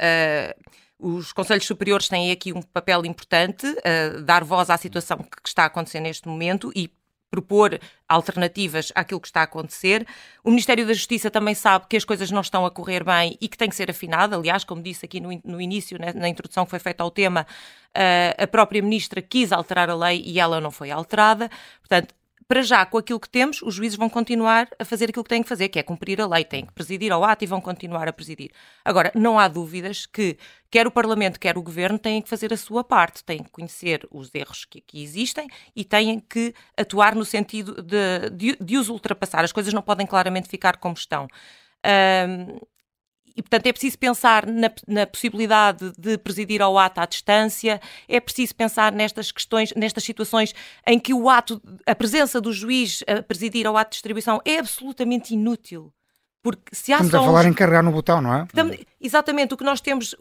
Os 0.98 1.32
Conselhos 1.32 1.66
Superiores 1.66 2.08
têm 2.08 2.30
aqui 2.30 2.52
um 2.52 2.62
papel 2.62 3.04
importante, 3.04 3.66
uh, 3.66 4.22
dar 4.22 4.42
voz 4.44 4.70
à 4.70 4.76
situação 4.76 5.18
que 5.18 5.48
está 5.48 5.64
a 5.64 5.66
acontecer 5.66 6.00
neste 6.00 6.26
momento 6.26 6.72
e 6.74 6.90
propor 7.30 7.78
alternativas 8.08 8.92
àquilo 8.94 9.20
que 9.20 9.26
está 9.26 9.40
a 9.40 9.44
acontecer. 9.44 10.06
O 10.42 10.50
Ministério 10.50 10.86
da 10.86 10.94
Justiça 10.94 11.30
também 11.30 11.54
sabe 11.54 11.86
que 11.88 11.96
as 11.96 12.04
coisas 12.04 12.30
não 12.30 12.40
estão 12.40 12.64
a 12.64 12.70
correr 12.70 13.04
bem 13.04 13.36
e 13.40 13.48
que 13.48 13.58
tem 13.58 13.68
que 13.68 13.76
ser 13.76 13.90
afinada. 13.90 14.36
Aliás, 14.36 14.64
como 14.64 14.82
disse 14.82 15.04
aqui 15.04 15.20
no, 15.20 15.28
no 15.44 15.60
início, 15.60 15.98
né, 15.98 16.12
na 16.14 16.28
introdução 16.28 16.64
que 16.64 16.70
foi 16.70 16.78
feita 16.78 17.02
ao 17.02 17.10
tema, 17.10 17.46
uh, 17.96 18.42
a 18.42 18.46
própria 18.46 18.80
Ministra 18.80 19.20
quis 19.20 19.52
alterar 19.52 19.90
a 19.90 19.94
lei 19.94 20.22
e 20.24 20.40
ela 20.40 20.60
não 20.60 20.70
foi 20.70 20.90
alterada. 20.90 21.50
Portanto, 21.80 22.14
para 22.48 22.62
já, 22.62 22.86
com 22.86 22.96
aquilo 22.98 23.18
que 23.18 23.28
temos, 23.28 23.60
os 23.60 23.74
juízes 23.74 23.98
vão 23.98 24.08
continuar 24.08 24.68
a 24.78 24.84
fazer 24.84 25.10
aquilo 25.10 25.24
que 25.24 25.30
têm 25.30 25.42
que 25.42 25.48
fazer, 25.48 25.68
que 25.68 25.78
é 25.78 25.82
cumprir 25.82 26.20
a 26.20 26.26
lei, 26.26 26.44
têm 26.44 26.64
que 26.64 26.72
presidir 26.72 27.10
ao 27.12 27.24
ato 27.24 27.42
e 27.42 27.46
vão 27.46 27.60
continuar 27.60 28.06
a 28.06 28.12
presidir. 28.12 28.50
Agora, 28.84 29.10
não 29.14 29.38
há 29.38 29.48
dúvidas 29.48 30.06
que 30.06 30.38
quer 30.70 30.86
o 30.86 30.90
Parlamento, 30.90 31.40
quer 31.40 31.58
o 31.58 31.62
Governo 31.62 31.98
têm 31.98 32.22
que 32.22 32.28
fazer 32.28 32.52
a 32.52 32.56
sua 32.56 32.84
parte, 32.84 33.24
têm 33.24 33.42
que 33.42 33.50
conhecer 33.50 34.06
os 34.10 34.32
erros 34.32 34.64
que, 34.64 34.80
que 34.80 35.02
existem 35.02 35.48
e 35.74 35.84
têm 35.84 36.20
que 36.20 36.54
atuar 36.76 37.16
no 37.16 37.24
sentido 37.24 37.82
de, 37.82 38.30
de, 38.30 38.56
de, 38.60 38.76
os 38.78 38.88
ultrapassar. 38.88 39.44
As 39.44 39.52
coisas 39.52 39.74
não 39.74 39.82
podem 39.82 40.06
claramente 40.06 40.48
ficar 40.48 40.76
como 40.76 40.94
estão. 40.94 41.26
Um, 41.84 42.60
e, 43.36 43.42
portanto, 43.42 43.66
é 43.66 43.72
preciso 43.72 43.98
pensar 43.98 44.46
na, 44.46 44.70
na, 44.88 45.06
possibilidade 45.06 45.92
de 45.98 46.16
presidir 46.16 46.62
ao 46.62 46.78
ato 46.78 47.00
à 47.00 47.06
distância, 47.06 47.80
é 48.08 48.18
preciso 48.18 48.54
pensar 48.54 48.90
nestas 48.90 49.30
questões, 49.30 49.74
nestas 49.76 50.04
situações 50.04 50.54
em 50.86 50.98
que 50.98 51.12
o 51.12 51.28
ato, 51.28 51.60
a 51.86 51.94
presença 51.94 52.40
do 52.40 52.52
juiz 52.52 53.04
a 53.06 53.22
presidir 53.22 53.66
ao 53.66 53.76
ato 53.76 53.90
de 53.90 53.96
distribuição 53.96 54.40
é 54.44 54.58
absolutamente 54.58 55.34
inútil. 55.34 55.92
Porque 56.42 56.62
se 56.72 56.92
há 56.92 56.96
Estamos 56.96 57.14
a 57.14 57.22
falar 57.24 57.40
uns... 57.40 57.46
em 57.46 57.52
carregar 57.52 57.82
no 57.82 57.90
botão, 57.90 58.22
não 58.22 58.32
é? 58.32 58.42
Estamos... 58.44 58.76
Exatamente, 59.00 59.52
o 59.52 59.56
que 59.56 59.64
nós 59.64 59.80
temos, 59.80 60.14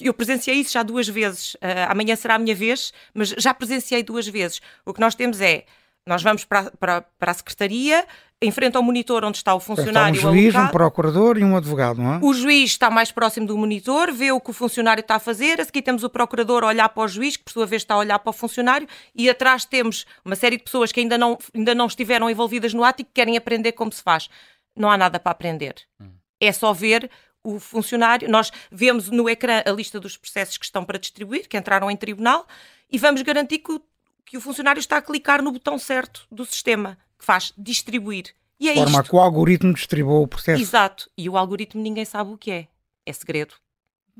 eu 0.00 0.12
presenciei 0.12 0.56
isso 0.56 0.72
já 0.72 0.82
duas 0.82 1.06
vezes, 1.06 1.54
uh, 1.54 1.58
amanhã 1.88 2.16
será 2.16 2.34
a 2.34 2.38
minha 2.38 2.54
vez, 2.54 2.92
mas 3.14 3.28
já 3.28 3.54
presenciei 3.54 4.02
duas 4.02 4.26
vezes. 4.26 4.60
O 4.84 4.92
que 4.92 5.00
nós 5.00 5.14
temos 5.14 5.40
é, 5.40 5.64
nós 6.06 6.22
vamos 6.22 6.44
para, 6.44 6.70
para, 6.72 7.02
para 7.02 7.30
a 7.30 7.34
secretaria, 7.34 8.06
em 8.42 8.50
frente 8.50 8.76
ao 8.76 8.82
monitor 8.82 9.24
onde 9.24 9.38
está 9.38 9.54
o 9.54 9.60
funcionário. 9.60 10.14
Está 10.14 10.28
um 10.28 10.32
juiz, 10.32 10.54
alocado. 10.54 10.68
um 10.68 10.72
procurador 10.72 11.38
e 11.38 11.44
um 11.44 11.56
advogado, 11.56 12.02
não 12.02 12.14
é? 12.14 12.18
O 12.22 12.34
juiz 12.34 12.70
está 12.70 12.90
mais 12.90 13.10
próximo 13.10 13.46
do 13.46 13.56
monitor, 13.56 14.12
vê 14.12 14.30
o 14.30 14.40
que 14.40 14.50
o 14.50 14.52
funcionário 14.52 15.00
está 15.00 15.14
a 15.16 15.18
fazer, 15.18 15.60
a 15.60 15.64
seguir 15.64 15.82
temos 15.82 16.04
o 16.04 16.10
procurador 16.10 16.62
a 16.64 16.66
olhar 16.66 16.88
para 16.90 17.02
o 17.02 17.08
juiz, 17.08 17.36
que 17.36 17.44
por 17.44 17.52
sua 17.52 17.66
vez 17.66 17.82
está 17.82 17.94
a 17.94 17.98
olhar 17.98 18.18
para 18.18 18.30
o 18.30 18.32
funcionário, 18.34 18.86
e 19.14 19.30
atrás 19.30 19.64
temos 19.64 20.04
uma 20.24 20.36
série 20.36 20.58
de 20.58 20.64
pessoas 20.64 20.92
que 20.92 21.00
ainda 21.00 21.16
não, 21.16 21.38
ainda 21.54 21.74
não 21.74 21.86
estiveram 21.86 22.28
envolvidas 22.28 22.74
no 22.74 22.84
ato 22.84 23.00
e 23.00 23.04
que 23.04 23.12
querem 23.14 23.36
aprender 23.36 23.72
como 23.72 23.90
se 23.90 24.02
faz. 24.02 24.28
Não 24.76 24.90
há 24.90 24.98
nada 24.98 25.18
para 25.18 25.32
aprender. 25.32 25.74
Hum. 25.98 26.10
É 26.38 26.52
só 26.52 26.74
ver 26.74 27.10
o 27.42 27.58
funcionário. 27.58 28.28
Nós 28.28 28.52
vemos 28.70 29.08
no 29.08 29.30
ecrã 29.30 29.62
a 29.64 29.70
lista 29.70 29.98
dos 29.98 30.18
processos 30.18 30.58
que 30.58 30.66
estão 30.66 30.84
para 30.84 30.98
distribuir, 30.98 31.48
que 31.48 31.56
entraram 31.56 31.90
em 31.90 31.96
tribunal, 31.96 32.46
e 32.90 32.98
vamos 32.98 33.22
garantir 33.22 33.60
que 33.60 33.72
o, 33.72 33.80
que 34.26 34.36
o 34.36 34.40
funcionário 34.42 34.80
está 34.80 34.98
a 34.98 35.02
clicar 35.02 35.40
no 35.40 35.52
botão 35.52 35.78
certo 35.78 36.26
do 36.30 36.44
sistema 36.44 36.98
que 37.18 37.24
faz 37.24 37.52
distribuir. 37.56 38.34
E 38.58 38.68
é 38.68 38.72
de 38.72 38.78
forma 38.78 39.00
isto. 39.00 39.10
que 39.10 39.16
o 39.16 39.20
algoritmo 39.20 39.74
distribua 39.74 40.20
o 40.20 40.26
processo. 40.26 40.62
Exato. 40.62 41.10
E 41.16 41.28
o 41.28 41.36
algoritmo 41.36 41.82
ninguém 41.82 42.04
sabe 42.04 42.30
o 42.30 42.38
que 42.38 42.50
é. 42.50 42.68
É 43.04 43.12
segredo. 43.12 43.54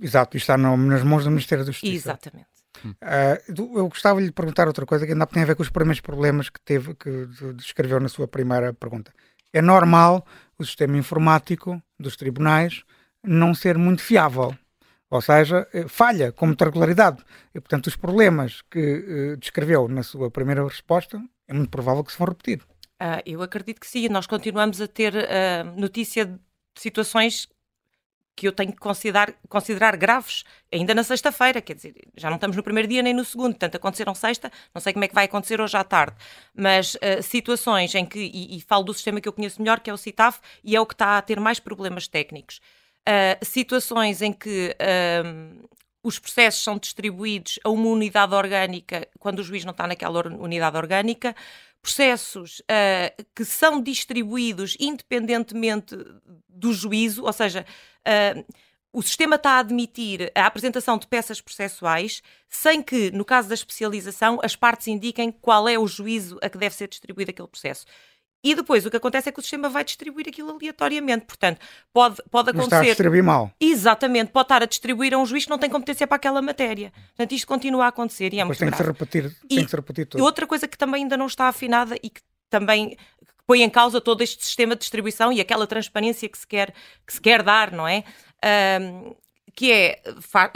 Exato. 0.00 0.36
E 0.36 0.38
está 0.38 0.56
nas 0.58 1.02
mãos 1.02 1.24
do 1.24 1.30
Ministério 1.30 1.64
da 1.64 1.72
Justiça. 1.72 2.10
Exatamente. 2.10 2.56
Uh, 2.84 3.78
eu 3.78 3.88
gostava 3.88 4.20
de 4.20 4.26
lhe 4.26 4.32
perguntar 4.32 4.66
outra 4.66 4.84
coisa 4.84 5.06
que 5.06 5.12
ainda 5.12 5.26
tem 5.26 5.42
a 5.42 5.46
ver 5.46 5.56
com 5.56 5.62
os 5.62 5.70
primeiros 5.70 6.00
problemas 6.00 6.50
que 6.50 6.60
teve, 6.60 6.94
que 6.94 7.26
descreveu 7.54 7.98
na 7.98 8.08
sua 8.08 8.28
primeira 8.28 8.74
pergunta. 8.74 9.12
É 9.52 9.62
normal 9.62 10.26
o 10.58 10.64
sistema 10.64 10.96
informático 10.98 11.82
dos 11.98 12.16
tribunais 12.16 12.82
não 13.22 13.54
ser 13.54 13.78
muito 13.78 14.02
fiável. 14.02 14.54
Ou 15.08 15.20
seja, 15.22 15.66
eh, 15.72 15.86
falha 15.88 16.32
com 16.32 16.46
muita 16.46 16.64
regularidade. 16.64 17.24
E, 17.54 17.60
portanto, 17.60 17.86
os 17.86 17.96
problemas 17.96 18.60
que 18.62 18.78
uh, 19.32 19.36
descreveu 19.36 19.88
na 19.88 20.02
sua 20.02 20.30
primeira 20.30 20.64
resposta 20.64 21.22
é 21.46 21.54
muito 21.54 21.70
provável 21.70 22.02
que 22.02 22.12
se 22.12 22.18
vão 22.18 22.28
repetir. 22.28 22.60
Uh, 23.00 23.20
eu 23.26 23.42
acredito 23.42 23.80
que 23.80 23.86
sim. 23.86 24.08
Nós 24.08 24.26
continuamos 24.26 24.80
a 24.80 24.88
ter 24.88 25.14
uh, 25.14 25.80
notícia 25.80 26.24
de 26.26 26.38
situações 26.74 27.48
que 28.36 28.46
eu 28.46 28.52
tenho 28.52 28.70
que 28.70 28.78
considerar, 28.78 29.32
considerar 29.48 29.96
graves 29.96 30.44
ainda 30.70 30.94
na 30.94 31.02
sexta-feira, 31.02 31.62
quer 31.62 31.74
dizer, 31.74 31.94
já 32.14 32.28
não 32.28 32.36
estamos 32.36 32.54
no 32.54 32.62
primeiro 32.62 32.86
dia 32.86 33.02
nem 33.02 33.14
no 33.14 33.24
segundo, 33.24 33.52
portanto 33.52 33.76
aconteceram 33.76 34.14
sexta, 34.14 34.52
não 34.74 34.80
sei 34.80 34.92
como 34.92 35.06
é 35.06 35.08
que 35.08 35.14
vai 35.14 35.24
acontecer 35.24 35.58
hoje 35.58 35.74
à 35.74 35.82
tarde, 35.82 36.14
mas 36.54 36.96
uh, 36.96 37.22
situações 37.22 37.94
em 37.94 38.04
que, 38.04 38.18
e, 38.18 38.58
e, 38.58 38.60
falo 38.60 38.84
do 38.84 38.92
sistema 38.92 39.22
que 39.22 39.28
eu 39.28 39.32
conheço 39.32 39.60
melhor, 39.60 39.80
que 39.80 39.88
é 39.88 39.92
o 39.92 39.96
CITAF, 39.96 40.38
e 40.62 40.76
é 40.76 40.80
o 40.80 40.84
que 40.84 40.92
está 40.92 41.16
a 41.16 41.22
ter 41.22 41.40
mais 41.40 41.58
problemas 41.58 42.06
técnicos. 42.06 42.60
Uh, 43.08 43.42
situações 43.42 44.20
em 44.20 44.32
que 44.34 44.76
uh, 44.76 45.68
os 46.02 46.18
processos 46.18 46.62
são 46.62 46.76
distribuídos 46.76 47.58
a 47.64 47.70
uma 47.70 47.88
unidade 47.88 48.34
orgânica 48.34 49.08
quando 49.18 49.38
o 49.38 49.42
juiz 49.42 49.64
não 49.64 49.72
está 49.72 49.86
naquela 49.86 50.28
unidade 50.28 50.76
orgânica, 50.76 51.34
processos 51.86 52.58
uh, 52.62 53.24
que 53.32 53.44
são 53.44 53.80
distribuídos 53.80 54.76
independentemente 54.80 55.96
do 56.48 56.72
juízo, 56.72 57.22
ou 57.22 57.32
seja, 57.32 57.64
uh, 58.00 58.54
o 58.92 59.00
sistema 59.02 59.36
está 59.36 59.52
a 59.52 59.58
admitir 59.60 60.32
a 60.34 60.46
apresentação 60.46 60.98
de 60.98 61.06
peças 61.06 61.40
processuais 61.40 62.22
sem 62.48 62.82
que, 62.82 63.12
no 63.12 63.24
caso 63.24 63.48
da 63.48 63.54
especialização, 63.54 64.40
as 64.42 64.56
partes 64.56 64.88
indiquem 64.88 65.30
qual 65.30 65.68
é 65.68 65.78
o 65.78 65.86
juízo 65.86 66.36
a 66.42 66.48
que 66.48 66.58
deve 66.58 66.74
ser 66.74 66.88
distribuído 66.88 67.30
aquele 67.30 67.46
processo. 67.46 67.86
E 68.46 68.54
depois 68.54 68.86
o 68.86 68.90
que 68.90 68.96
acontece 68.96 69.28
é 69.28 69.32
que 69.32 69.40
o 69.40 69.42
sistema 69.42 69.68
vai 69.68 69.82
distribuir 69.82 70.28
aquilo 70.28 70.52
aleatoriamente. 70.52 71.26
Portanto, 71.26 71.58
pode, 71.92 72.22
pode 72.30 72.50
acontecer. 72.50 72.76
Está 72.76 72.80
a 72.80 72.84
distribuir 72.84 73.24
mal. 73.24 73.50
Exatamente, 73.60 74.30
pode 74.30 74.44
estar 74.44 74.62
a 74.62 74.66
distribuir 74.66 75.12
a 75.12 75.18
um 75.18 75.26
juiz 75.26 75.42
que 75.42 75.50
não 75.50 75.58
tem 75.58 75.68
competência 75.68 76.06
para 76.06 76.14
aquela 76.14 76.40
matéria. 76.40 76.92
Portanto, 77.08 77.32
isto 77.32 77.44
continua 77.44 77.86
a 77.86 77.88
acontecer 77.88 78.32
e 78.32 78.38
é 78.38 78.44
muito 78.44 78.56
tem 78.56 78.68
grave. 78.68 78.84
que, 78.84 78.86
se 78.86 78.92
repetir, 78.92 79.36
e, 79.50 79.56
tem 79.56 79.64
que 79.64 79.70
se 79.70 79.76
repetir 79.76 80.06
tudo. 80.06 80.22
Outra 80.22 80.46
coisa 80.46 80.68
que 80.68 80.78
também 80.78 81.02
ainda 81.02 81.16
não 81.16 81.26
está 81.26 81.48
afinada 81.48 81.96
e 82.00 82.08
que 82.08 82.20
também 82.48 82.96
põe 83.48 83.62
em 83.62 83.68
causa 83.70 84.00
todo 84.00 84.22
este 84.22 84.44
sistema 84.44 84.76
de 84.76 84.82
distribuição 84.82 85.32
e 85.32 85.40
aquela 85.40 85.66
transparência 85.66 86.28
que 86.28 86.38
se 86.38 86.46
quer, 86.46 86.72
que 87.04 87.12
se 87.12 87.20
quer 87.20 87.42
dar, 87.42 87.72
não 87.72 87.88
é? 87.88 88.04
Um, 88.80 89.12
que 89.56 89.72
é, 89.72 90.00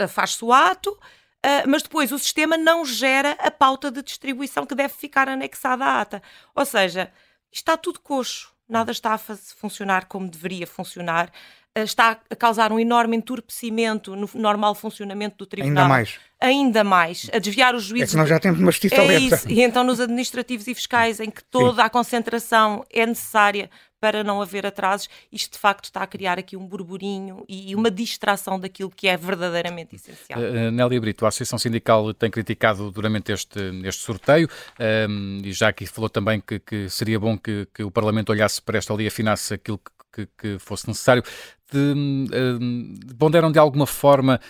faz-se 0.07 0.45
o 0.45 0.53
ato, 0.53 0.97
Uh, 1.43 1.65
mas 1.67 1.81
depois 1.81 2.11
o 2.11 2.19
sistema 2.19 2.55
não 2.55 2.85
gera 2.85 3.31
a 3.39 3.49
pauta 3.49 3.89
de 3.89 4.03
distribuição 4.03 4.63
que 4.63 4.75
deve 4.75 4.93
ficar 4.93 5.27
anexada 5.27 5.83
à 5.83 6.01
ata. 6.01 6.21
Ou 6.53 6.63
seja, 6.63 7.11
está 7.51 7.77
tudo 7.77 7.99
coxo, 7.99 8.51
nada 8.67 8.91
está 8.91 9.13
a 9.13 9.17
funcionar 9.17 10.05
como 10.05 10.29
deveria 10.29 10.65
funcionar, 10.65 11.31
uh, 11.77 11.83
está 11.83 12.19
a 12.29 12.35
causar 12.35 12.71
um 12.71 12.79
enorme 12.79 13.17
entorpecimento 13.17 14.15
no 14.15 14.29
normal 14.35 14.73
funcionamento 14.75 15.37
do 15.37 15.45
tribunal. 15.45 15.83
Ainda 15.83 15.89
mais. 15.89 16.19
Ainda 16.39 16.83
mais, 16.83 17.29
a 17.31 17.37
desviar 17.37 17.75
os 17.75 17.83
juízes. 17.83 18.09
É 18.09 18.11
que 18.13 18.17
nós 18.17 18.29
já 18.29 18.39
temos 18.39 18.59
uma 18.59 18.71
justiça 18.71 18.95
é 18.95 19.19
isso. 19.19 19.47
E 19.49 19.61
então 19.61 19.83
nos 19.83 19.99
administrativos 19.99 20.67
e 20.67 20.73
fiscais, 20.73 21.19
em 21.19 21.29
que 21.29 21.43
toda 21.43 21.81
Sim. 21.81 21.87
a 21.87 21.89
concentração 21.89 22.83
é 22.91 23.05
necessária 23.05 23.69
para 24.01 24.23
não 24.23 24.41
haver 24.41 24.65
atrasos, 24.65 25.07
isto 25.31 25.53
de 25.53 25.59
facto 25.59 25.85
está 25.85 26.01
a 26.01 26.07
criar 26.07 26.39
aqui 26.39 26.57
um 26.57 26.65
burburinho 26.65 27.45
e 27.47 27.75
uma 27.75 27.91
distração 27.91 28.59
daquilo 28.59 28.89
que 28.89 29.07
é 29.07 29.15
verdadeiramente 29.15 29.95
essencial. 29.95 30.39
Uh, 30.39 30.71
Nélia 30.71 30.99
Brito, 30.99 31.23
a 31.23 31.29
Associação 31.29 31.59
Sindical 31.59 32.11
tem 32.15 32.31
criticado 32.31 32.89
duramente 32.89 33.31
este, 33.31 33.59
este 33.85 34.01
sorteio 34.01 34.49
um, 35.07 35.41
e 35.43 35.53
já 35.53 35.67
aqui 35.67 35.85
falou 35.85 36.09
também 36.09 36.41
que, 36.41 36.59
que 36.59 36.89
seria 36.89 37.19
bom 37.19 37.37
que, 37.37 37.67
que, 37.71 37.83
o 37.83 37.91
Parlamento 37.91 38.31
olhasse 38.31 38.59
para 38.59 38.79
esta 38.79 38.91
lei 38.95 39.05
e 39.05 39.07
afinasse 39.07 39.53
aquilo 39.53 39.77
que 39.77 39.91
que, 40.37 40.59
fosse 40.59 40.89
necessário. 40.89 41.23
De, 41.71 41.93
de, 43.05 43.15
ponderam 43.15 43.49
de 43.49 43.57
alguma 43.57 43.87
forma, 43.87 44.41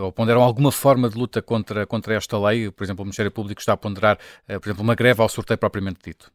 ou 0.00 0.10
ponderam 0.10 0.42
alguma 0.42 0.72
forma 0.72 1.06
de 1.06 1.18
luta 1.18 1.42
contra, 1.42 1.86
contra 1.86 2.14
esta 2.14 2.38
lei? 2.38 2.70
Por 2.70 2.82
exemplo, 2.82 3.02
o 3.02 3.04
Ministério 3.04 3.30
Público 3.30 3.60
está 3.60 3.74
a 3.74 3.76
ponderar, 3.76 4.18
por 4.46 4.66
exemplo, 4.66 4.82
uma 4.82 4.94
greve 4.94 5.20
ao 5.20 5.28
sorteio 5.28 5.58
propriamente 5.58 5.98
dito? 6.02 6.32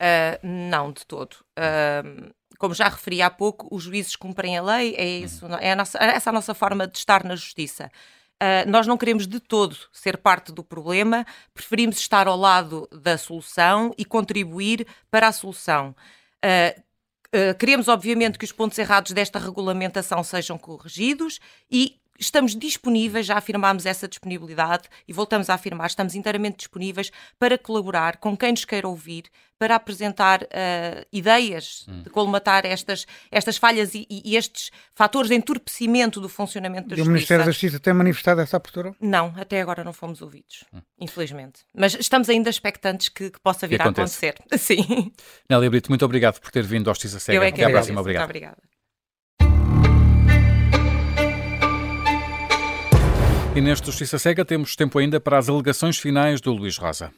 Uh, 0.00 0.38
não, 0.46 0.92
de 0.92 1.04
todo. 1.04 1.34
Uh, 1.58 2.32
como 2.58 2.74
já 2.74 2.88
referi 2.88 3.20
há 3.22 3.30
pouco, 3.30 3.68
os 3.70 3.82
juízes 3.82 4.16
cumprem 4.16 4.56
a 4.56 4.62
lei, 4.62 4.94
é, 4.96 5.04
isso, 5.04 5.46
é 5.60 5.72
a 5.72 5.76
nossa, 5.76 5.98
essa 5.98 6.30
a 6.30 6.32
nossa 6.32 6.54
forma 6.54 6.86
de 6.86 6.98
estar 6.98 7.24
na 7.24 7.36
justiça. 7.36 7.90
Uh, 8.40 8.68
nós 8.68 8.86
não 8.86 8.96
queremos 8.96 9.26
de 9.26 9.40
todo 9.40 9.76
ser 9.92 10.16
parte 10.18 10.52
do 10.52 10.62
problema, 10.62 11.26
preferimos 11.52 11.98
estar 11.98 12.28
ao 12.28 12.36
lado 12.36 12.88
da 12.92 13.18
solução 13.18 13.92
e 13.98 14.04
contribuir 14.04 14.86
para 15.10 15.28
a 15.28 15.32
solução. 15.32 15.94
Uh, 16.44 17.54
queremos, 17.58 17.88
obviamente, 17.88 18.38
que 18.38 18.44
os 18.44 18.52
pontos 18.52 18.78
errados 18.78 19.12
desta 19.12 19.38
regulamentação 19.38 20.22
sejam 20.22 20.56
corrigidos 20.56 21.40
e 21.70 22.00
estamos 22.18 22.54
disponíveis, 22.56 23.26
já 23.26 23.36
afirmámos 23.36 23.86
essa 23.86 24.08
disponibilidade 24.08 24.84
e 25.06 25.12
voltamos 25.12 25.48
a 25.48 25.54
afirmar, 25.54 25.86
estamos 25.86 26.14
inteiramente 26.14 26.58
disponíveis 26.58 27.10
para 27.38 27.56
colaborar 27.56 28.16
com 28.16 28.36
quem 28.36 28.50
nos 28.50 28.64
queira 28.64 28.88
ouvir, 28.88 29.24
para 29.58 29.74
apresentar 29.74 30.42
uh, 30.42 31.06
ideias 31.12 31.84
hum. 31.88 32.02
de 32.02 32.10
colmatar 32.10 32.64
estas, 32.64 33.06
estas 33.30 33.56
falhas 33.56 33.92
e, 33.92 34.06
e, 34.08 34.36
estes 34.36 34.70
fatores 34.94 35.28
de 35.28 35.34
entorpecimento 35.34 36.20
do 36.20 36.28
funcionamento 36.28 36.88
da 36.88 36.94
e 36.94 36.98
justiça. 36.98 37.08
E 37.08 37.10
o 37.10 37.12
Ministério 37.12 37.44
da 37.44 37.50
Justiça 37.50 37.80
tem 37.80 37.92
manifestado 37.92 38.40
essa 38.40 38.56
abertura? 38.56 38.94
Não, 39.00 39.34
até 39.36 39.60
agora 39.60 39.82
não 39.82 39.92
fomos 39.92 40.22
ouvidos, 40.22 40.64
hum. 40.72 40.80
infelizmente. 41.00 41.62
Mas 41.74 41.94
estamos 41.94 42.28
ainda 42.28 42.48
expectantes 42.48 43.08
que, 43.08 43.30
que 43.30 43.40
possa 43.40 43.66
vir 43.66 43.82
a 43.82 43.86
acontecer. 43.86 44.36
Sim. 44.56 45.12
Nélia 45.50 45.70
Brito, 45.70 45.90
muito 45.90 46.04
obrigado 46.04 46.40
por 46.40 46.52
ter 46.52 46.64
vindo 46.64 46.88
ao 46.88 46.94
Justiça 46.94 47.18
Cega. 47.18 47.36
Eu 47.36 47.42
é 47.42 47.50
que 47.50 47.60
Até 47.60 47.70
à 47.70 47.74
próxima. 47.74 48.00
Obrigado. 48.00 48.22
Muito 48.22 48.30
obrigada. 48.30 48.77
E 53.54 53.60
neste 53.60 53.86
Justiça 53.86 54.18
Cega 54.18 54.44
temos 54.44 54.76
tempo 54.76 54.98
ainda 54.98 55.18
para 55.18 55.38
as 55.38 55.48
alegações 55.48 55.98
finais 55.98 56.40
do 56.40 56.52
Luís 56.52 56.76
Rosa. 56.76 57.10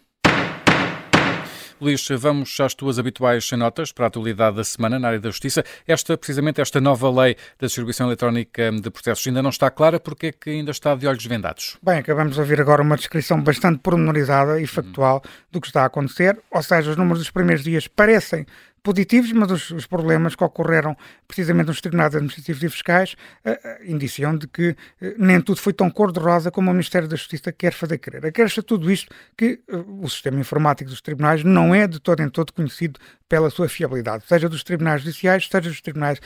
Luís, 1.81 2.07
vamos 2.19 2.61
às 2.61 2.75
tuas 2.75 2.99
habituais 2.99 3.51
notas 3.53 3.91
para 3.91 4.05
a 4.05 4.09
atualidade 4.09 4.57
da 4.57 4.65
semana 4.65 4.99
na 4.99 5.09
área 5.09 5.21
da 5.21 5.31
Justiça. 5.31 5.65
Esta, 5.89 6.17
precisamente, 6.17 6.61
esta 6.61 6.79
nova 6.79 7.11
lei 7.11 7.37
da 7.59 7.67
distribuição 7.67 8.07
eletrónica 8.07 8.71
de 8.71 8.91
processos 8.91 9.27
ainda 9.27 9.43
não 9.43 9.49
está 9.49 9.71
clara, 9.71 9.99
porque 9.99 10.27
é 10.27 10.33
que 10.33 10.51
ainda 10.51 10.73
está 10.73 10.95
de 10.95 11.07
olhos 11.07 11.25
vendados? 11.25 11.79
Bem, 11.83 11.99
acabamos 11.99 12.35
de 12.35 12.41
ouvir 12.41 12.61
agora 12.61 12.83
uma 12.83 12.97
descrição 12.97 13.41
bastante 13.41 13.79
pormenorizada 13.79 14.61
e 14.61 14.67
factual 14.67 15.23
do 15.51 15.59
que 15.59 15.69
está 15.69 15.83
a 15.83 15.87
acontecer, 15.87 16.39
ou 16.51 16.63
seja, 16.63 16.91
os 16.91 16.97
números 16.99 17.21
dos 17.21 17.31
primeiros 17.31 17.65
dias 17.65 17.89
parecem 17.89 18.45
positivos, 18.83 19.33
mas 19.33 19.51
os, 19.51 19.71
os 19.71 19.87
problemas 19.87 20.35
que 20.35 20.45
ocorreram 20.45 20.97
precisamente 21.27 21.69
nos 21.69 21.81
tribunais 21.81 22.15
administrativos 22.15 22.63
e 22.63 22.69
fiscais 22.69 23.17
uh, 23.45 23.51
uh, 23.51 23.91
indiciam 23.91 24.37
de 24.37 24.47
que 24.47 24.71
uh, 24.71 24.77
nem 25.19 25.41
tudo 25.41 25.61
foi 25.61 25.73
tão 25.73 25.91
cor-de-rosa 25.91 26.51
como 26.51 26.71
o 26.71 26.73
Ministério 26.73 27.09
da 27.09 27.17
Justiça 27.17 27.53
quer 27.53 27.73
fazer 27.73 27.99
crer. 27.99 28.27
Acresce 28.27 28.63
tudo 28.63 28.91
isto 28.91 29.15
que 29.37 29.61
o 29.69 30.09
sistema 30.09 30.41
informático 30.41 30.91
dos 30.91 31.01
tribunais 31.01 31.45
não 31.45 31.75
é 31.75 31.87
de 31.87 32.01
todo 32.01 32.21
em 32.23 32.29
todo 32.29 32.53
conhecido 32.53 32.99
pela 33.29 33.49
sua 33.49 33.69
fiabilidade, 33.69 34.25
seja 34.27 34.49
dos 34.49 34.65
tribunais 34.65 35.03
judiciais, 35.03 35.47
seja 35.47 35.71
dos 35.71 35.81
tribunais 35.81 36.21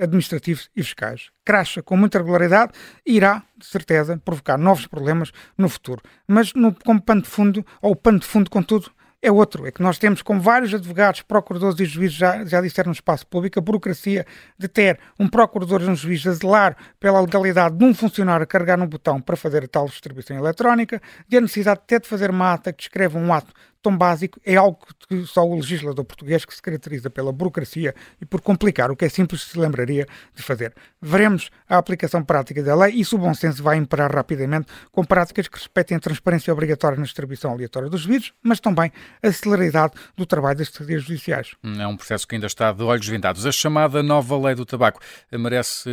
administrativos 0.00 0.70
e 0.74 0.82
fiscais. 0.82 1.30
Cracha 1.44 1.82
com 1.82 1.96
muita 1.96 2.18
regularidade 2.18 2.72
e 3.04 3.16
irá, 3.16 3.42
de 3.56 3.66
certeza, 3.66 4.16
provocar 4.24 4.56
novos 4.56 4.86
problemas 4.86 5.30
no 5.58 5.68
futuro. 5.68 6.00
Mas 6.26 6.54
no, 6.54 6.74
como 6.74 7.02
pano 7.02 7.22
de 7.22 7.28
fundo, 7.28 7.66
ou 7.82 7.94
pano 7.94 8.18
de 8.18 8.26
fundo, 8.26 8.50
contudo, 8.50 8.90
é 9.20 9.30
outro. 9.30 9.66
É 9.66 9.72
que 9.72 9.82
nós 9.82 9.98
temos, 9.98 10.22
como 10.22 10.40
vários 10.40 10.72
advogados, 10.72 11.22
procuradores 11.22 11.78
e 11.80 11.84
juízes 11.84 12.16
já, 12.16 12.44
já 12.44 12.60
disseram 12.60 12.88
no 12.88 12.94
espaço 12.94 13.26
público, 13.26 13.58
a 13.58 13.62
burocracia 13.62 14.26
de 14.58 14.68
ter 14.68 14.98
um 15.18 15.28
procurador 15.28 15.82
e 15.82 15.86
um 15.86 15.96
juiz 15.96 16.26
a 16.26 16.32
zelar 16.32 16.76
pela 17.00 17.20
legalidade 17.20 17.76
de 17.76 17.84
um 17.84 17.94
funcionário 17.94 18.44
a 18.44 18.46
carregar 18.46 18.76
no 18.76 18.86
botão 18.86 19.20
para 19.20 19.36
fazer 19.36 19.64
a 19.64 19.68
tal 19.68 19.86
distribuição 19.86 20.36
eletrónica, 20.36 21.00
de 21.26 21.36
a 21.36 21.40
necessidade 21.40 21.80
de 21.80 21.86
ter 21.86 22.00
de 22.00 22.08
fazer 22.08 22.30
uma 22.30 22.52
ata 22.52 22.72
que 22.72 22.78
descreva 22.78 23.18
um 23.18 23.32
ato 23.32 23.52
tão 23.82 23.96
básico 23.96 24.40
é 24.44 24.56
algo 24.56 24.78
que 25.08 25.24
só 25.26 25.46
o 25.46 25.54
legislador 25.54 26.04
português, 26.04 26.44
que 26.44 26.54
se 26.54 26.60
caracteriza 26.62 27.08
pela 27.08 27.32
burocracia 27.32 27.94
e 28.20 28.26
por 28.26 28.40
complicar 28.40 28.90
o 28.90 28.96
que 28.96 29.04
é 29.04 29.08
simples, 29.08 29.42
se 29.42 29.58
lembraria 29.58 30.06
de 30.34 30.42
fazer. 30.42 30.74
Veremos 31.00 31.50
a 31.68 31.78
aplicação 31.78 32.22
prática 32.22 32.62
da 32.62 32.74
lei 32.74 32.94
e 32.94 33.04
se 33.04 33.14
o 33.14 33.18
bom 33.18 33.32
senso 33.34 33.62
vai 33.62 33.76
imperar 33.76 34.14
rapidamente 34.14 34.66
com 34.90 35.04
práticas 35.04 35.48
que 35.48 35.58
respeitem 35.58 35.96
a 35.96 36.00
transparência 36.00 36.52
obrigatória 36.52 36.98
na 36.98 37.04
distribuição 37.04 37.52
aleatória 37.52 37.88
dos 37.88 38.04
vídeos, 38.04 38.32
mas 38.42 38.60
também 38.60 38.92
a 39.22 39.32
celeridade 39.32 39.94
do 40.16 40.26
trabalho 40.26 40.58
das 40.58 40.68
secretarias 40.68 41.02
judiciais. 41.04 41.54
É 41.62 41.86
um 41.86 41.96
processo 41.96 42.26
que 42.26 42.34
ainda 42.34 42.46
está 42.46 42.72
de 42.72 42.82
olhos 42.82 43.06
vendados. 43.06 43.46
A 43.46 43.52
chamada 43.52 44.02
nova 44.02 44.36
lei 44.38 44.54
do 44.54 44.66
tabaco 44.66 45.00
merece, 45.32 45.90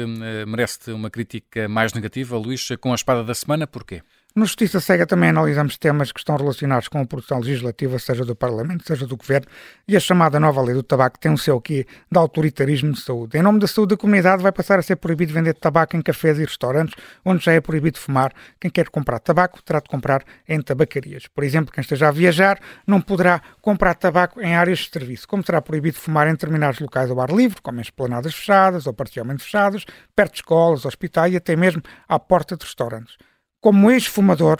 merece 0.47 0.91
uma 0.91 1.09
crítica 1.09 1.69
mais 1.69 1.93
negativa, 1.93 2.37
Luís, 2.37 2.67
com 2.79 2.91
a 2.91 2.95
espada 2.95 3.23
da 3.23 3.35
semana, 3.35 3.67
porquê? 3.67 4.01
No 4.37 4.45
Justiça 4.45 4.81
Cega 4.81 5.05
também 5.07 5.29
analisamos 5.29 5.77
temas 5.77 6.11
que 6.11 6.19
estão 6.19 6.35
relacionados 6.35 6.89
com 6.89 6.99
a 6.99 7.05
produção 7.05 7.39
legislativa, 7.39 7.97
seja 7.97 8.25
do 8.25 8.35
Parlamento, 8.35 8.85
seja 8.85 9.07
do 9.07 9.15
Governo, 9.15 9.47
e 9.87 9.95
a 9.95 9.99
chamada 10.01 10.37
nova 10.41 10.61
lei 10.61 10.75
do 10.75 10.83
tabaco 10.83 11.17
tem 11.17 11.31
o 11.31 11.37
seu 11.37 11.61
quê 11.61 11.87
de 12.11 12.19
autoritarismo 12.19 12.91
de 12.91 12.99
saúde. 12.99 13.37
Em 13.37 13.41
nome 13.41 13.59
da 13.59 13.67
saúde 13.67 13.95
da 13.95 13.97
comunidade 13.97 14.43
vai 14.43 14.51
passar 14.51 14.77
a 14.77 14.81
ser 14.81 14.97
proibido 14.97 15.31
vender 15.31 15.53
tabaco 15.53 15.95
em 15.95 16.01
cafés 16.01 16.37
e 16.37 16.43
restaurantes, 16.43 16.95
onde 17.23 17.45
já 17.45 17.53
é 17.53 17.61
proibido 17.61 17.97
fumar. 17.97 18.33
Quem 18.59 18.69
quer 18.69 18.89
comprar 18.89 19.19
tabaco 19.19 19.63
terá 19.63 19.79
de 19.79 19.87
comprar 19.87 20.21
em 20.49 20.61
tabacarias. 20.61 21.27
Por 21.27 21.45
exemplo, 21.45 21.71
quem 21.71 21.81
esteja 21.81 22.09
a 22.09 22.11
viajar 22.11 22.59
não 22.85 22.99
poderá 22.99 23.41
comprar 23.61 23.93
tabaco 23.93 24.41
em 24.41 24.53
áreas 24.53 24.79
de 24.79 24.89
serviço, 24.89 25.25
como 25.29 25.45
será 25.45 25.61
proibido 25.61 25.97
fumar 25.97 26.27
em 26.27 26.31
determinados 26.31 26.81
locais 26.81 27.09
ao 27.09 27.21
ar 27.21 27.29
livre, 27.29 27.61
como 27.61 27.79
em 27.79 27.81
esplanadas 27.81 28.35
fechadas 28.35 28.85
ou 28.85 28.93
parcialmente 28.93 29.43
fechadas, 29.43 29.85
perto 30.13 30.33
de 30.33 30.39
escolas, 30.39 30.85
hospitais 30.85 31.31
e 31.31 31.37
até 31.37 31.55
mesmo 31.55 31.81
à 32.05 32.19
porta 32.19 32.57
de 32.57 32.65
restaurantes. 32.65 33.15
Como 33.65 33.89
ex-fumador, 33.89 34.59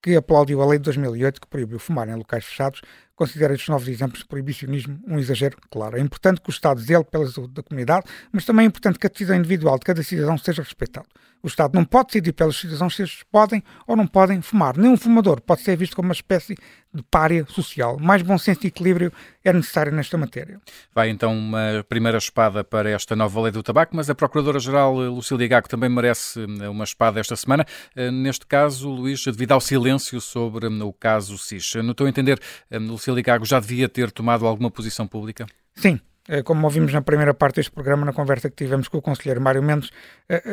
que 0.00 0.14
aplaudiu 0.14 0.62
a 0.62 0.66
lei 0.66 0.78
de 0.78 0.84
2008 0.84 1.40
que 1.40 1.48
proibiu 1.48 1.80
fumar 1.80 2.08
em 2.08 2.14
locais 2.14 2.44
fechados, 2.44 2.82
considera 3.18 3.52
estes 3.52 3.68
novos 3.68 3.88
exemplos 3.88 4.20
de 4.20 4.28
proibicionismo 4.28 5.00
um 5.04 5.18
exagero 5.18 5.56
claro. 5.68 5.98
É 5.98 6.00
importante 6.00 6.40
que 6.40 6.48
o 6.48 6.52
Estado 6.52 6.80
zele 6.80 7.02
pela 7.02 7.26
saúde 7.26 7.52
da 7.52 7.64
comunidade, 7.64 8.06
mas 8.30 8.44
também 8.44 8.64
é 8.64 8.68
importante 8.68 8.96
que 8.96 9.06
a 9.08 9.10
decisão 9.10 9.36
individual 9.36 9.76
de 9.76 9.84
cada 9.84 10.02
cidadão 10.04 10.38
seja 10.38 10.62
respeitada. 10.62 11.08
O 11.42 11.46
Estado 11.46 11.74
não 11.74 11.84
pode 11.84 12.08
decidir 12.08 12.32
pelos 12.32 12.58
cidadãos 12.60 12.94
se 12.94 13.02
eles 13.02 13.22
podem 13.30 13.62
ou 13.86 13.96
não 13.96 14.06
podem 14.06 14.40
fumar. 14.42 14.76
Nenhum 14.76 14.96
fumador 14.96 15.40
pode 15.40 15.62
ser 15.62 15.76
visto 15.76 15.94
como 15.94 16.08
uma 16.08 16.12
espécie 16.12 16.56
de 16.92 17.02
párea 17.10 17.46
social. 17.48 17.98
Mais 17.98 18.22
bom 18.22 18.36
senso 18.38 18.60
e 18.64 18.68
equilíbrio 18.68 19.12
é 19.44 19.52
necessário 19.52 19.92
nesta 19.92 20.16
matéria. 20.18 20.60
Vai 20.92 21.10
então 21.10 21.36
uma 21.36 21.84
primeira 21.88 22.18
espada 22.18 22.64
para 22.64 22.90
esta 22.90 23.14
nova 23.14 23.40
lei 23.42 23.52
do 23.52 23.62
tabaco, 23.62 23.94
mas 23.94 24.10
a 24.10 24.14
Procuradora-Geral 24.14 24.94
Lucília 24.94 25.46
Gago 25.46 25.68
também 25.68 25.88
merece 25.88 26.40
eh, 26.40 26.68
uma 26.68 26.84
espada 26.84 27.20
esta 27.20 27.36
semana. 27.36 27.64
Eh, 27.94 28.10
neste 28.10 28.46
caso, 28.46 28.90
Luís, 28.90 29.24
devido 29.24 29.52
ao 29.52 29.60
silêncio 29.60 30.20
sobre 30.20 30.66
eh, 30.66 30.82
o 30.82 30.92
caso 30.92 31.38
SIS. 31.38 31.76
No 31.76 31.94
teu 31.94 32.08
entender, 32.08 32.40
Lucília 32.70 33.07
Gago 33.22 33.44
já 33.44 33.60
devia 33.60 33.88
ter 33.88 34.10
tomado 34.10 34.46
alguma 34.46 34.70
posição 34.70 35.06
pública? 35.06 35.46
Sim, 35.74 36.00
como 36.44 36.64
ouvimos 36.64 36.92
na 36.92 37.00
primeira 37.00 37.32
parte 37.32 37.56
deste 37.56 37.70
programa, 37.70 38.04
na 38.04 38.12
conversa 38.12 38.50
que 38.50 38.56
tivemos 38.56 38.88
com 38.88 38.98
o 38.98 39.02
Conselheiro 39.02 39.40
Mário 39.40 39.62
Mendes, 39.62 39.90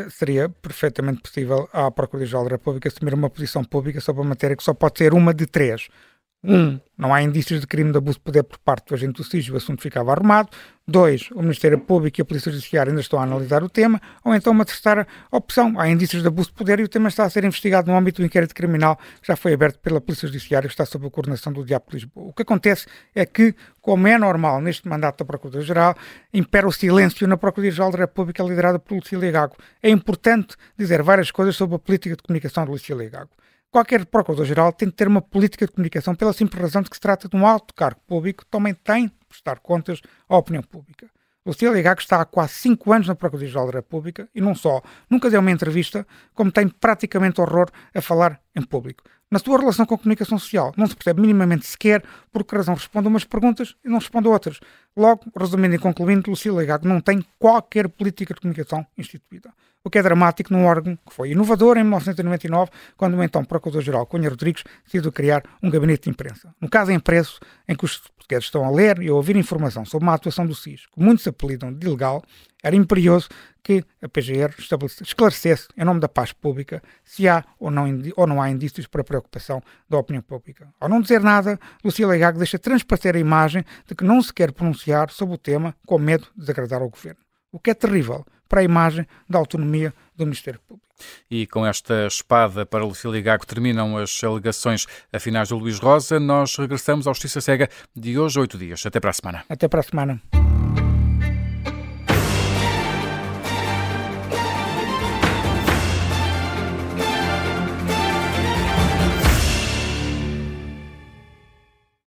seria 0.10 0.48
perfeitamente 0.48 1.22
possível 1.22 1.68
à 1.74 1.92
Procuradoria-Geral 1.92 2.46
da 2.46 2.52
República 2.52 2.88
assumir 2.88 3.14
uma 3.14 3.30
posição 3.30 3.64
pública 3.64 4.00
sobre 4.00 4.22
uma 4.22 4.30
matéria 4.30 4.56
que 4.56 4.64
só 4.64 4.74
pode 4.74 4.98
ser 4.98 5.14
uma 5.14 5.34
de 5.34 5.46
três. 5.46 5.90
Um, 6.48 6.80
não 6.96 7.12
há 7.12 7.24
indícios 7.24 7.60
de 7.60 7.66
crime 7.66 7.92
de 7.92 7.98
abuso 7.98 8.20
de 8.20 8.24
poder 8.24 8.44
por 8.44 8.60
parte 8.60 8.90
do 8.90 8.94
agente 8.94 9.14
do 9.14 9.24
SIS, 9.24 9.50
o 9.50 9.58
assunto 9.58 9.82
ficava 9.82 10.12
arrumado. 10.12 10.50
Dois, 10.88 11.30
o 11.32 11.42
Ministério 11.42 11.80
Público 11.80 12.20
e 12.20 12.22
a 12.22 12.26
Polícia 12.26 12.52
Judiciária 12.52 12.92
ainda 12.92 13.02
estão 13.02 13.20
a 13.20 13.24
analisar 13.24 13.64
o 13.64 13.70
tema. 13.70 14.00
Ou 14.24 14.36
então 14.36 14.54
uma 14.54 14.64
terceira 14.64 15.08
opção, 15.32 15.80
há 15.80 15.90
indícios 15.90 16.22
de 16.22 16.28
abuso 16.28 16.50
de 16.50 16.54
poder 16.54 16.80
e 16.80 16.84
o 16.84 16.88
tema 16.88 17.08
está 17.10 17.24
a 17.24 17.30
ser 17.30 17.44
investigado 17.44 17.90
no 17.90 17.98
âmbito 17.98 18.22
do 18.22 18.26
inquérito 18.26 18.54
criminal 18.54 18.96
que 19.20 19.28
já 19.28 19.36
foi 19.36 19.54
aberto 19.54 19.80
pela 19.80 20.00
Polícia 20.00 20.28
Judiciária, 20.28 20.68
que 20.68 20.74
está 20.74 20.86
sob 20.86 21.08
a 21.08 21.10
coordenação 21.10 21.52
do 21.52 21.66
Diabo 21.66 21.86
de 21.90 21.96
Lisboa. 21.96 22.28
O 22.28 22.34
que 22.34 22.44
acontece 22.44 22.86
é 23.16 23.26
que, 23.26 23.56
como 23.82 24.08
é 24.08 24.18
normal 24.18 24.62
neste 24.62 24.88
mandato 24.88 25.18
da 25.18 25.26
Procuradoria-Geral, 25.26 25.96
impera 26.32 26.68
o 26.68 26.72
silêncio 26.72 27.28
na 27.28 27.36
Procuradoria-Geral 27.36 27.92
da 27.92 27.98
República 27.98 28.44
liderada 28.44 28.78
por 28.78 28.96
Lucília 28.96 29.32
Gago. 29.32 29.56
É 29.82 29.90
importante 29.90 30.56
dizer 30.78 31.02
várias 31.02 31.32
coisas 31.32 31.56
sobre 31.56 31.78
a 31.78 31.80
política 31.80 32.16
de 32.16 32.22
comunicação 32.22 32.64
de 32.64 32.72
Lucília 32.72 33.10
Gago. 33.10 33.32
Qualquer 33.76 34.06
Procurador-Geral 34.06 34.72
tem 34.72 34.88
de 34.88 34.96
ter 34.96 35.06
uma 35.06 35.22
política 35.22 35.66
de 35.66 35.74
comunicação 35.74 36.16
pela 36.16 36.32
simples 36.32 36.62
razão 36.62 36.82
de 36.82 36.90
que 36.90 36.96
se 36.96 37.02
trata 37.02 37.28
de 37.28 37.36
um 37.36 37.46
alto 37.46 37.74
cargo 37.74 38.00
público 38.08 38.46
que 38.46 38.50
também 38.50 38.74
tem 38.74 39.08
de 39.08 39.14
prestar 39.28 39.60
contas 39.60 40.00
à 40.30 40.38
opinião 40.38 40.64
pública. 40.64 41.10
Lucília 41.46 41.82
Gago 41.82 42.00
está 42.00 42.22
há 42.22 42.26
quase 42.26 42.54
5 42.54 42.94
anos 42.94 43.08
na 43.10 43.16
Procuradoria-Geral 43.16 43.66
da 43.66 43.80
República 43.80 44.30
e 44.34 44.40
não 44.40 44.56
só, 44.56 44.82
nunca 45.10 45.30
deu 45.30 45.42
uma 45.42 45.52
entrevista, 45.52 46.08
como 46.34 46.54
tem 46.54 46.70
praticamente 46.70 47.42
horror 47.42 47.70
a 47.94 48.02
falar 48.02 48.40
em 48.56 48.62
público. 48.62 49.04
Na 49.30 49.40
sua 49.40 49.60
relação 49.60 49.86
com 49.86 49.96
a 49.96 49.98
comunicação 49.98 50.40
social, 50.40 50.72
não 50.78 50.88
se 50.88 50.96
percebe 50.96 51.20
minimamente 51.20 51.66
sequer 51.66 52.02
por 52.32 52.46
que 52.46 52.56
razão 52.56 52.76
responde 52.76 53.10
umas 53.10 53.26
perguntas 53.26 53.76
e 53.84 53.90
não 53.90 53.98
responde 53.98 54.30
outras. 54.30 54.58
Logo, 54.98 55.26
resumindo 55.38 55.76
e 55.76 55.80
concluindo, 55.80 56.30
Lucília 56.30 56.66
Gago 56.66 56.88
não 56.88 57.02
tem 57.02 57.24
qualquer 57.38 57.90
política 57.90 58.34
de 58.34 58.42
comunicação 58.42 58.86
instituída 58.98 59.52
o 59.86 59.90
que 59.90 60.00
é 60.00 60.04
dramático 60.04 60.52
num 60.52 60.66
órgão 60.66 60.98
que 61.08 61.14
foi 61.14 61.30
inovador 61.30 61.78
em 61.78 61.84
1999, 61.84 62.72
quando 62.98 63.16
o 63.16 63.24
então 63.24 63.46
Procurador-Geral 63.46 64.08
Cunha 64.08 64.30
Rodrigues 64.30 64.64
decidiu 64.84 65.12
criar 65.12 65.44
um 65.62 65.70
gabinete 65.70 66.06
de 66.06 66.10
imprensa. 66.10 66.54
No 66.60 66.68
caso 66.68 66.92
em 66.92 67.00
preço, 67.00 67.40
em 67.70 67.76
que 67.76 67.86
os 67.86 68.00
portugueses 68.00 68.46
estão 68.46 68.66
a 68.66 68.72
ler 68.72 69.00
e 69.00 69.10
a 69.10 69.14
ouvir 69.14 69.36
informação 69.36 69.86
sobre 69.86 70.08
uma 70.08 70.16
atuação 70.16 70.48
do 70.48 70.56
SIS, 70.56 70.88
que 70.88 71.00
muitos 71.00 71.28
apelidam 71.28 71.72
de 71.72 71.86
ilegal, 71.86 72.24
era 72.64 72.76
imperioso 72.76 73.30
que 73.62 73.84
a 74.02 74.10
PGR 74.10 74.56
esclarecesse, 75.02 75.68
em 75.78 75.84
nome 75.84 76.00
da 76.00 76.10
paz 76.10 76.32
pública, 76.32 76.82
se 77.04 77.28
há 77.28 77.44
ou 77.60 77.70
não, 77.70 77.86
ou 78.16 78.26
não 78.26 78.42
há 78.42 78.50
indícios 78.50 78.88
para 78.88 79.04
preocupação 79.04 79.62
da 79.88 80.00
opinião 80.00 80.24
pública. 80.24 80.68
Ao 80.80 80.90
não 80.90 81.02
dizer 81.02 81.22
nada, 81.22 81.60
Lucília 81.84 82.18
Gago 82.18 82.40
deixa 82.40 82.58
transparecer 82.58 83.16
a 83.16 83.20
imagem 83.20 83.64
de 83.88 83.94
que 83.94 84.04
não 84.04 84.20
se 84.20 84.34
quer 84.34 84.52
pronunciar 84.52 84.85
sobre 85.10 85.36
o 85.36 85.38
tema 85.38 85.76
com 85.86 85.98
medo 85.98 86.28
de 86.34 86.42
desagradar 86.42 86.82
ao 86.82 86.90
governo. 86.90 87.20
O 87.52 87.60
que 87.60 87.70
é 87.70 87.74
terrível, 87.74 88.26
para 88.48 88.62
a 88.62 88.64
imagem 88.64 89.06
da 89.30 89.40
autonomia 89.40 89.94
do 90.16 90.26
Ministério 90.26 90.60
Público. 90.68 90.86
E 91.30 91.46
com 91.48 91.66
esta 91.66 92.08
espada 92.08 92.66
para 92.66 92.86
Lucília 92.86 93.22
Gago 93.22 93.46
terminam 93.46 93.98
as 93.98 94.24
alegações 94.24 94.86
a 95.12 95.20
finais 95.20 95.50
do 95.50 95.58
Luís 95.58 95.80
Rosa. 95.80 96.20
Nós 96.20 96.56
regressamos 96.56 97.08
à 97.08 97.12
Justiça 97.12 97.42
Cega 97.42 97.70
de 97.96 98.18
hoje 98.18 98.40
oito 98.40 98.58
dias. 98.58 98.86
Até 98.86 99.00
para 99.00 99.10
a 99.10 99.14
semana. 99.14 99.44
Até 99.50 99.68
para 99.68 99.82
a 99.82 99.84
semana. 99.84 100.22